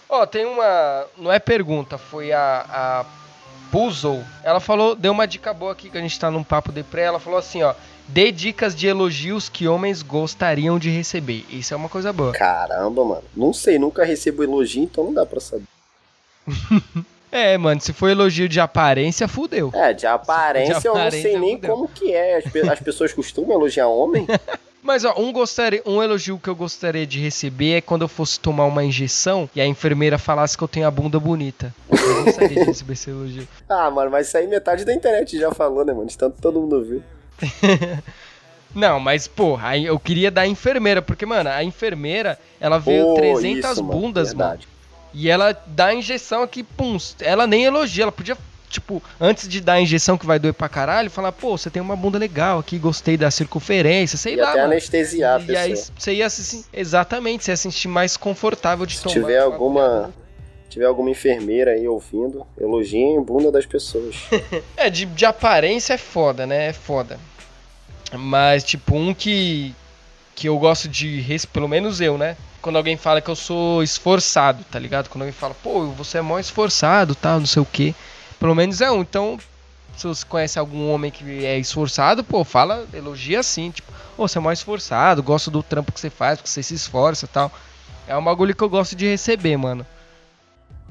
Ó, 0.09 0.25
tem 0.25 0.45
uma. 0.45 1.05
Não 1.17 1.31
é 1.31 1.39
pergunta, 1.39 1.97
foi 1.97 2.31
a, 2.31 2.65
a 2.69 3.05
Puzzle. 3.71 4.23
Ela 4.43 4.59
falou, 4.59 4.95
deu 4.95 5.11
uma 5.11 5.27
dica 5.27 5.53
boa 5.53 5.71
aqui 5.71 5.89
que 5.89 5.97
a 5.97 6.01
gente 6.01 6.19
tá 6.19 6.29
num 6.31 6.43
papo 6.43 6.71
de 6.71 6.83
pré. 6.83 7.03
Ela 7.03 7.19
falou 7.19 7.39
assim, 7.39 7.63
ó. 7.63 7.73
Dê 8.07 8.29
dicas 8.31 8.75
de 8.75 8.87
elogios 8.87 9.47
que 9.47 9.67
homens 9.69 10.01
gostariam 10.01 10.77
de 10.77 10.89
receber. 10.89 11.45
Isso 11.49 11.73
é 11.73 11.77
uma 11.77 11.87
coisa 11.87 12.11
boa. 12.11 12.33
Caramba, 12.33 13.05
mano. 13.05 13.23
Não 13.35 13.53
sei, 13.53 13.79
nunca 13.79 14.03
recebo 14.03 14.43
elogio, 14.43 14.83
então 14.83 15.05
não 15.05 15.13
dá 15.13 15.25
pra 15.25 15.39
saber. 15.39 15.63
É, 17.33 17.57
mano, 17.57 17.79
se 17.79 17.93
for 17.93 18.09
elogio 18.09 18.49
de 18.49 18.59
aparência, 18.59 19.25
fudeu. 19.25 19.71
É, 19.73 19.93
de 19.93 20.05
aparência, 20.05 20.81
De 20.81 20.85
eu 20.85 20.93
não 20.93 20.99
aparência, 20.99 21.29
sei 21.31 21.39
nem 21.39 21.55
fudeu. 21.55 21.71
como 21.71 21.87
que 21.87 22.13
é. 22.13 22.43
As 22.69 22.79
pessoas 22.81 23.13
costumam 23.13 23.53
elogiar 23.53 23.87
homem? 23.87 24.27
Mas 24.81 25.05
ó, 25.05 25.13
um, 25.17 25.31
gostaria, 25.31 25.81
um 25.85 26.01
elogio 26.01 26.39
que 26.39 26.49
eu 26.49 26.55
gostaria 26.55 27.05
de 27.05 27.19
receber 27.19 27.73
é 27.73 27.81
quando 27.81 28.01
eu 28.01 28.07
fosse 28.07 28.39
tomar 28.39 28.65
uma 28.65 28.83
injeção 28.83 29.49
e 29.55 29.61
a 29.61 29.65
enfermeira 29.65 30.17
falasse 30.17 30.57
que 30.57 30.63
eu 30.63 30.67
tenho 30.67 30.87
a 30.87 30.91
bunda 30.91 31.19
bonita. 31.19 31.73
Eu 31.89 32.23
gostaria 32.25 32.49
de 32.49 32.63
receber 32.65 32.93
esse 32.93 33.09
elogio. 33.09 33.47
ah, 33.69 33.91
mano, 33.91 34.09
mas 34.09 34.27
isso 34.27 34.37
aí 34.37 34.47
metade 34.47 34.83
da 34.83 34.93
internet 34.93 35.37
já 35.37 35.51
falou, 35.51 35.85
né, 35.85 35.93
mano? 35.93 36.07
De 36.07 36.17
tanto 36.17 36.41
todo 36.41 36.59
mundo 36.59 36.83
viu. 36.83 37.03
Não, 38.73 38.99
mas, 38.99 39.27
porra, 39.27 39.77
eu 39.77 39.99
queria 39.99 40.31
dar 40.31 40.41
a 40.41 40.47
enfermeira, 40.47 41.01
porque, 41.01 41.25
mano, 41.25 41.49
a 41.49 41.63
enfermeira, 41.63 42.39
ela 42.59 42.79
veio 42.79 43.03
Pô, 43.03 43.15
300 43.15 43.71
isso, 43.71 43.83
bundas, 43.83 44.33
mano. 44.33 44.59
E 45.13 45.29
ela 45.29 45.51
dá 45.67 45.87
a 45.87 45.93
injeção 45.93 46.41
aqui, 46.41 46.63
pum, 46.63 46.97
ela 47.19 47.45
nem 47.45 47.65
elogia, 47.65 48.05
ela 48.05 48.11
podia, 48.13 48.37
tipo, 48.71 49.03
antes 49.19 49.47
de 49.47 49.59
dar 49.61 49.73
a 49.73 49.81
injeção 49.81 50.17
que 50.17 50.25
vai 50.25 50.39
doer 50.39 50.53
pra 50.53 50.67
caralho, 50.69 51.09
falar, 51.11 51.31
pô, 51.31 51.57
você 51.57 51.69
tem 51.69 51.81
uma 51.81 51.95
bunda 51.95 52.17
legal 52.17 52.59
aqui, 52.59 52.77
gostei 52.77 53.17
da 53.17 53.29
circunferência, 53.29 54.17
sei 54.17 54.33
E 54.33 54.37
lá, 54.37 54.49
até 54.49 54.61
mano. 54.61 54.71
anestesiar 54.71 55.41
E 55.41 55.45
pessoa. 55.45 55.63
aí 55.65 55.75
você 55.97 56.13
ia 56.13 56.29
se 56.29 56.65
exatamente, 56.73 57.43
você 57.43 57.51
ia 57.51 57.57
se 57.57 57.63
sentir 57.63 57.87
mais 57.87 58.17
confortável 58.17 58.85
de 58.85 58.95
Se 58.97 59.03
tomar. 59.03 59.13
tiver 59.13 59.43
uma 59.43 59.53
alguma- 59.53 59.89
bagulho. 59.89 60.13
tiver 60.69 60.85
alguma 60.85 61.09
enfermeira 61.09 61.71
aí 61.71 61.87
ouvindo, 61.87 62.45
elogiem 62.59 63.17
a 63.17 63.21
bunda 63.21 63.51
das 63.51 63.65
pessoas. 63.65 64.15
É, 64.77 64.89
de, 64.89 65.05
de 65.05 65.25
aparência 65.25 65.93
é 65.93 65.97
foda, 65.97 66.47
né? 66.47 66.67
É 66.69 66.73
foda. 66.73 67.19
Mas, 68.13 68.63
tipo, 68.63 68.95
um 68.95 69.13
que. 69.13 69.73
Que 70.35 70.47
eu 70.49 70.57
gosto 70.57 70.87
de. 70.87 71.23
Pelo 71.53 71.67
menos 71.67 72.01
eu, 72.01 72.17
né? 72.17 72.35
Quando 72.61 72.75
alguém 72.77 72.95
fala 72.97 73.21
que 73.21 73.29
eu 73.29 73.35
sou 73.35 73.81
esforçado, 73.83 74.63
tá 74.71 74.77
ligado? 74.79 75.09
Quando 75.09 75.23
alguém 75.23 75.33
fala, 75.33 75.53
pô, 75.63 75.87
você 75.87 76.17
é 76.19 76.21
mó 76.21 76.37
esforçado, 76.39 77.15
tal, 77.15 77.39
não 77.39 77.45
sei 77.45 77.61
o 77.61 77.65
quê. 77.65 77.93
Pelo 78.41 78.55
menos 78.55 78.81
é 78.81 78.89
um. 78.89 79.01
Então, 79.01 79.37
se 79.95 80.07
você 80.07 80.25
conhece 80.25 80.57
algum 80.57 80.91
homem 80.91 81.11
que 81.11 81.45
é 81.45 81.59
esforçado, 81.59 82.23
pô, 82.23 82.43
fala, 82.43 82.87
elogia 82.91 83.39
assim, 83.39 83.69
tipo, 83.69 83.93
ô, 84.17 84.27
você 84.27 84.39
é 84.39 84.41
mó 84.41 84.51
esforçado, 84.51 85.21
gosto 85.21 85.51
do 85.51 85.61
trampo 85.61 85.91
que 85.91 85.99
você 85.99 86.09
faz, 86.09 86.39
porque 86.39 86.49
você 86.49 86.63
se 86.63 86.73
esforça 86.73 87.27
tal. 87.27 87.51
É 88.07 88.17
um 88.17 88.23
bagulho 88.23 88.55
que 88.55 88.63
eu 88.63 88.69
gosto 88.69 88.95
de 88.95 89.05
receber, 89.05 89.55
mano. 89.57 89.85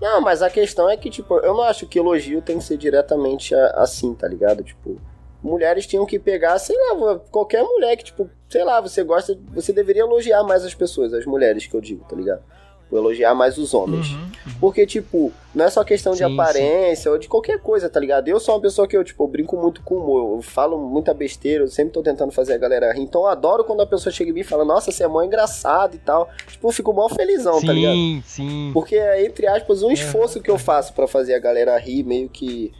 Não, 0.00 0.20
mas 0.20 0.42
a 0.42 0.48
questão 0.48 0.88
é 0.88 0.96
que, 0.96 1.10
tipo, 1.10 1.38
eu 1.38 1.52
não 1.52 1.62
acho 1.62 1.88
que 1.88 1.98
elogio 1.98 2.40
tem 2.40 2.58
que 2.58 2.64
ser 2.64 2.76
diretamente 2.76 3.52
assim, 3.74 4.14
tá 4.14 4.28
ligado? 4.28 4.62
Tipo, 4.62 5.00
mulheres 5.42 5.88
tinham 5.88 6.06
que 6.06 6.20
pegar, 6.20 6.56
sei 6.60 6.76
lá, 6.76 7.18
qualquer 7.32 7.64
mulher 7.64 7.96
que, 7.96 8.04
tipo, 8.04 8.30
sei 8.48 8.62
lá, 8.62 8.80
você 8.80 9.02
gosta, 9.02 9.36
você 9.52 9.72
deveria 9.72 10.02
elogiar 10.02 10.44
mais 10.44 10.64
as 10.64 10.72
pessoas, 10.72 11.12
as 11.12 11.26
mulheres 11.26 11.66
que 11.66 11.74
eu 11.74 11.80
digo, 11.80 12.04
tá 12.08 12.14
ligado? 12.14 12.42
Tipo, 12.90 12.96
elogiar 12.96 13.36
mais 13.36 13.56
os 13.56 13.72
homens. 13.72 14.10
Uhum. 14.10 14.30
Porque, 14.60 14.84
tipo, 14.84 15.32
não 15.54 15.64
é 15.64 15.70
só 15.70 15.84
questão 15.84 16.12
de 16.12 16.18
Sim, 16.18 16.34
aparência 16.34 17.08
ou 17.08 17.18
de 17.18 17.28
qualquer 17.28 17.60
coisa, 17.60 17.88
tá 17.88 18.00
ligado? 18.00 18.26
Eu 18.26 18.40
sou 18.40 18.52
uma 18.56 18.60
pessoa 18.60 18.88
que 18.88 18.96
eu, 18.96 19.04
tipo, 19.04 19.22
eu 19.22 19.28
brinco 19.28 19.56
muito 19.56 19.80
com 19.82 19.94
humor, 19.98 20.36
eu 20.38 20.42
falo 20.42 20.76
muita 20.76 21.14
besteira, 21.14 21.62
eu 21.62 21.68
sempre 21.68 21.92
tô 21.92 22.02
tentando 22.02 22.32
fazer 22.32 22.54
a 22.54 22.58
galera 22.58 22.92
rir. 22.92 23.02
Então 23.02 23.20
eu 23.22 23.26
adoro 23.28 23.62
quando 23.62 23.80
a 23.80 23.86
pessoa 23.86 24.12
chega 24.12 24.30
em 24.30 24.32
mim 24.34 24.40
e 24.40 24.44
fala, 24.44 24.64
nossa, 24.64 24.90
você 24.90 25.04
é 25.04 25.06
mó 25.08 25.22
engraçado 25.22 25.94
e 25.94 25.98
tal. 25.98 26.28
Tipo, 26.48 26.66
eu 26.66 26.72
fico 26.72 26.92
mó 26.92 27.08
felizão, 27.08 27.60
tá 27.64 27.72
ligado? 27.72 27.94
Sim, 27.94 28.22
sim. 28.26 28.70
Porque 28.74 28.96
é, 28.96 29.24
entre 29.24 29.46
aspas, 29.46 29.82
É. 29.84 29.86
um 29.86 29.92
esforço 29.92 30.40
que 30.40 30.50
eu 30.50 30.58
faço 30.58 30.92
pra 30.92 31.06
fazer 31.06 31.34
a 31.34 31.38
galera 31.38 31.78
rir, 31.78 32.02
meio 32.02 32.28
que. 32.28 32.72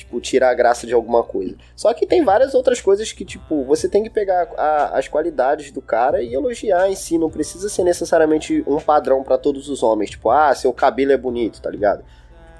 Tipo, 0.00 0.20
tirar 0.20 0.50
a 0.50 0.54
graça 0.54 0.86
de 0.86 0.92
alguma 0.94 1.22
coisa. 1.22 1.54
Só 1.76 1.92
que 1.94 2.06
tem 2.06 2.24
várias 2.24 2.54
outras 2.54 2.80
coisas 2.80 3.12
que, 3.12 3.24
tipo, 3.24 3.64
você 3.64 3.88
tem 3.88 4.02
que 4.02 4.10
pegar 4.10 4.48
a- 4.56 4.98
as 4.98 5.08
qualidades 5.08 5.70
do 5.70 5.80
cara 5.82 6.22
e 6.22 6.34
elogiar 6.34 6.90
em 6.90 6.94
si. 6.94 7.18
Não 7.18 7.30
precisa 7.30 7.68
ser 7.68 7.84
necessariamente 7.84 8.64
um 8.66 8.78
padrão 8.78 9.22
pra 9.22 9.36
todos 9.38 9.68
os 9.68 9.82
homens. 9.82 10.10
Tipo, 10.10 10.30
ah, 10.30 10.54
seu 10.54 10.72
cabelo 10.72 11.12
é 11.12 11.16
bonito, 11.16 11.60
tá 11.60 11.70
ligado? 11.70 12.02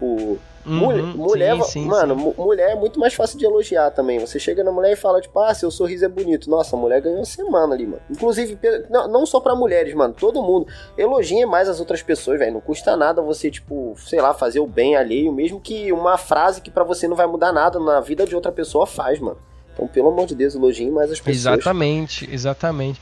Tipo, 0.01 0.39
mulher, 0.65 1.03
Uhum, 1.03 1.13
mulher 1.17 1.55
sim, 1.57 1.63
sim, 1.65 1.85
mano, 1.87 2.15
sim. 2.15 2.21
mu- 2.23 2.35
mulher 2.39 2.71
é 2.71 2.75
muito 2.75 2.99
mais 2.99 3.13
fácil 3.13 3.39
de 3.39 3.45
elogiar 3.45 3.91
também. 3.91 4.19
Você 4.19 4.39
chega 4.39 4.65
na 4.65 4.73
mulher 4.73 4.93
e 4.93 4.97
fala, 4.97 5.21
tipo, 5.21 5.39
ah, 5.39 5.53
seu 5.55 5.71
sorriso 5.71 6.05
é 6.05 6.09
bonito. 6.09 6.49
Nossa, 6.49 6.75
a 6.75 6.79
mulher 6.79 7.01
ganhou 7.03 7.19
uma 7.19 7.25
semana 7.25 7.75
ali, 7.75 7.87
mano. 7.87 8.01
Inclusive, 8.11 8.59
não, 8.89 9.27
só 9.27 9.41
pra 9.41 9.55
mulheres, 9.55 9.93
mano, 9.95 10.15
todo 10.19 10.43
mundo. 10.43 10.67
Elogie 10.97 11.45
mais 11.45 11.69
as 11.69 11.81
outras 11.81 12.03
pessoas, 12.03 12.39
velho. 12.39 12.55
Não 12.55 12.61
custa 12.61 12.97
nada 12.97 13.21
você, 13.23 13.51
tipo, 13.51 13.95
sei 13.99 14.21
lá, 14.21 14.33
fazer 14.35 14.61
o 14.61 14.67
bem 14.67 14.97
alheio, 14.97 15.33
mesmo 15.33 15.61
que 15.61 15.93
uma 15.93 16.17
frase 16.17 16.61
que 16.63 16.71
pra 16.71 16.85
você 16.85 17.07
não 17.07 17.17
vai 17.17 17.27
mudar 17.27 17.53
nada 17.53 17.79
na 17.79 18.01
vida 18.01 18.27
de 18.27 18.35
outra 18.35 18.51
pessoa 18.53 18.87
faz, 18.87 19.19
mano. 19.21 19.39
Então, 19.75 19.87
pelo 19.87 20.09
amor 20.09 20.27
de 20.27 20.35
Deus, 20.35 20.55
elogie 20.55 20.91
mais 20.91 21.11
as 21.11 21.19
pessoas. 21.21 21.37
Exatamente, 21.37 22.29
exatamente. 22.33 23.01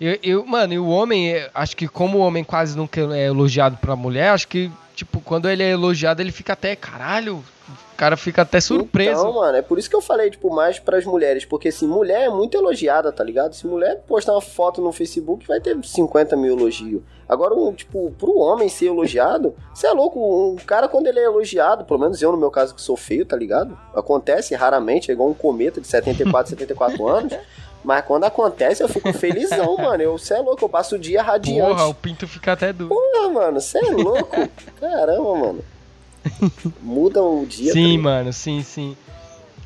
Eu, 0.00 0.18
eu, 0.22 0.46
mano, 0.46 0.72
e 0.72 0.78
o 0.78 0.88
homem, 0.88 1.32
é, 1.34 1.50
acho 1.54 1.76
que 1.76 1.86
como 1.86 2.18
o 2.18 2.20
homem 2.22 2.42
quase 2.42 2.76
nunca 2.76 3.00
é 3.14 3.26
elogiado 3.26 3.76
pra 3.76 3.94
mulher, 3.94 4.30
acho 4.30 4.48
que, 4.48 4.70
tipo, 5.00 5.18
quando 5.20 5.48
ele 5.48 5.62
é 5.62 5.70
elogiado, 5.70 6.20
ele 6.20 6.30
fica 6.30 6.52
até, 6.52 6.76
caralho, 6.76 7.42
O 7.92 7.96
cara 7.96 8.16
fica 8.16 8.42
até 8.42 8.60
surpreso. 8.60 9.20
Então, 9.20 9.34
mano, 9.34 9.56
é 9.56 9.62
por 9.62 9.78
isso 9.78 9.88
que 9.88 9.96
eu 9.96 10.00
falei, 10.00 10.30
tipo, 10.30 10.54
mais 10.54 10.78
pras 10.78 11.04
mulheres. 11.04 11.44
Porque, 11.44 11.68
assim, 11.68 11.86
mulher 11.86 12.26
é 12.26 12.28
muito 12.28 12.56
elogiada, 12.56 13.10
tá 13.12 13.24
ligado? 13.24 13.54
Se 13.54 13.66
mulher 13.66 14.02
postar 14.06 14.32
uma 14.32 14.40
foto 14.40 14.82
no 14.82 14.92
Facebook, 14.92 15.46
vai 15.46 15.60
ter 15.60 15.76
50 15.82 16.36
mil 16.36 16.56
elogios. 16.56 17.02
Agora, 17.28 17.54
um, 17.54 17.72
tipo, 17.72 18.10
pro 18.18 18.38
homem 18.38 18.68
ser 18.68 18.86
elogiado, 18.86 19.54
você 19.72 19.86
é 19.86 19.92
louco. 19.92 20.18
Um 20.20 20.56
cara, 20.56 20.88
quando 20.88 21.06
ele 21.06 21.18
é 21.18 21.24
elogiado, 21.24 21.84
pelo 21.84 22.00
menos 22.00 22.20
eu, 22.20 22.32
no 22.32 22.38
meu 22.38 22.50
caso, 22.50 22.74
que 22.74 22.82
sou 22.82 22.96
feio, 22.96 23.24
tá 23.24 23.36
ligado? 23.36 23.78
Acontece 23.94 24.54
raramente, 24.54 25.10
é 25.10 25.14
igual 25.14 25.30
um 25.30 25.34
cometa 25.34 25.80
de 25.80 25.86
74, 25.86 26.50
74 26.50 27.08
anos. 27.08 27.34
Mas 27.84 28.04
quando 28.04 28.24
acontece, 28.24 28.82
eu 28.82 28.88
fico 28.88 29.12
felizão, 29.12 29.76
mano. 29.78 30.02
Eu, 30.02 30.18
cê 30.18 30.34
é 30.34 30.38
louco, 30.38 30.64
eu 30.64 30.68
passo 30.68 30.96
o 30.96 30.98
dia 30.98 31.22
radiante. 31.22 31.60
Porra, 31.60 31.86
o 31.86 31.94
pinto 31.94 32.28
fica 32.28 32.52
até 32.52 32.72
duro. 32.72 32.90
Porra, 32.94 33.28
mano, 33.30 33.60
cê 33.60 33.78
é 33.78 33.90
louco. 33.90 34.48
Caramba, 34.80 35.34
mano. 35.36 35.64
Muda 36.82 37.22
o 37.22 37.46
dia. 37.46 37.72
Sim, 37.72 37.98
mano, 37.98 38.32
sim, 38.32 38.62
sim. 38.62 38.96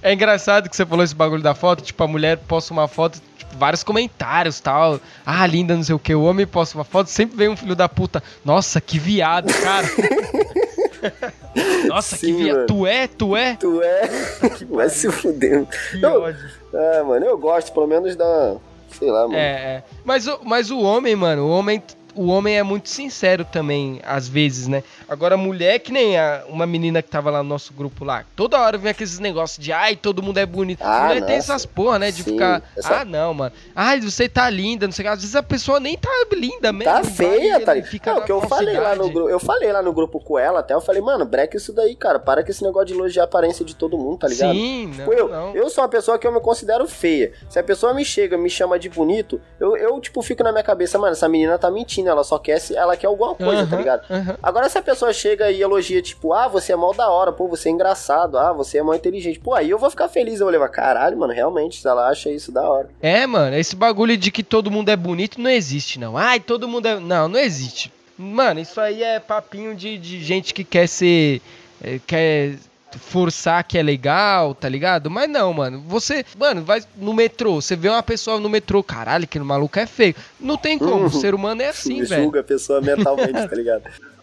É 0.01 0.13
engraçado 0.13 0.69
que 0.69 0.77
você 0.77 0.85
falou 0.85 1.03
esse 1.03 1.15
bagulho 1.15 1.43
da 1.43 1.55
foto, 1.55 1.83
tipo, 1.83 2.05
a 2.05 2.07
mulher 2.07 2.37
posta 2.37 2.75
uma 2.75 2.87
foto, 2.87 3.21
tipo, 3.39 3.57
vários 3.57 3.83
comentários 3.83 4.61
tal. 4.61 5.01
Ah, 5.25 5.47
linda, 5.47 5.75
não 5.75 5.83
sei 5.83 5.95
o 5.95 5.99
que. 5.99 6.15
O 6.15 6.25
homem 6.25 6.47
posta 6.47 6.77
uma 6.77 6.85
foto, 6.85 7.09
sempre 7.09 7.37
vem 7.37 7.49
um 7.49 7.57
filho 7.57 7.75
da 7.75 7.89
puta. 7.89 8.23
Nossa, 8.45 8.81
que 8.83 8.99
viado, 8.99 9.53
cara. 9.55 9.89
Nossa, 11.89 12.17
Sim, 12.17 12.37
que 12.37 12.45
viado. 12.45 12.67
Tu 12.67 12.87
é, 12.87 13.07
tu 13.07 13.37
é? 13.37 13.57
Tu 13.57 13.83
é. 13.83 14.11
Vai 14.71 14.89
se 14.91 15.11
fudendo. 15.11 15.67
Que 15.91 16.03
eu, 16.03 16.23
ódio. 16.23 16.51
É, 16.75 17.03
mano, 17.03 17.25
eu 17.25 17.39
gosto 17.39 17.73
pelo 17.73 17.87
menos 17.87 18.17
da. 18.17 18.57
Sei 18.91 19.11
lá, 19.11 19.23
mano. 19.23 19.35
É, 19.35 19.53
é. 19.77 19.83
Mas, 20.05 20.27
mas 20.43 20.71
o 20.71 20.81
homem, 20.81 21.17
mano, 21.17 21.47
o 21.47 21.51
homem 21.51 21.83
o 22.15 22.29
homem 22.29 22.57
é 22.57 22.63
muito 22.63 22.89
sincero 22.89 23.45
também, 23.45 24.01
às 24.05 24.29
vezes, 24.29 24.69
né? 24.69 24.83
Agora, 25.09 25.37
mulher, 25.37 25.79
que 25.81 25.93
nem 25.93 26.19
a, 26.19 26.45
uma 26.49 26.67
menina 26.67 27.03
que 27.03 27.09
tava 27.09 27.31
lá 27.31 27.43
no 27.43 27.49
nosso 27.49 27.73
grupo 27.73 28.05
lá, 28.05 28.25
toda 28.35 28.59
hora 28.61 28.79
vem 28.79 28.91
aqueles 28.91 29.19
negócios 29.19 29.63
de 29.63 29.73
ai, 29.73 29.97
todo 29.97 30.23
mundo 30.23 30.39
é 30.39 30.47
bonito. 30.47 30.81
Ah, 30.83 31.03
mulher 31.09 31.15
nossa. 31.21 31.27
tem 31.27 31.37
essas 31.37 31.67
porra, 31.67 31.99
né? 31.99 32.11
De 32.11 32.23
Sim, 32.23 32.33
ficar. 32.33 32.63
essa- 32.77 33.01
Ah, 33.01 33.05
não, 33.05 33.35
mano. 33.35 33.53
Ai, 33.75 34.01
você 34.01 34.29
tá 34.29 34.49
linda, 34.49 34.87
não 34.87 34.93
sei 34.93 35.05
o 35.05 35.09
que. 35.09 35.13
Às 35.15 35.21
vezes 35.21 35.37
a 35.37 35.43
pessoa 35.43 35.79
nem 35.81 35.97
tá 35.97 36.09
linda 36.33 36.73
mesmo. 36.73 36.93
Tá 36.93 37.05
feia, 37.05 37.61
tá 37.61 37.73
ele 37.73 37.81
ligado? 37.81 37.91
Fica 37.91 38.15
Não, 38.15 38.23
que 38.23 38.33
eu 38.33 38.41
falei 38.43 38.79
lá 38.79 38.95
no 38.95 39.11
grupo. 39.11 39.29
Eu 39.29 39.39
falei 39.41 39.73
lá 39.73 39.83
no 39.83 39.93
grupo 39.93 40.21
com 40.21 40.39
ela 40.39 40.61
até, 40.61 40.75
eu 40.75 40.81
falei, 40.81 41.03
mano, 41.03 41.25
breca 41.25 41.57
isso 41.57 41.73
daí, 41.73 41.95
cara. 41.95 42.19
Para 42.19 42.43
com 42.45 42.51
esse 42.51 42.63
negócio 42.63 42.87
de 42.87 42.95
elogiar 42.95 43.23
a 43.23 43.27
aparência 43.27 43.65
de 43.65 43.75
todo 43.75 43.99
mundo, 43.99 44.19
tá 44.19 44.29
ligado? 44.29 44.53
Sim, 44.55 44.87
não, 44.87 44.95
Tipo, 44.97 45.13
eu, 45.13 45.29
não. 45.29 45.55
eu 45.55 45.69
sou 45.71 45.83
uma 45.85 45.91
pessoa 45.91 46.19
que 46.19 46.27
eu 46.27 46.33
me 46.33 46.41
considero 46.41 46.87
feia. 46.89 47.33
Se 47.49 47.59
a 47.59 47.63
pessoa 47.63 47.93
me 47.93 48.05
chega, 48.05 48.37
me 48.39 48.49
chama 48.49 48.79
de 48.79 48.89
bonito, 48.89 49.41
eu, 49.61 49.77
eu 49.77 50.01
tipo, 50.01 50.23
fico 50.23 50.43
na 50.43 50.51
minha 50.53 50.65
cabeça, 50.65 50.99
mano, 50.99 51.13
essa 51.13 51.29
menina 51.29 51.59
tá 51.59 51.71
mentindo, 51.71 52.09
ela 52.09 52.25
só 52.25 52.39
quer, 52.39 52.59
se- 52.59 52.77
ela 52.77 52.97
quer 52.97 53.07
alguma 53.07 53.35
coisa, 53.35 53.63
tá 53.67 53.75
Aham, 53.75 53.77
ligado? 53.79 54.05
aham. 54.11 54.37
Agora, 54.43 54.69
se 54.69 54.79
a 54.79 54.83
pessoa 54.83 54.94
chega 55.13 55.51
e 55.51 55.61
elogia, 55.61 56.01
tipo, 56.03 56.33
ah, 56.33 56.49
você 56.49 56.73
é 56.73 56.77
mal 56.77 56.95
da 56.95 57.09
hora, 57.09 57.33
pô, 57.33 57.49
você 57.49 57.69
é 57.69 57.73
engraçado, 57.73 58.39
ah, 58.39 58.53
você 58.53 58.79
é 58.79 58.83
mal 58.83 58.95
inteligente, 58.95 59.41
pô, 59.41 59.55
aí 59.55 59.71
eu 59.71 59.79
vou 59.79 59.91
ficar 59.91 60.09
feliz, 60.09 60.41
eu 60.41 60.47
vou 60.47 60.53
levar, 60.53 60.69
caralho, 60.69 61.17
mano, 61.17 61.33
realmente, 61.33 61.81
se 61.81 61.89
ela 61.89 62.09
acha 62.09 62.31
isso 62.31 62.51
da 62.53 62.63
hora. 62.69 62.89
É, 63.01 63.27
mano, 63.27 63.57
esse 63.57 63.75
bagulho 63.75 64.17
de 64.17 64.31
que 64.31 64.43
todo 64.43 64.71
mundo 64.71 64.89
é 64.91 64.97
bonito 64.97 65.41
não 65.41 65.51
existe, 65.51 65.99
não. 65.99 66.17
Ai, 66.17 66.41
todo 66.41 66.69
mundo 66.69 66.87
é. 66.87 66.99
Não, 66.99 67.29
não 67.29 67.39
existe. 67.39 67.93
Mano, 68.17 68.61
isso 68.61 68.81
aí 68.81 69.03
é 69.03 69.19
papinho 69.19 69.75
de, 69.75 69.99
de 69.99 70.23
gente 70.23 70.55
que 70.55 70.63
quer 70.65 70.87
ser. 70.87 71.41
eh, 71.83 72.01
quer 72.07 72.55
forçar 72.99 73.65
que 73.65 73.77
é 73.77 73.83
legal, 73.83 74.55
tá 74.55 74.69
ligado? 74.69 75.11
Mas 75.11 75.29
não, 75.29 75.53
mano. 75.53 75.83
Você, 75.89 76.25
mano, 76.39 76.63
vai 76.63 76.83
no 76.97 77.13
metrô, 77.13 77.61
você 77.61 77.77
vê 77.77 77.89
uma 77.89 78.03
pessoa 78.03 78.39
no 78.39 78.49
metrô, 78.49 78.83
caralho, 78.83 79.27
que 79.27 79.39
maluco 79.39 79.79
é 79.79 79.87
feio. 79.87 80.15
Não 80.39 80.57
tem 80.57 80.79
como, 80.79 81.07
o 81.07 81.11
ser 81.11 81.35
humano 81.35 81.63
é 81.63 81.69
assim, 81.69 82.03
velho. 82.03 82.25
Julga 82.25 82.41
a 82.41 82.45
pessoa 82.45 82.81
mentalmente, 82.81 83.33
tá 83.49 83.55
ligado? 83.57 83.85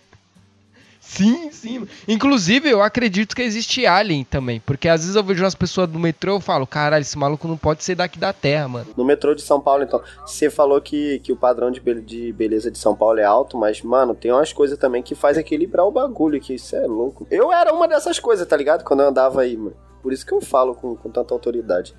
Sim, 1.14 1.52
sim. 1.52 1.86
Inclusive, 2.08 2.70
eu 2.70 2.82
acredito 2.82 3.36
que 3.36 3.42
existe 3.42 3.86
alien 3.86 4.24
também. 4.24 4.62
Porque 4.66 4.88
às 4.88 5.02
vezes 5.02 5.16
eu 5.16 5.24
vejo 5.24 5.44
umas 5.44 5.54
pessoas 5.54 5.90
no 5.90 6.00
metrô 6.00 6.38
e 6.38 6.42
falo, 6.42 6.66
caralho, 6.66 7.02
esse 7.02 7.18
maluco 7.18 7.48
não 7.50 7.58
pode 7.58 7.84
ser 7.84 7.96
daqui 7.96 8.18
da 8.18 8.32
Terra, 8.32 8.68
mano. 8.70 8.88
No 8.96 9.04
metrô 9.04 9.36
de 9.36 9.42
São 9.42 9.60
Paulo, 9.60 9.84
então, 9.84 10.02
você 10.26 10.50
falou 10.50 10.80
que, 10.80 11.20
que 11.20 11.34
o 11.34 11.36
padrão 11.36 11.70
de, 11.70 11.82
be- 11.82 12.00
de 12.02 12.32
beleza 12.32 12.72
de 12.72 12.78
São 12.78 12.96
Paulo 12.96 13.20
é 13.20 13.26
alto, 13.26 13.58
mas, 13.58 13.82
mano, 13.82 14.16
tem 14.16 14.32
umas 14.32 14.54
coisas 14.54 14.78
também 14.78 15.04
que 15.04 15.14
faz 15.14 15.38
equilibrar 15.38 15.86
o 15.86 15.92
bagulho, 15.92 16.40
que 16.40 16.54
isso 16.54 16.76
é 16.78 16.88
louco. 16.88 17.28
Eu 17.30 17.52
era 17.52 17.74
uma 17.74 17.88
dessas 17.90 18.18
coisas, 18.18 18.48
tá 18.48 18.56
ligado? 18.56 18.86
Quando 18.86 19.02
eu 19.02 19.10
andava 19.10 19.42
aí, 19.42 19.58
mano. 19.58 19.76
Por 20.02 20.14
isso 20.14 20.26
que 20.26 20.34
eu 20.34 20.40
falo 20.42 20.74
com, 20.74 20.96
com 20.96 21.12
tanta 21.12 21.34
autoridade. 21.34 21.94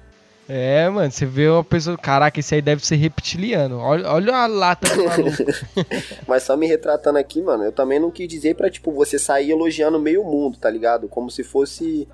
É, 0.49 0.89
mano, 0.89 1.11
você 1.11 1.25
vê 1.25 1.49
uma 1.49 1.63
pessoa. 1.63 1.97
Caraca, 1.97 2.39
esse 2.41 2.55
aí 2.55 2.63
deve 2.63 2.85
ser 2.85 2.97
reptiliano. 2.97 3.79
Olha, 3.79 4.09
olha 4.11 4.37
a 4.37 4.47
lata 4.47 4.95
do 4.95 5.05
maluco. 5.05 5.37
Mas 6.27 6.43
só 6.43 6.57
me 6.57 6.67
retratando 6.67 7.19
aqui, 7.19 7.41
mano, 7.41 7.65
eu 7.65 7.73
também 7.73 8.01
não 8.01 8.11
quis 8.11 8.29
dizer 8.29 8.55
pra, 8.57 8.69
tipo, 8.69 8.93
você 8.93 9.19
sair 9.19 9.51
elogiando 9.51 9.99
meio 10.01 10.25
mundo, 10.25 10.59
tá 10.59 10.69
ligado? 10.69 11.09
Como 11.09 11.31
se 11.31 11.45
fosse, 11.45 12.09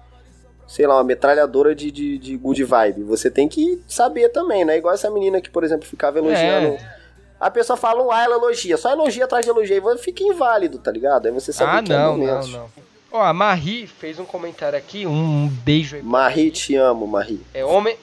sei 0.66 0.86
lá, 0.86 0.96
uma 0.96 1.04
metralhadora 1.04 1.74
de, 1.74 1.90
de, 1.90 2.18
de 2.18 2.36
good 2.36 2.62
vibe. 2.62 3.02
Você 3.04 3.30
tem 3.30 3.48
que 3.48 3.82
saber 3.88 4.28
também, 4.28 4.64
né? 4.64 4.76
Igual 4.76 4.94
essa 4.94 5.10
menina 5.10 5.40
que, 5.40 5.50
por 5.50 5.64
exemplo, 5.64 5.88
ficava 5.88 6.18
elogiando. 6.18 6.74
É. 6.74 6.98
A 7.40 7.50
pessoa 7.50 7.76
fala 7.76 8.02
um 8.02 8.10
ah, 8.10 8.22
ela 8.22 8.34
elogia. 8.34 8.76
Só 8.76 8.90
elogia 8.90 9.24
atrás 9.24 9.44
de 9.44 9.50
elogio. 9.50 9.88
Aí 9.88 9.98
fica 9.98 10.22
inválido, 10.22 10.78
tá 10.78 10.90
ligado? 10.90 11.26
Aí 11.26 11.32
você 11.32 11.52
sabe 11.52 11.78
ah, 11.78 11.82
que 11.82 11.92
é 11.92 11.96
não, 11.96 12.16
não, 12.16 12.26
momento. 12.26 12.48
não. 12.48 12.68
Ó, 13.10 13.22
a 13.22 13.32
Marie 13.32 13.86
fez 13.86 14.18
um 14.18 14.24
comentário 14.24 14.78
aqui, 14.78 15.06
um 15.06 15.48
beijo 15.48 15.96
aí. 15.96 16.02
Marie, 16.02 16.50
te 16.50 16.76
amo, 16.76 17.06
Marie. 17.06 17.40
É 17.54 17.64
homem. 17.64 17.96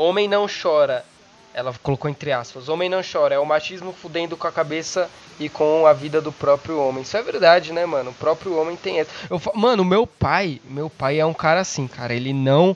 Homem 0.00 0.26
não 0.26 0.46
chora. 0.46 1.04
Ela 1.52 1.74
colocou 1.82 2.10
entre 2.10 2.32
aspas. 2.32 2.70
Homem 2.70 2.88
não 2.88 3.02
chora. 3.02 3.34
É 3.34 3.38
o 3.38 3.44
machismo 3.44 3.92
fudendo 3.92 4.34
com 4.34 4.46
a 4.46 4.52
cabeça 4.52 5.10
e 5.38 5.46
com 5.46 5.86
a 5.86 5.92
vida 5.92 6.22
do 6.22 6.32
próprio 6.32 6.80
homem. 6.80 7.02
Isso 7.02 7.18
é 7.18 7.22
verdade, 7.22 7.70
né, 7.70 7.84
mano? 7.84 8.08
O 8.08 8.14
próprio 8.14 8.56
homem 8.56 8.78
tem 8.78 9.00
essa. 9.00 9.10
Eu, 9.28 9.38
mano, 9.54 9.84
meu 9.84 10.06
pai, 10.06 10.58
meu 10.64 10.88
pai 10.88 11.20
é 11.20 11.26
um 11.26 11.34
cara 11.34 11.60
assim, 11.60 11.86
cara. 11.86 12.14
Ele 12.14 12.32
não. 12.32 12.74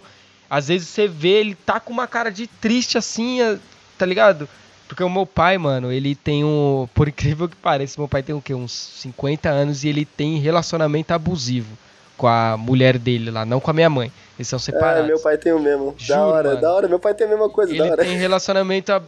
Às 0.50 0.68
vezes 0.68 0.88
você 0.88 1.08
vê, 1.08 1.30
ele 1.30 1.54
tá 1.54 1.80
com 1.80 1.94
uma 1.94 2.06
cara 2.06 2.30
de 2.30 2.46
triste 2.46 2.98
assim, 2.98 3.40
é, 3.40 3.58
tá 3.96 4.04
ligado? 4.04 4.46
Porque 4.86 5.02
o 5.02 5.08
meu 5.08 5.24
pai, 5.24 5.56
mano, 5.56 5.90
ele 5.90 6.14
tem 6.14 6.44
um. 6.44 6.86
Por 6.92 7.08
incrível 7.08 7.48
que 7.48 7.56
pareça, 7.56 7.98
meu 7.98 8.06
pai 8.06 8.22
tem 8.22 8.34
o 8.34 8.42
quê? 8.42 8.52
Uns 8.52 8.72
50 9.00 9.48
anos 9.48 9.82
e 9.82 9.88
ele 9.88 10.04
tem 10.04 10.36
relacionamento 10.36 11.14
abusivo 11.14 11.74
com 12.18 12.26
a 12.26 12.54
mulher 12.58 12.98
dele 12.98 13.30
lá, 13.30 13.46
não 13.46 13.60
com 13.60 13.70
a 13.70 13.74
minha 13.74 13.88
mãe. 13.88 14.12
Eles 14.38 14.48
são 14.48 14.56
É, 14.56 14.60
separados. 14.60 15.06
meu 15.06 15.18
pai 15.20 15.38
tem 15.38 15.52
o 15.52 15.60
mesmo. 15.60 15.94
Juro, 15.96 16.18
da 16.18 16.26
hora, 16.26 16.48
mano. 16.50 16.60
da 16.60 16.72
hora. 16.74 16.88
Meu 16.88 16.98
pai 16.98 17.14
tem 17.14 17.26
a 17.26 17.30
mesma 17.30 17.48
coisa, 17.48 17.72
da 17.74 17.78
Ele 17.84 17.90
hora. 17.92 18.04
tem 18.04 18.16
relacionamento. 18.16 18.92
ab- 18.92 19.06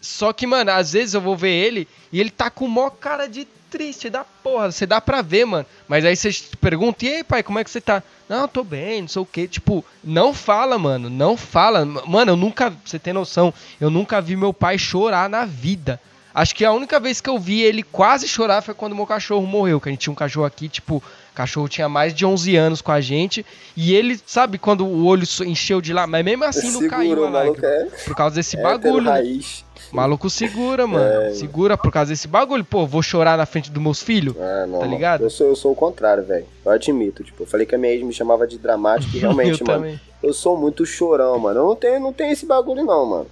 Só 0.00 0.32
que, 0.32 0.46
mano, 0.46 0.70
às 0.72 0.92
vezes 0.92 1.14
eu 1.14 1.20
vou 1.20 1.36
ver 1.36 1.50
ele 1.52 1.86
e 2.12 2.18
ele 2.20 2.30
tá 2.30 2.50
com 2.50 2.66
mó 2.66 2.90
cara 2.90 3.26
de 3.28 3.46
triste 3.70 4.10
da 4.10 4.24
porra. 4.24 4.70
Você 4.72 4.84
dá 4.86 5.00
pra 5.00 5.22
ver, 5.22 5.44
mano. 5.44 5.64
Mas 5.86 6.04
aí 6.04 6.16
você 6.16 6.30
pergunta, 6.60 7.04
e 7.04 7.08
aí, 7.16 7.24
pai, 7.24 7.42
como 7.42 7.58
é 7.58 7.64
que 7.64 7.70
você 7.70 7.80
tá? 7.80 8.02
Não, 8.28 8.48
tô 8.48 8.64
bem, 8.64 9.02
não 9.02 9.08
sei 9.08 9.22
o 9.22 9.26
que. 9.26 9.46
Tipo, 9.46 9.84
não 10.02 10.32
fala, 10.34 10.78
mano. 10.78 11.08
Não 11.10 11.36
fala. 11.36 11.84
Mano, 11.84 12.32
eu 12.32 12.36
nunca. 12.36 12.72
Você 12.84 12.98
tem 12.98 13.12
noção? 13.12 13.52
Eu 13.80 13.90
nunca 13.90 14.20
vi 14.20 14.36
meu 14.36 14.52
pai 14.52 14.76
chorar 14.78 15.28
na 15.28 15.44
vida. 15.44 16.00
Acho 16.34 16.54
que 16.54 16.64
a 16.64 16.72
única 16.72 16.98
vez 16.98 17.20
que 17.20 17.28
eu 17.28 17.38
vi 17.38 17.62
ele 17.62 17.82
quase 17.82 18.26
chorar 18.26 18.62
foi 18.62 18.74
quando 18.74 18.96
meu 18.96 19.06
cachorro 19.06 19.46
morreu. 19.46 19.80
Que 19.80 19.88
a 19.88 19.92
gente 19.92 20.00
tinha 20.00 20.12
um 20.12 20.16
cachorro 20.16 20.46
aqui, 20.46 20.68
tipo, 20.68 20.96
o 20.96 21.34
cachorro 21.34 21.68
tinha 21.68 21.88
mais 21.88 22.14
de 22.14 22.24
11 22.24 22.56
anos 22.56 22.80
com 22.80 22.90
a 22.92 23.00
gente. 23.00 23.44
E 23.76 23.94
ele, 23.94 24.18
sabe, 24.24 24.58
quando 24.58 24.86
o 24.86 25.04
olho 25.04 25.24
encheu 25.44 25.80
de 25.80 25.92
lá. 25.92 26.06
Mas 26.06 26.24
mesmo 26.24 26.44
assim 26.44 26.70
não 26.72 26.88
caiu 26.88 27.24
a 27.26 27.30
maluco 27.30 27.60
lágrima. 27.60 27.66
é 27.68 28.04
Por 28.04 28.14
causa 28.16 28.36
desse 28.36 28.56
hétero 28.56 28.78
bagulho. 28.78 29.04
né? 29.04 29.10
raiz. 29.10 29.64
Maluco 29.92 30.30
segura, 30.30 30.86
mano. 30.86 31.04
É. 31.04 31.34
Segura 31.34 31.76
por 31.76 31.92
causa 31.92 32.10
desse 32.12 32.26
bagulho. 32.26 32.64
Pô, 32.64 32.86
vou 32.86 33.02
chorar 33.02 33.36
na 33.36 33.44
frente 33.44 33.70
dos 33.70 33.82
meus 33.82 34.02
filhos? 34.02 34.34
Ah, 34.40 34.66
não. 34.66 34.78
Tá 34.78 34.86
ligado? 34.86 35.22
Eu 35.24 35.28
sou, 35.28 35.48
eu 35.48 35.56
sou 35.56 35.72
o 35.72 35.76
contrário, 35.76 36.24
velho. 36.24 36.46
Eu 36.64 36.72
admito. 36.72 37.22
Tipo, 37.22 37.42
eu 37.42 37.46
falei 37.46 37.66
que 37.66 37.74
a 37.74 37.78
minha 37.78 37.92
ex 37.92 38.02
me 38.02 38.12
chamava 38.12 38.46
de 38.46 38.56
dramático 38.56 39.14
e 39.14 39.18
realmente, 39.20 39.60
eu 39.60 39.66
mano. 39.66 39.80
também. 39.80 40.00
Eu 40.22 40.32
sou 40.32 40.56
muito 40.56 40.86
chorão, 40.86 41.38
mano. 41.38 41.60
Eu 41.60 41.66
não 41.66 41.76
tenho, 41.76 42.00
não 42.00 42.12
tenho 42.12 42.32
esse 42.32 42.46
bagulho, 42.46 42.82
não, 42.84 43.04
mano. 43.04 43.26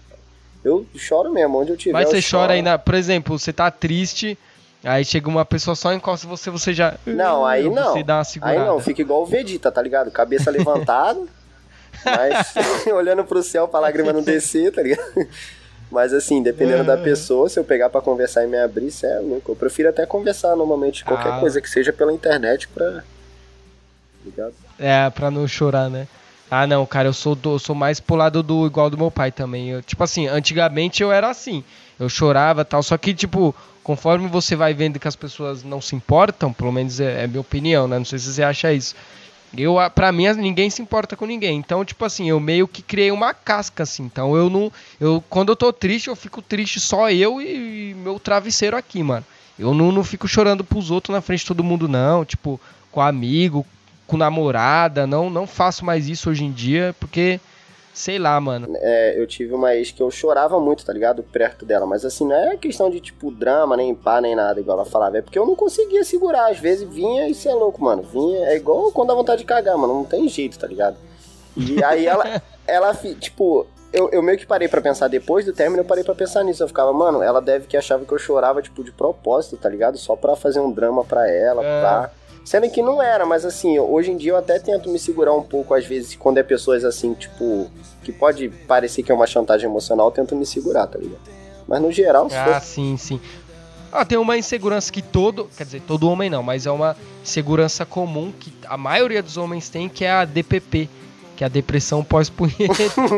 Eu 0.64 0.86
choro 0.94 1.32
mesmo, 1.32 1.58
onde 1.58 1.70
eu 1.70 1.76
tiver. 1.76 1.92
Mas 1.92 2.08
você 2.10 2.20
chora 2.20 2.52
ainda, 2.52 2.78
por 2.78 2.94
exemplo, 2.94 3.38
você 3.38 3.52
tá 3.52 3.70
triste, 3.70 4.36
aí 4.84 5.04
chega 5.04 5.28
uma 5.28 5.44
pessoa 5.44 5.74
só 5.74 5.92
encosta 5.92 6.26
você, 6.28 6.50
você 6.50 6.74
já. 6.74 6.94
Não, 7.06 7.46
aí 7.46 7.62
Você 7.64 7.70
não. 7.80 8.02
dá 8.02 8.14
uma 8.16 8.20
Aí 8.20 8.24
segurada. 8.26 8.64
não, 8.66 8.80
fica 8.80 9.00
igual 9.00 9.22
o 9.22 9.26
Vegeta, 9.26 9.72
tá 9.72 9.80
ligado? 9.80 10.10
Cabeça 10.10 10.50
levantada, 10.50 11.20
mas 12.04 12.54
olhando 12.94 13.24
pro 13.24 13.42
céu 13.42 13.66
pra 13.66 13.80
lágrima 13.80 14.12
não 14.12 14.22
descer, 14.22 14.70
tá 14.72 14.82
ligado? 14.82 15.26
Mas 15.90 16.12
assim, 16.12 16.40
dependendo 16.42 16.84
da 16.84 16.96
pessoa, 16.96 17.48
se 17.48 17.58
eu 17.58 17.64
pegar 17.64 17.90
pra 17.90 18.00
conversar 18.00 18.44
e 18.44 18.46
me 18.46 18.56
abrir, 18.56 18.92
cê 18.92 19.06
é 19.06 19.18
louco. 19.18 19.50
Eu 19.50 19.56
prefiro 19.56 19.88
até 19.88 20.06
conversar 20.06 20.54
normalmente 20.54 21.04
qualquer 21.04 21.32
Ah. 21.32 21.40
coisa 21.40 21.60
que 21.60 21.68
seja 21.68 21.92
pela 21.92 22.12
internet 22.12 22.68
pra. 22.68 23.02
Ligado? 24.24 24.54
É, 24.78 25.10
pra 25.10 25.30
não 25.32 25.48
chorar, 25.48 25.88
né? 25.90 26.06
Ah, 26.50 26.66
não, 26.66 26.84
cara, 26.84 27.08
eu 27.08 27.12
sou, 27.12 27.34
do, 27.36 27.52
eu 27.52 27.58
sou 27.60 27.76
mais 27.76 28.00
pro 28.00 28.16
lado 28.16 28.42
do 28.42 28.66
igual 28.66 28.90
do 28.90 28.98
meu 28.98 29.10
pai 29.10 29.30
também. 29.30 29.70
Eu, 29.70 29.82
tipo 29.82 30.02
assim, 30.02 30.26
antigamente 30.26 31.02
eu 31.02 31.12
era 31.12 31.30
assim. 31.30 31.62
Eu 31.98 32.08
chorava 32.08 32.64
tal, 32.64 32.82
só 32.82 32.98
que, 32.98 33.14
tipo, 33.14 33.54
conforme 33.84 34.26
você 34.26 34.56
vai 34.56 34.74
vendo 34.74 34.98
que 34.98 35.06
as 35.06 35.14
pessoas 35.14 35.62
não 35.62 35.80
se 35.80 35.94
importam, 35.94 36.52
pelo 36.52 36.72
menos 36.72 36.98
é, 36.98 37.24
é 37.24 37.26
minha 37.28 37.40
opinião, 37.40 37.86
né? 37.86 37.98
Não 37.98 38.04
sei 38.04 38.18
se 38.18 38.32
você 38.32 38.42
acha 38.42 38.72
isso. 38.72 38.96
Eu, 39.56 39.76
pra 39.94 40.12
mim, 40.12 40.28
ninguém 40.34 40.70
se 40.70 40.80
importa 40.82 41.16
com 41.16 41.26
ninguém. 41.26 41.56
Então, 41.58 41.84
tipo 41.84 42.04
assim, 42.04 42.28
eu 42.28 42.40
meio 42.40 42.66
que 42.66 42.82
criei 42.82 43.10
uma 43.10 43.34
casca, 43.34 43.82
assim. 43.82 44.04
Então, 44.04 44.36
eu 44.36 44.48
não. 44.50 44.72
Eu, 45.00 45.22
quando 45.28 45.50
eu 45.50 45.56
tô 45.56 45.72
triste, 45.72 46.08
eu 46.08 46.16
fico 46.16 46.40
triste 46.42 46.80
só 46.80 47.10
eu 47.10 47.40
e, 47.40 47.90
e 47.90 47.94
meu 47.94 48.18
travesseiro 48.18 48.76
aqui, 48.76 49.02
mano. 49.02 49.24
Eu 49.58 49.74
não, 49.74 49.92
não 49.92 50.02
fico 50.02 50.26
chorando 50.26 50.64
pros 50.64 50.90
outros 50.90 51.14
na 51.14 51.20
frente 51.20 51.40
de 51.40 51.46
todo 51.46 51.64
mundo, 51.64 51.88
não. 51.88 52.24
Tipo, 52.24 52.60
com 52.90 53.00
amigo, 53.00 53.66
com 54.10 54.16
namorada, 54.16 55.06
não, 55.06 55.30
não 55.30 55.46
faço 55.46 55.84
mais 55.84 56.08
isso 56.08 56.30
hoje 56.30 56.44
em 56.44 56.50
dia, 56.50 56.92
porque 56.98 57.38
sei 57.94 58.18
lá, 58.18 58.40
mano. 58.40 58.74
É, 58.80 59.14
eu 59.16 59.24
tive 59.24 59.54
uma 59.54 59.74
ex 59.76 59.92
que 59.92 60.02
eu 60.02 60.10
chorava 60.10 60.58
muito, 60.58 60.84
tá 60.84 60.92
ligado? 60.92 61.22
Perto 61.22 61.64
dela. 61.64 61.86
Mas 61.86 62.04
assim, 62.04 62.26
não 62.26 62.34
é 62.34 62.56
questão 62.56 62.90
de, 62.90 62.98
tipo, 62.98 63.30
drama, 63.30 63.76
nem 63.76 63.94
pá, 63.94 64.20
nem 64.20 64.34
nada, 64.34 64.58
igual 64.58 64.78
ela 64.78 64.86
falava. 64.86 65.18
É 65.18 65.22
porque 65.22 65.38
eu 65.38 65.46
não 65.46 65.54
conseguia 65.54 66.02
segurar. 66.02 66.50
Às 66.50 66.58
vezes 66.58 66.88
vinha 66.88 67.28
e 67.28 67.34
você 67.34 67.48
é 67.48 67.54
louco, 67.54 67.82
mano. 67.82 68.02
Vinha, 68.02 68.46
é 68.46 68.56
igual 68.56 68.90
quando 68.90 69.08
dá 69.08 69.14
vontade 69.14 69.42
de 69.42 69.46
cagar, 69.46 69.78
mano. 69.78 69.94
Não 69.94 70.04
tem 70.04 70.28
jeito, 70.28 70.58
tá 70.58 70.66
ligado? 70.66 70.96
E 71.56 71.82
aí 71.84 72.06
ela, 72.06 72.42
ela, 72.66 72.94
tipo, 72.94 73.66
eu, 73.92 74.08
eu 74.10 74.22
meio 74.22 74.38
que 74.38 74.46
parei 74.46 74.66
para 74.66 74.80
pensar 74.80 75.08
depois 75.08 75.44
do 75.44 75.52
término, 75.52 75.82
eu 75.82 75.86
parei 75.86 76.02
para 76.02 76.14
pensar 76.14 76.42
nisso. 76.42 76.62
Eu 76.62 76.68
ficava, 76.68 76.92
mano, 76.92 77.22
ela 77.22 77.40
deve 77.40 77.66
que 77.66 77.76
achava 77.76 78.04
que 78.04 78.12
eu 78.12 78.18
chorava, 78.18 78.60
tipo, 78.60 78.82
de 78.82 78.90
propósito, 78.90 79.56
tá 79.56 79.68
ligado? 79.68 79.98
Só 79.98 80.16
pra 80.16 80.34
fazer 80.34 80.58
um 80.60 80.72
drama 80.72 81.04
pra 81.04 81.28
ela, 81.30 81.62
é. 81.62 81.80
Pra... 81.80 82.10
Sendo 82.44 82.68
que 82.70 82.82
não 82.82 83.02
era, 83.02 83.24
mas 83.26 83.44
assim, 83.44 83.78
hoje 83.78 84.10
em 84.10 84.16
dia 84.16 84.32
eu 84.32 84.36
até 84.36 84.58
tento 84.58 84.88
me 84.88 84.98
segurar 84.98 85.32
um 85.34 85.42
pouco, 85.42 85.74
às 85.74 85.84
vezes, 85.86 86.16
quando 86.16 86.38
é 86.38 86.42
pessoas 86.42 86.84
assim, 86.84 87.14
tipo, 87.14 87.70
que 88.02 88.10
pode 88.10 88.48
parecer 88.48 89.02
que 89.02 89.12
é 89.12 89.14
uma 89.14 89.26
chantagem 89.26 89.68
emocional, 89.68 90.08
eu 90.08 90.12
tento 90.12 90.34
me 90.34 90.46
segurar, 90.46 90.86
tá 90.86 90.98
ligado? 90.98 91.20
Mas 91.68 91.80
no 91.80 91.92
geral, 91.92 92.28
Ah, 92.32 92.60
for... 92.60 92.66
sim, 92.66 92.96
sim. 92.96 93.20
Ah, 93.92 94.04
tem 94.04 94.18
uma 94.18 94.36
insegurança 94.38 94.90
que 94.92 95.02
todo, 95.02 95.48
quer 95.56 95.64
dizer, 95.64 95.82
todo 95.82 96.08
homem 96.08 96.30
não, 96.30 96.42
mas 96.42 96.64
é 96.66 96.70
uma 96.70 96.96
insegurança 97.22 97.84
comum 97.84 98.32
que 98.32 98.52
a 98.66 98.76
maioria 98.76 99.22
dos 99.22 99.36
homens 99.36 99.68
tem, 99.68 99.88
que 99.88 100.04
é 100.04 100.10
a 100.10 100.24
DPP, 100.24 100.88
que 101.36 101.42
é 101.44 101.46
a 101.46 101.48
depressão 101.50 102.02
pós-punheta. 102.04 102.74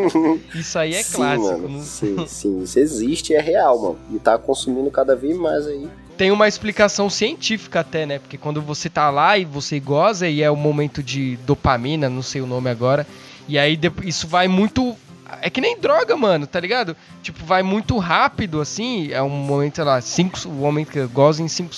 isso 0.55 0.79
aí 0.79 0.95
é 0.95 1.03
sim, 1.03 1.15
clássico. 1.17 1.45
Mano, 1.45 1.69
não... 1.69 1.81
Sim, 1.83 2.27
sim, 2.27 2.63
isso 2.63 2.79
existe, 2.79 3.35
é 3.35 3.41
real, 3.41 3.79
mano. 3.81 3.99
E 4.13 4.19
tá 4.19 4.39
consumindo 4.39 4.91
cada 4.91 5.15
vez 5.15 5.37
mais 5.37 5.67
aí 5.67 5.89
tem 6.23 6.31
uma 6.31 6.47
explicação 6.47 7.11
científica 7.11 7.81
até, 7.81 8.07
né? 8.07 8.21
Porque 8.21 8.39
quando 8.39 8.63
você 8.63 8.89
tá 8.89 9.11
lá 9.11 9.37
e 9.37 9.45
você 9.45 9.81
goza 9.81 10.29
e 10.29 10.41
é 10.41 10.49
o 10.49 10.55
momento 10.55 11.03
de 11.03 11.37
dopamina, 11.39 12.09
não 12.09 12.23
sei 12.23 12.41
o 12.41 12.47
nome 12.47 12.71
agora, 12.71 13.05
e 13.49 13.59
aí 13.59 13.77
isso 14.05 14.29
vai 14.29 14.47
muito. 14.47 14.97
É 15.41 15.51
que 15.51 15.61
nem 15.61 15.77
droga, 15.77 16.17
mano, 16.17 16.47
tá 16.47 16.61
ligado? 16.61 16.97
Tipo, 17.25 17.45
vai 17.45 17.65
muito 17.65 17.99
rápido, 17.99 18.61
assim. 18.61 19.11
É 19.11 19.21
um 19.21 19.31
momento, 19.31 19.75
sei 19.75 19.85
lá, 19.85 20.01
cinco, 20.01 20.39
o 20.49 20.63
homem 20.63 20.85
que 20.85 21.05
goza 21.07 21.43
em 21.43 21.49
5 21.49 21.75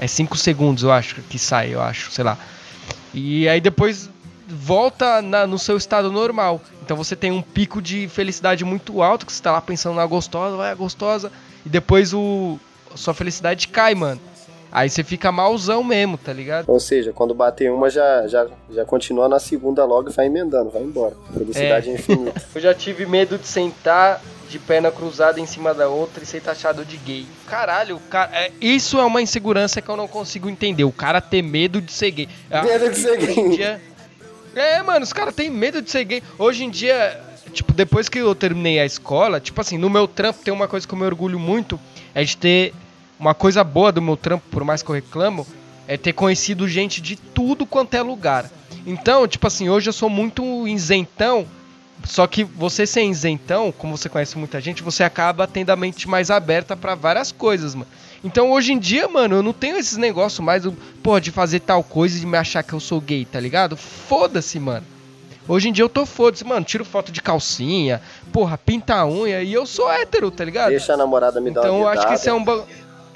é 0.00 0.08
5 0.08 0.36
segundos, 0.36 0.82
eu 0.82 0.90
acho, 0.90 1.22
que 1.22 1.38
sai, 1.38 1.72
eu 1.72 1.80
acho, 1.80 2.10
sei 2.10 2.24
lá. 2.24 2.36
E 3.14 3.48
aí 3.48 3.60
depois 3.60 4.10
volta 4.48 5.22
na, 5.22 5.46
no 5.46 5.60
seu 5.60 5.76
estado 5.76 6.10
normal. 6.10 6.60
Então 6.84 6.96
você 6.96 7.14
tem 7.14 7.30
um 7.30 7.40
pico 7.40 7.80
de 7.80 8.08
felicidade 8.08 8.64
muito 8.64 9.00
alto, 9.00 9.24
que 9.24 9.32
você 9.32 9.40
tá 9.40 9.52
lá 9.52 9.60
pensando 9.60 9.94
na 9.94 10.06
gostosa, 10.06 10.56
vai 10.56 10.72
a 10.72 10.74
gostosa, 10.74 11.30
e 11.64 11.68
depois 11.68 12.12
o, 12.12 12.58
sua 12.96 13.14
felicidade 13.14 13.68
cai, 13.68 13.94
mano. 13.94 14.20
Aí 14.70 14.90
você 14.90 15.02
fica 15.02 15.32
malzão 15.32 15.82
mesmo, 15.82 16.18
tá 16.18 16.32
ligado? 16.32 16.68
Ou 16.68 16.78
seja, 16.78 17.12
quando 17.12 17.32
bater 17.32 17.70
uma, 17.70 17.88
já, 17.88 18.26
já, 18.26 18.46
já 18.70 18.84
continua 18.84 19.28
na 19.28 19.38
segunda 19.38 19.84
logo 19.84 20.10
e 20.10 20.12
vai 20.12 20.26
emendando, 20.26 20.70
vai 20.70 20.82
embora. 20.82 21.16
Felicidade 21.32 21.88
é. 21.88 21.94
infinita. 21.94 22.42
Eu 22.54 22.60
já 22.60 22.74
tive 22.74 23.06
medo 23.06 23.38
de 23.38 23.46
sentar 23.46 24.20
de 24.48 24.58
perna 24.58 24.90
cruzada 24.90 25.40
em 25.40 25.46
cima 25.46 25.74
da 25.74 25.88
outra 25.88 26.22
e 26.22 26.26
ser 26.26 26.40
taxado 26.40 26.84
de 26.84 26.96
gay. 26.98 27.26
Caralho, 27.46 27.98
cara, 28.10 28.30
é, 28.32 28.52
isso 28.60 28.98
é 28.98 29.04
uma 29.04 29.22
insegurança 29.22 29.80
que 29.80 29.88
eu 29.88 29.96
não 29.96 30.06
consigo 30.06 30.48
entender. 30.48 30.84
O 30.84 30.92
cara 30.92 31.20
ter 31.20 31.42
medo 31.42 31.80
de 31.80 31.92
ser 31.92 32.10
gay. 32.10 32.28
Medo 32.50 32.90
de 32.90 32.98
ser 32.98 33.16
gay. 33.16 33.56
Dia... 33.56 33.80
É, 34.54 34.82
mano, 34.82 35.04
os 35.04 35.12
caras 35.12 35.34
têm 35.34 35.50
medo 35.50 35.82
de 35.82 35.90
ser 35.90 36.04
gay. 36.04 36.22
Hoje 36.38 36.64
em 36.64 36.70
dia, 36.70 37.20
tipo, 37.52 37.72
depois 37.72 38.08
que 38.08 38.18
eu 38.18 38.34
terminei 38.34 38.78
a 38.78 38.84
escola, 38.84 39.40
tipo 39.40 39.60
assim, 39.60 39.76
no 39.78 39.90
meu 39.90 40.06
trampo 40.06 40.40
tem 40.44 40.52
uma 40.52 40.68
coisa 40.68 40.86
que 40.86 40.94
eu 40.94 40.98
me 40.98 41.04
orgulho 41.04 41.38
muito, 41.38 41.78
é 42.14 42.22
de 42.22 42.36
ter 42.36 42.72
uma 43.18 43.34
coisa 43.34 43.64
boa 43.64 43.90
do 43.90 44.02
meu 44.02 44.16
trampo, 44.16 44.44
por 44.50 44.64
mais 44.64 44.82
que 44.82 44.90
eu 44.90 44.94
reclamo, 44.94 45.46
é 45.88 45.96
ter 45.96 46.12
conhecido 46.12 46.68
gente 46.68 47.00
de 47.00 47.16
tudo 47.16 47.64
quanto 47.64 47.94
é 47.94 48.02
lugar. 48.02 48.50
Então, 48.86 49.26
tipo 49.26 49.46
assim, 49.46 49.68
hoje 49.68 49.88
eu 49.88 49.92
sou 49.92 50.08
muito 50.08 50.66
isentão, 50.68 51.46
só 52.04 52.26
que 52.26 52.44
você 52.44 52.86
ser 52.86 53.04
isentão, 53.04 53.72
como 53.72 53.96
você 53.96 54.08
conhece 54.08 54.36
muita 54.38 54.60
gente, 54.60 54.82
você 54.82 55.02
acaba 55.02 55.46
tendo 55.46 55.70
a 55.70 55.76
mente 55.76 56.08
mais 56.08 56.30
aberta 56.30 56.76
para 56.76 56.94
várias 56.94 57.32
coisas, 57.32 57.74
mano. 57.74 57.90
Então 58.22 58.50
hoje 58.50 58.72
em 58.72 58.78
dia, 58.78 59.08
mano, 59.08 59.36
eu 59.36 59.42
não 59.42 59.52
tenho 59.52 59.76
esses 59.76 59.96
negócios 59.96 60.40
mais, 60.40 60.64
porra, 61.02 61.20
de 61.20 61.30
fazer 61.30 61.60
tal 61.60 61.82
coisa 61.82 62.16
e 62.16 62.20
de 62.20 62.26
me 62.26 62.36
achar 62.36 62.62
que 62.62 62.72
eu 62.72 62.80
sou 62.80 63.00
gay, 63.00 63.24
tá 63.24 63.38
ligado? 63.38 63.76
Foda-se, 63.76 64.58
mano. 64.58 64.84
Hoje 65.48 65.68
em 65.68 65.72
dia 65.72 65.84
eu 65.84 65.88
tô 65.88 66.04
foda-se, 66.04 66.44
mano, 66.44 66.64
tiro 66.64 66.84
foto 66.84 67.12
de 67.12 67.22
calcinha, 67.22 68.02
porra, 68.32 68.58
pinta 68.58 68.96
a 68.96 69.06
unha 69.06 69.42
e 69.42 69.52
eu 69.52 69.64
sou 69.64 69.90
hétero, 69.90 70.30
tá 70.30 70.44
ligado? 70.44 70.70
Deixa 70.70 70.94
a 70.94 70.96
namorada 70.96 71.40
me 71.40 71.50
dar 71.52 71.60
Então 71.60 71.80
eu 71.80 71.88
acho 71.88 72.06
que 72.06 72.14
isso 72.14 72.28
é 72.28 72.32
um 72.32 72.44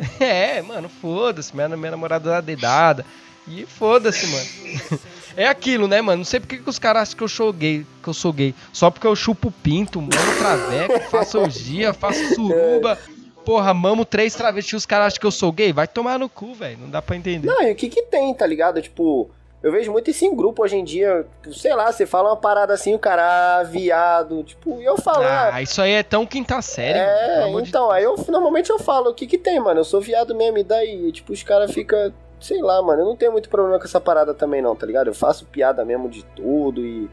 É, 0.20 0.62
mano, 0.62 0.88
foda-se. 0.88 1.54
Minha, 1.54 1.68
minha 1.68 1.90
namorada 1.90 2.30
dá 2.30 2.40
dedada. 2.40 3.04
E 3.46 3.66
foda-se, 3.66 4.26
mano. 4.26 5.00
É 5.36 5.46
aquilo, 5.46 5.86
né, 5.86 6.00
mano? 6.00 6.18
Não 6.18 6.24
sei 6.24 6.40
porque 6.40 6.58
que 6.58 6.68
os 6.68 6.78
caras 6.78 7.02
acham 7.02 7.16
que 7.16 7.22
eu 7.24 7.28
sou 7.28 7.52
gay, 7.52 7.86
que 8.02 8.08
eu 8.08 8.14
sou 8.14 8.32
gay. 8.32 8.54
Só 8.72 8.90
porque 8.90 9.06
eu 9.06 9.14
chupo 9.16 9.50
pinto, 9.50 10.00
mano, 10.00 10.38
traveco, 10.38 11.00
faço 11.08 11.38
orgia, 11.38 11.92
faço 11.92 12.34
suruba. 12.34 12.98
Porra, 13.44 13.72
mamo 13.72 14.04
três 14.04 14.34
travestis, 14.34 14.74
os 14.74 14.86
caras 14.86 15.08
acham 15.08 15.20
que 15.20 15.26
eu 15.26 15.30
sou 15.30 15.50
gay? 15.50 15.72
Vai 15.72 15.88
tomar 15.88 16.18
no 16.18 16.28
cu, 16.28 16.52
velho. 16.54 16.78
Não 16.78 16.90
dá 16.90 17.00
pra 17.00 17.16
entender. 17.16 17.46
Não, 17.46 17.62
e 17.62 17.72
o 17.72 17.74
que 17.74 17.88
que 17.88 18.02
tem, 18.02 18.34
tá 18.34 18.46
ligado? 18.46 18.82
Tipo, 18.82 19.30
eu 19.62 19.70
vejo 19.70 19.92
muito 19.92 20.10
isso 20.10 20.24
em 20.24 20.34
grupo 20.34 20.62
hoje 20.62 20.76
em 20.76 20.84
dia. 20.84 21.26
Sei 21.52 21.74
lá, 21.74 21.92
você 21.92 22.06
fala 22.06 22.30
uma 22.30 22.36
parada 22.36 22.72
assim, 22.72 22.94
o 22.94 22.98
cara, 22.98 23.58
ah, 23.58 23.62
viado. 23.62 24.42
Tipo, 24.42 24.80
e 24.80 24.84
eu 24.84 24.96
falo. 24.96 25.22
Ah, 25.22 25.50
ah, 25.54 25.62
isso 25.62 25.82
aí 25.82 25.92
é 25.92 26.02
tão 26.02 26.24
quinta 26.26 26.62
série. 26.62 26.98
É, 26.98 27.48
então, 27.60 27.88
de... 27.88 27.94
aí 27.94 28.04
eu 28.04 28.14
normalmente 28.28 28.70
eu 28.70 28.78
falo, 28.78 29.10
o 29.10 29.14
que 29.14 29.26
que 29.26 29.36
tem, 29.36 29.60
mano? 29.60 29.80
Eu 29.80 29.84
sou 29.84 30.00
viado 30.00 30.34
mesmo, 30.34 30.58
e 30.58 30.64
daí? 30.64 31.08
E, 31.08 31.12
tipo, 31.12 31.32
os 31.32 31.42
caras 31.42 31.72
ficam. 31.72 32.12
Sei 32.40 32.62
lá, 32.62 32.80
mano, 32.80 33.02
eu 33.02 33.06
não 33.06 33.16
tenho 33.16 33.32
muito 33.32 33.50
problema 33.50 33.78
com 33.78 33.84
essa 33.84 34.00
parada 34.00 34.32
também, 34.32 34.62
não, 34.62 34.74
tá 34.74 34.86
ligado? 34.86 35.08
Eu 35.08 35.14
faço 35.14 35.44
piada 35.44 35.84
mesmo 35.84 36.08
de 36.08 36.24
tudo 36.24 36.82
e 36.82 37.10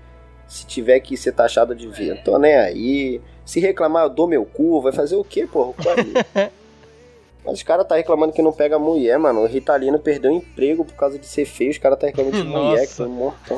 se 0.48 0.66
tiver 0.66 1.02
que 1.02 1.18
ser 1.18 1.34
taxado 1.34 1.76
de 1.76 1.86
viado, 1.90 2.24
tô 2.24 2.40
nem 2.40 2.56
aí. 2.56 3.22
Se 3.44 3.60
reclamar, 3.60 4.06
eu 4.06 4.10
dou 4.10 4.26
meu 4.26 4.46
cu, 4.46 4.82
vai 4.82 4.94
fazer 4.94 5.18
o 5.18 5.24
quê, 5.24 5.46
porra? 5.46 5.74
Mas 7.48 7.60
os 7.60 7.64
caras 7.64 7.88
tá 7.88 7.96
reclamando 7.96 8.34
que 8.34 8.42
não 8.42 8.52
pega 8.52 8.78
mulher, 8.78 9.18
mano. 9.18 9.40
O 9.40 9.48
Ritalino 9.48 9.98
perdeu 9.98 10.32
o 10.32 10.36
emprego 10.36 10.84
por 10.84 10.96
causa 10.96 11.18
de 11.18 11.26
ser 11.26 11.46
feio. 11.46 11.72
Os 11.72 11.78
caras 11.78 11.98
tá 11.98 12.06
reclamando 12.08 12.36
de 12.36 12.44
mulher, 12.44 12.86
que 12.86 12.94
foi 12.94 13.08
mortão. 13.08 13.56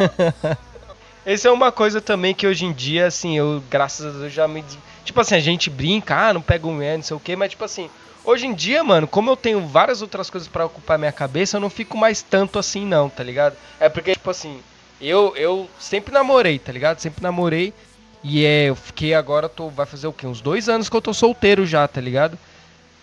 Essa 1.26 1.48
é 1.48 1.52
uma 1.52 1.72
coisa 1.72 2.00
também 2.00 2.36
que 2.36 2.46
hoje 2.46 2.66
em 2.66 2.72
dia, 2.72 3.08
assim, 3.08 3.36
eu, 3.36 3.64
graças 3.68 4.06
a 4.06 4.20
Deus, 4.20 4.32
já 4.32 4.48
me. 4.48 4.64
Tipo 5.04 5.20
assim, 5.20 5.34
a 5.34 5.40
gente 5.40 5.72
brinca, 5.72 6.16
ah, 6.16 6.34
não 6.34 6.42
pega 6.42 6.68
mulher, 6.68 6.98
não 6.98 7.04
sei 7.04 7.18
o 7.18 7.20
quê, 7.20 7.36
mas 7.36 7.50
tipo 7.50 7.66
assim, 7.66 7.90
hoje 8.24 8.46
em 8.46 8.54
dia, 8.54 8.84
mano, 8.84 9.08
como 9.08 9.32
eu 9.32 9.36
tenho 9.36 9.60
várias 9.66 10.04
outras 10.04 10.30
coisas 10.30 10.48
para 10.48 10.66
ocupar 10.66 11.00
minha 11.00 11.12
cabeça, 11.12 11.58
eu 11.58 11.62
não 11.62 11.70
fico 11.70 11.98
mais 11.98 12.22
tanto 12.22 12.60
assim, 12.60 12.86
não, 12.86 13.10
tá 13.10 13.24
ligado? 13.24 13.58
É 13.80 13.90
porque, 13.90 14.14
tipo 14.14 14.30
assim, 14.30 14.62
eu, 15.02 15.36
eu 15.36 15.68
sempre 15.80 16.14
namorei, 16.14 16.60
tá 16.60 16.72
ligado? 16.72 17.00
Sempre 17.00 17.24
namorei. 17.24 17.74
E 18.24 18.46
é, 18.46 18.66
eu 18.66 18.76
fiquei 18.76 19.16
agora, 19.16 19.50
tô, 19.50 19.70
vai 19.70 19.88
fazer 19.88 20.06
o 20.06 20.14
quê? 20.14 20.28
Uns 20.28 20.42
dois 20.42 20.70
anos 20.70 20.90
que 20.90 20.96
eu 20.96 21.02
tô 21.02 21.12
solteiro 21.12 21.66
já, 21.66 21.88
tá 21.88 22.00
ligado? 22.00 22.38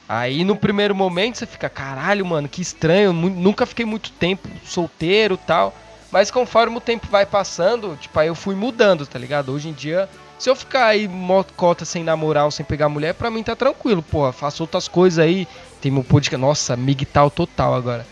Aí 0.09 0.45
no 0.45 0.55
primeiro 0.55 0.95
momento 0.95 1.39
você 1.39 1.47
fica, 1.47 1.69
caralho, 1.69 2.25
mano, 2.25 2.49
que 2.49 2.63
estranho, 2.63 3.13
nunca 3.13 3.67
fiquei 3.67 3.85
muito 3.85 4.11
tempo 4.13 4.49
solteiro 4.65 5.37
tal. 5.37 5.75
Mas 6.13 6.31
conforme 6.31 6.77
o 6.77 6.81
tempo 6.81 7.09
vai 7.11 7.27
passando, 7.27 7.97
tipo, 8.01 8.19
aí 8.19 8.29
eu 8.29 8.35
fui 8.35 8.55
mudando, 8.55 9.07
tá 9.07 9.19
ligado? 9.19 9.53
Hoje 9.53 9.69
em 9.69 9.73
dia, 9.73 10.09
se 10.39 10.49
eu 10.49 10.55
ficar 10.55 10.87
aí 10.87 11.09
mocota 11.09 11.85
sem 11.85 12.05
namorar 12.05 12.45
ou 12.45 12.51
sem 12.51 12.65
pegar 12.65 12.89
mulher, 12.89 13.15
pra 13.15 13.31
mim 13.31 13.43
tá 13.43 13.57
tranquilo, 13.57 14.03
porra. 14.03 14.33
Faço 14.33 14.63
outras 14.63 14.87
coisas 14.87 15.19
aí. 15.19 15.49
Tem 15.81 15.91
meu 15.91 16.05
podcast. 16.05 16.37
Nossa, 16.37 16.77
migtal 16.77 17.31
total 17.31 17.75
agora. 17.75 18.07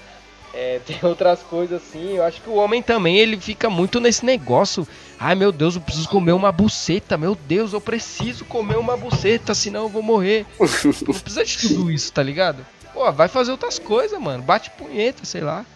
É, 0.54 0.80
tem 0.86 0.98
outras 1.02 1.42
coisas 1.42 1.82
assim. 1.82 2.16
Eu 2.16 2.24
acho 2.24 2.40
que 2.40 2.48
o 2.48 2.54
homem 2.54 2.82
também, 2.82 3.18
ele 3.18 3.36
fica 3.36 3.68
muito 3.68 4.00
nesse 4.00 4.24
negócio. 4.24 4.86
Ai 5.18 5.34
meu 5.34 5.52
Deus, 5.52 5.74
eu 5.74 5.80
preciso 5.80 6.08
comer 6.08 6.32
uma 6.32 6.52
buceta. 6.52 7.16
Meu 7.16 7.34
Deus, 7.34 7.72
eu 7.72 7.80
preciso 7.80 8.44
comer 8.44 8.76
uma 8.76 8.96
buceta, 8.96 9.54
senão 9.54 9.84
eu 9.84 9.88
vou 9.88 10.02
morrer. 10.02 10.46
Não 10.58 11.14
precisa 11.14 11.44
de 11.44 11.58
tudo 11.58 11.90
isso, 11.90 12.12
tá 12.12 12.22
ligado? 12.22 12.64
Pô, 12.92 13.10
vai 13.12 13.26
fazer 13.26 13.50
outras 13.50 13.78
coisas, 13.78 14.18
mano. 14.20 14.42
Bate 14.42 14.70
punheta, 14.70 15.24
sei 15.24 15.40
lá. 15.40 15.66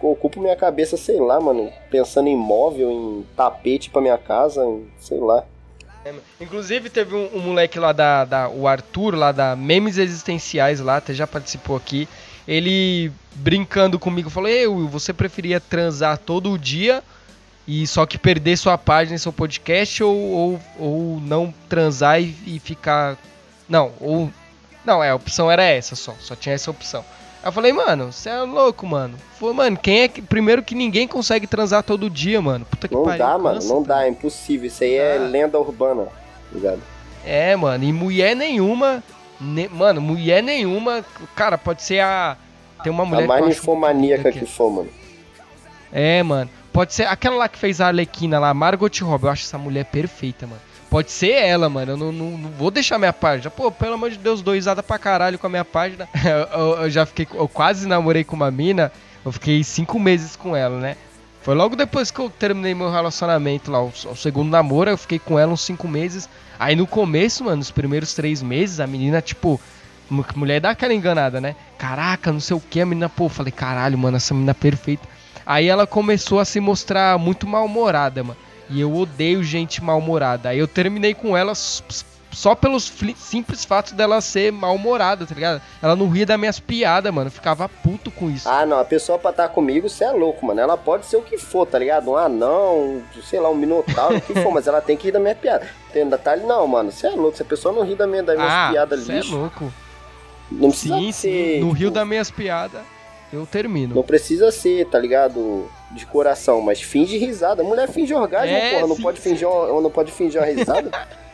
Ocupo 0.00 0.40
minha 0.40 0.56
cabeça, 0.56 0.96
sei 0.96 1.18
lá, 1.18 1.40
mano. 1.40 1.72
Pensando 1.90 2.28
em 2.28 2.36
móvel, 2.36 2.90
em 2.90 3.26
tapete 3.36 3.90
pra 3.90 4.00
minha 4.00 4.18
casa, 4.18 4.64
em, 4.64 4.88
sei 4.98 5.18
lá. 5.18 5.44
É, 6.04 6.14
inclusive 6.40 6.88
teve 6.88 7.14
um, 7.14 7.28
um, 7.34 7.40
moleque 7.40 7.78
lá 7.78 7.92
da, 7.92 8.24
da. 8.24 8.48
O 8.48 8.66
Arthur, 8.66 9.16
lá 9.16 9.32
da 9.32 9.56
Memes 9.56 9.98
Existenciais 9.98 10.80
lá, 10.80 10.96
até 10.96 11.12
já 11.12 11.26
participou 11.26 11.76
aqui 11.76 12.08
ele 12.48 13.12
brincando 13.34 13.98
comigo 13.98 14.30
falou: 14.30 14.48
Eu, 14.48 14.88
você 14.88 15.12
preferia 15.12 15.60
transar 15.60 16.16
todo 16.16 16.58
dia 16.58 17.04
e 17.66 17.86
só 17.86 18.06
que 18.06 18.16
perder 18.16 18.56
sua 18.56 18.78
página 18.78 19.16
e 19.16 19.18
seu 19.18 19.32
podcast 19.32 20.02
ou, 20.02 20.16
ou, 20.16 20.60
ou 20.78 21.20
não 21.20 21.52
transar 21.68 22.22
e, 22.22 22.34
e, 22.46 22.58
ficar. 22.58 23.18
Não, 23.68 23.92
ou. 24.00 24.30
Não, 24.82 25.04
é, 25.04 25.10
a 25.10 25.14
opção 25.14 25.50
era 25.50 25.62
essa 25.62 25.94
só, 25.94 26.14
só 26.18 26.34
tinha 26.34 26.54
essa 26.54 26.70
opção. 26.70 27.04
Aí 27.42 27.48
eu 27.48 27.52
falei, 27.52 27.72
mano, 27.74 28.10
você 28.10 28.30
é 28.30 28.40
louco, 28.40 28.86
mano. 28.86 29.18
Falei, 29.38 29.54
mano, 29.54 29.76
quem 29.76 30.00
é 30.00 30.08
que. 30.08 30.22
Primeiro 30.22 30.62
que 30.62 30.74
ninguém 30.74 31.06
consegue 31.06 31.46
transar 31.46 31.82
todo 31.82 32.08
dia, 32.08 32.40
mano. 32.40 32.64
Puta 32.64 32.88
que 32.88 32.94
não 32.94 33.04
pariu. 33.04 33.26
Não 33.26 33.32
dá, 33.32 33.38
mano, 33.38 33.60
não 33.64 33.82
dá, 33.82 34.04
é 34.06 34.08
impossível. 34.08 34.68
Isso 34.68 34.82
aí 34.82 34.94
é 34.94 35.18
lenda 35.18 35.58
urbana, 35.58 36.08
ligado? 36.50 36.80
É, 37.26 37.54
mano, 37.54 37.84
e 37.84 37.92
mulher 37.92 38.34
nenhuma 38.34 39.04
Ne 39.40 39.68
mano, 39.68 40.00
mulher 40.00 40.42
nenhuma. 40.42 41.04
Cara, 41.34 41.56
pode 41.56 41.82
ser 41.82 42.00
a. 42.00 42.36
Tem 42.82 42.92
uma 42.92 43.04
mulher. 43.04 43.24
A 43.24 43.26
mais 43.26 43.46
ninfomaníaca 43.46 44.32
que, 44.32 44.40
que 44.40 44.46
for, 44.46 44.70
mano. 44.70 44.88
É, 45.92 46.22
mano. 46.22 46.50
Pode 46.72 46.94
ser 46.94 47.06
aquela 47.06 47.36
lá 47.36 47.48
que 47.48 47.58
fez 47.58 47.80
a 47.80 47.88
Arlequina 47.88 48.38
lá, 48.38 48.52
Margot 48.52 48.90
Robbie. 49.02 49.26
Eu 49.26 49.30
acho 49.30 49.44
essa 49.44 49.58
mulher 49.58 49.84
perfeita, 49.86 50.46
mano. 50.46 50.60
Pode 50.90 51.10
ser 51.10 51.32
ela, 51.32 51.68
mano. 51.68 51.92
Eu 51.92 51.96
não, 51.96 52.12
não, 52.12 52.30
não 52.38 52.50
vou 52.50 52.70
deixar 52.70 52.98
minha 52.98 53.12
página. 53.12 53.50
Pô, 53.50 53.70
pelo 53.70 53.94
amor 53.94 54.10
de 54.10 54.18
Deus, 54.18 54.40
doisada 54.42 54.82
pra 54.82 54.98
caralho 54.98 55.38
com 55.38 55.46
a 55.46 55.50
minha 55.50 55.64
página. 55.64 56.08
eu, 56.24 56.60
eu, 56.60 56.82
eu 56.82 56.90
já 56.90 57.04
fiquei. 57.04 57.26
Eu 57.34 57.48
quase 57.48 57.86
namorei 57.86 58.24
com 58.24 58.36
uma 58.36 58.50
mina. 58.50 58.92
Eu 59.24 59.32
fiquei 59.32 59.62
cinco 59.64 59.98
meses 59.98 60.36
com 60.36 60.56
ela, 60.56 60.78
né? 60.78 60.96
Foi 61.48 61.54
logo 61.54 61.74
depois 61.74 62.10
que 62.10 62.20
eu 62.20 62.28
terminei 62.28 62.74
meu 62.74 62.90
relacionamento 62.90 63.70
lá, 63.70 63.82
o, 63.82 63.90
segundo 64.14 64.50
namoro, 64.50 64.90
eu 64.90 64.98
fiquei 64.98 65.18
com 65.18 65.38
ela 65.38 65.50
uns 65.50 65.62
cinco 65.62 65.88
meses. 65.88 66.28
Aí 66.58 66.76
no 66.76 66.86
começo, 66.86 67.42
mano, 67.42 67.56
nos 67.56 67.70
primeiros 67.70 68.12
três 68.12 68.42
meses, 68.42 68.80
a 68.80 68.86
menina, 68.86 69.22
tipo, 69.22 69.58
mulher 70.36 70.60
dá 70.60 70.68
aquela 70.68 70.92
enganada, 70.92 71.40
né? 71.40 71.56
Caraca, 71.78 72.30
não 72.30 72.38
sei 72.38 72.54
o 72.54 72.60
que, 72.60 72.82
a 72.82 72.84
menina, 72.84 73.08
pô, 73.08 73.30
falei, 73.30 73.50
caralho, 73.50 73.96
mano, 73.96 74.18
essa 74.18 74.34
menina 74.34 74.50
é 74.50 74.52
perfeita. 74.52 75.08
Aí 75.46 75.68
ela 75.68 75.86
começou 75.86 76.38
a 76.38 76.44
se 76.44 76.60
mostrar 76.60 77.18
muito 77.18 77.46
mal-humorada, 77.46 78.22
mano. 78.22 78.38
E 78.68 78.78
eu 78.78 78.94
odeio 78.94 79.42
gente 79.42 79.82
mal-humorada. 79.82 80.50
Aí 80.50 80.58
eu 80.58 80.68
terminei 80.68 81.14
com 81.14 81.34
ela 81.34 81.54
só 82.30 82.54
pelos 82.54 82.92
simples 83.16 83.64
fatos 83.64 83.92
dela 83.92 84.20
ser 84.20 84.52
mal-humorada, 84.52 85.26
tá 85.26 85.34
ligado? 85.34 85.62
Ela 85.82 85.96
não 85.96 86.08
ria 86.08 86.26
das 86.26 86.38
minhas 86.38 86.60
piadas, 86.60 87.12
mano. 87.12 87.28
Eu 87.28 87.32
ficava 87.32 87.68
puto 87.68 88.10
com 88.10 88.30
isso. 88.30 88.48
Ah, 88.48 88.66
não. 88.66 88.78
A 88.78 88.84
pessoa 88.84 89.18
pra 89.18 89.30
estar 89.30 89.48
tá 89.48 89.48
comigo, 89.48 89.88
você 89.88 90.04
é 90.04 90.10
louco, 90.10 90.44
mano. 90.46 90.60
Ela 90.60 90.76
pode 90.76 91.06
ser 91.06 91.16
o 91.16 91.22
que 91.22 91.38
for, 91.38 91.66
tá 91.66 91.78
ligado? 91.78 92.10
Um 92.10 92.16
anão, 92.16 93.02
sei 93.24 93.40
lá, 93.40 93.50
um 93.50 93.54
minotauro, 93.54 94.18
o 94.18 94.20
que 94.20 94.34
for, 94.34 94.52
mas 94.52 94.66
ela 94.66 94.80
tem 94.80 94.96
que 94.96 95.06
rir 95.06 95.12
da 95.12 95.18
minha 95.18 95.34
piada. 95.34 95.66
Tem 95.92 96.08
detalhe? 96.08 96.44
Não, 96.44 96.66
mano. 96.66 96.92
Você 96.92 97.06
é 97.06 97.10
louco. 97.10 97.36
Se 97.36 97.42
a 97.42 97.46
pessoa 97.46 97.74
não 97.74 97.82
ri 97.82 97.94
da 97.94 98.06
minha, 98.06 98.22
das 98.22 98.36
minhas 98.36 98.52
ah, 98.52 98.68
piadas 98.70 99.06
lixo... 99.06 99.28
Você 99.28 99.34
é 99.34 99.38
louco. 99.38 99.72
Não 100.50 100.70
precisa 100.70 100.94
sim, 100.96 101.12
ser... 101.12 101.56
Sim, 101.56 101.60
no 101.60 101.72
rio 101.72 101.90
das 101.90 102.06
minhas 102.06 102.30
piadas, 102.30 102.82
eu 103.32 103.46
termino. 103.46 103.94
Não 103.94 104.02
precisa 104.02 104.50
ser, 104.50 104.86
tá 104.86 104.98
ligado? 104.98 105.68
De 105.90 106.06
coração, 106.06 106.60
mas 106.60 106.80
finge 106.80 107.18
risada. 107.18 107.62
Mulher 107.62 107.88
finge 107.88 108.14
orgasmo, 108.14 108.54
é, 108.54 108.74
porra. 108.74 108.86
Não 108.86 108.96
pode, 108.96 109.20
fingir, 109.20 109.46
não 109.46 109.90
pode 109.90 110.12
fingir 110.12 110.40
uma 110.40 110.46
risada. 110.46 110.90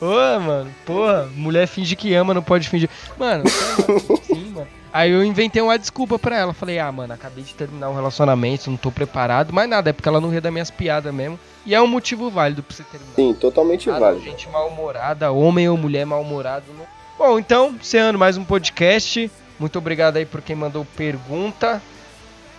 Ô, 0.00 0.40
mano, 0.40 0.70
porra, 0.86 1.28
mulher 1.34 1.66
finge 1.66 1.94
que 1.94 2.14
ama, 2.14 2.32
não 2.32 2.42
pode 2.42 2.68
fingir. 2.68 2.88
Mano, 3.18 3.44
sim, 4.24 4.50
mano. 4.54 4.66
Aí 4.92 5.10
eu 5.10 5.22
inventei 5.22 5.62
uma 5.62 5.78
desculpa 5.78 6.18
pra 6.18 6.36
ela. 6.36 6.52
Falei, 6.52 6.78
ah, 6.78 6.90
mano, 6.90 7.12
acabei 7.12 7.44
de 7.44 7.54
terminar 7.54 7.90
um 7.90 7.94
relacionamento, 7.94 8.70
não 8.70 8.76
tô 8.76 8.90
preparado. 8.90 9.52
Mas 9.52 9.68
nada, 9.68 9.90
é 9.90 9.92
porque 9.92 10.08
ela 10.08 10.20
não 10.20 10.30
ria 10.30 10.40
das 10.40 10.52
minhas 10.52 10.70
piadas 10.70 11.14
mesmo. 11.14 11.38
E 11.64 11.74
é 11.74 11.80
um 11.80 11.86
motivo 11.86 12.30
válido 12.30 12.62
pra 12.62 12.74
você 12.74 12.82
terminar. 12.82 13.14
Sim, 13.14 13.34
totalmente 13.34 13.88
ah, 13.90 13.98
válido. 13.98 14.24
Gente 14.24 14.48
mal-humorada, 14.48 15.30
homem 15.30 15.68
ou 15.68 15.76
mulher 15.76 16.04
mal-humorado. 16.04 16.66
Não... 16.76 16.86
Bom, 17.18 17.38
então, 17.38 17.76
encerrando 17.80 18.18
mais 18.18 18.36
um 18.36 18.44
podcast. 18.44 19.30
Muito 19.58 19.78
obrigado 19.78 20.16
aí 20.16 20.24
por 20.24 20.40
quem 20.40 20.56
mandou 20.56 20.84
pergunta. 20.96 21.80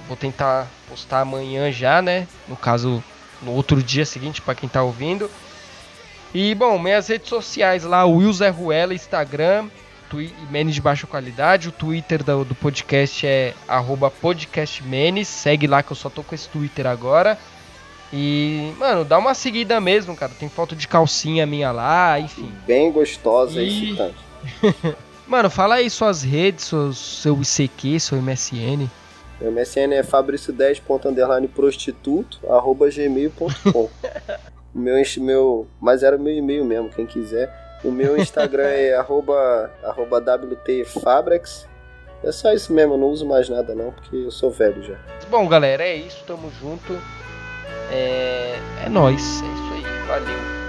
Vou 0.07 0.15
tentar 0.15 0.67
postar 0.87 1.21
amanhã 1.21 1.71
já, 1.71 2.01
né? 2.01 2.27
No 2.47 2.55
caso, 2.55 3.03
no 3.41 3.51
outro 3.53 3.81
dia 3.81 4.05
seguinte, 4.05 4.41
para 4.41 4.55
quem 4.55 4.69
tá 4.69 4.83
ouvindo. 4.83 5.29
E, 6.33 6.55
bom, 6.55 6.79
minhas 6.79 7.07
redes 7.07 7.27
sociais 7.27 7.83
lá, 7.83 8.05
Will 8.05 8.31
Zé 8.31 8.49
Ruela, 8.49 8.93
Instagram, 8.93 9.67
Menes 10.49 10.75
de 10.75 10.81
baixa 10.81 11.07
qualidade. 11.07 11.69
O 11.69 11.71
Twitter 11.71 12.23
do, 12.23 12.43
do 12.43 12.53
podcast 12.55 13.25
é 13.25 13.53
podcastmenes. 14.19 15.27
Segue 15.27 15.67
lá 15.67 15.81
que 15.81 15.91
eu 15.91 15.95
só 15.95 16.09
tô 16.09 16.21
com 16.23 16.35
esse 16.35 16.49
Twitter 16.49 16.85
agora. 16.85 17.37
E, 18.11 18.73
mano, 18.77 19.05
dá 19.05 19.17
uma 19.17 19.33
seguida 19.33 19.79
mesmo, 19.79 20.13
cara. 20.15 20.33
Tem 20.37 20.49
foto 20.49 20.75
de 20.75 20.85
calcinha 20.87 21.45
minha 21.45 21.71
lá, 21.71 22.19
enfim. 22.19 22.51
Bem 22.67 22.91
gostosa 22.91 23.61
e 23.61 23.67
excitante. 23.67 24.17
mano, 25.25 25.49
fala 25.49 25.75
aí 25.75 25.89
suas 25.89 26.23
redes, 26.23 26.65
seu, 26.65 26.91
seu 26.91 27.41
ICQ, 27.41 27.97
seu 27.99 28.21
MSN. 28.21 28.89
Meu 29.39 29.49
MSN 29.51 29.93
é 29.93 30.03
fabrício10.prostituto, 30.03 32.39
arroba 32.49 32.89
gmail.com. 32.89 33.89
O 34.73 34.79
meu, 34.79 34.95
meu. 35.19 35.67
Mas 35.79 36.03
era 36.03 36.15
o 36.15 36.19
meu 36.19 36.33
e-mail 36.33 36.65
mesmo, 36.65 36.89
quem 36.89 37.05
quiser. 37.05 37.51
O 37.83 37.91
meu 37.91 38.17
Instagram 38.17 38.67
é 38.67 38.93
arroba, 38.95 39.71
arroba 39.83 40.19
WTFabrex. 40.19 41.67
É 42.23 42.31
só 42.31 42.53
isso 42.53 42.71
mesmo, 42.71 42.93
eu 42.93 42.97
não 42.97 43.07
uso 43.07 43.25
mais 43.25 43.49
nada 43.49 43.73
não, 43.73 43.91
porque 43.91 44.15
eu 44.15 44.29
sou 44.29 44.51
velho 44.51 44.83
já. 44.83 44.95
Bom, 45.29 45.47
galera, 45.47 45.83
é 45.83 45.95
isso, 45.95 46.23
tamo 46.25 46.51
junto. 46.51 46.93
É, 47.91 48.55
é 48.85 48.89
nóis, 48.89 49.41
é 49.41 49.45
isso 49.45 49.73
aí, 49.73 50.07
valeu. 50.07 50.60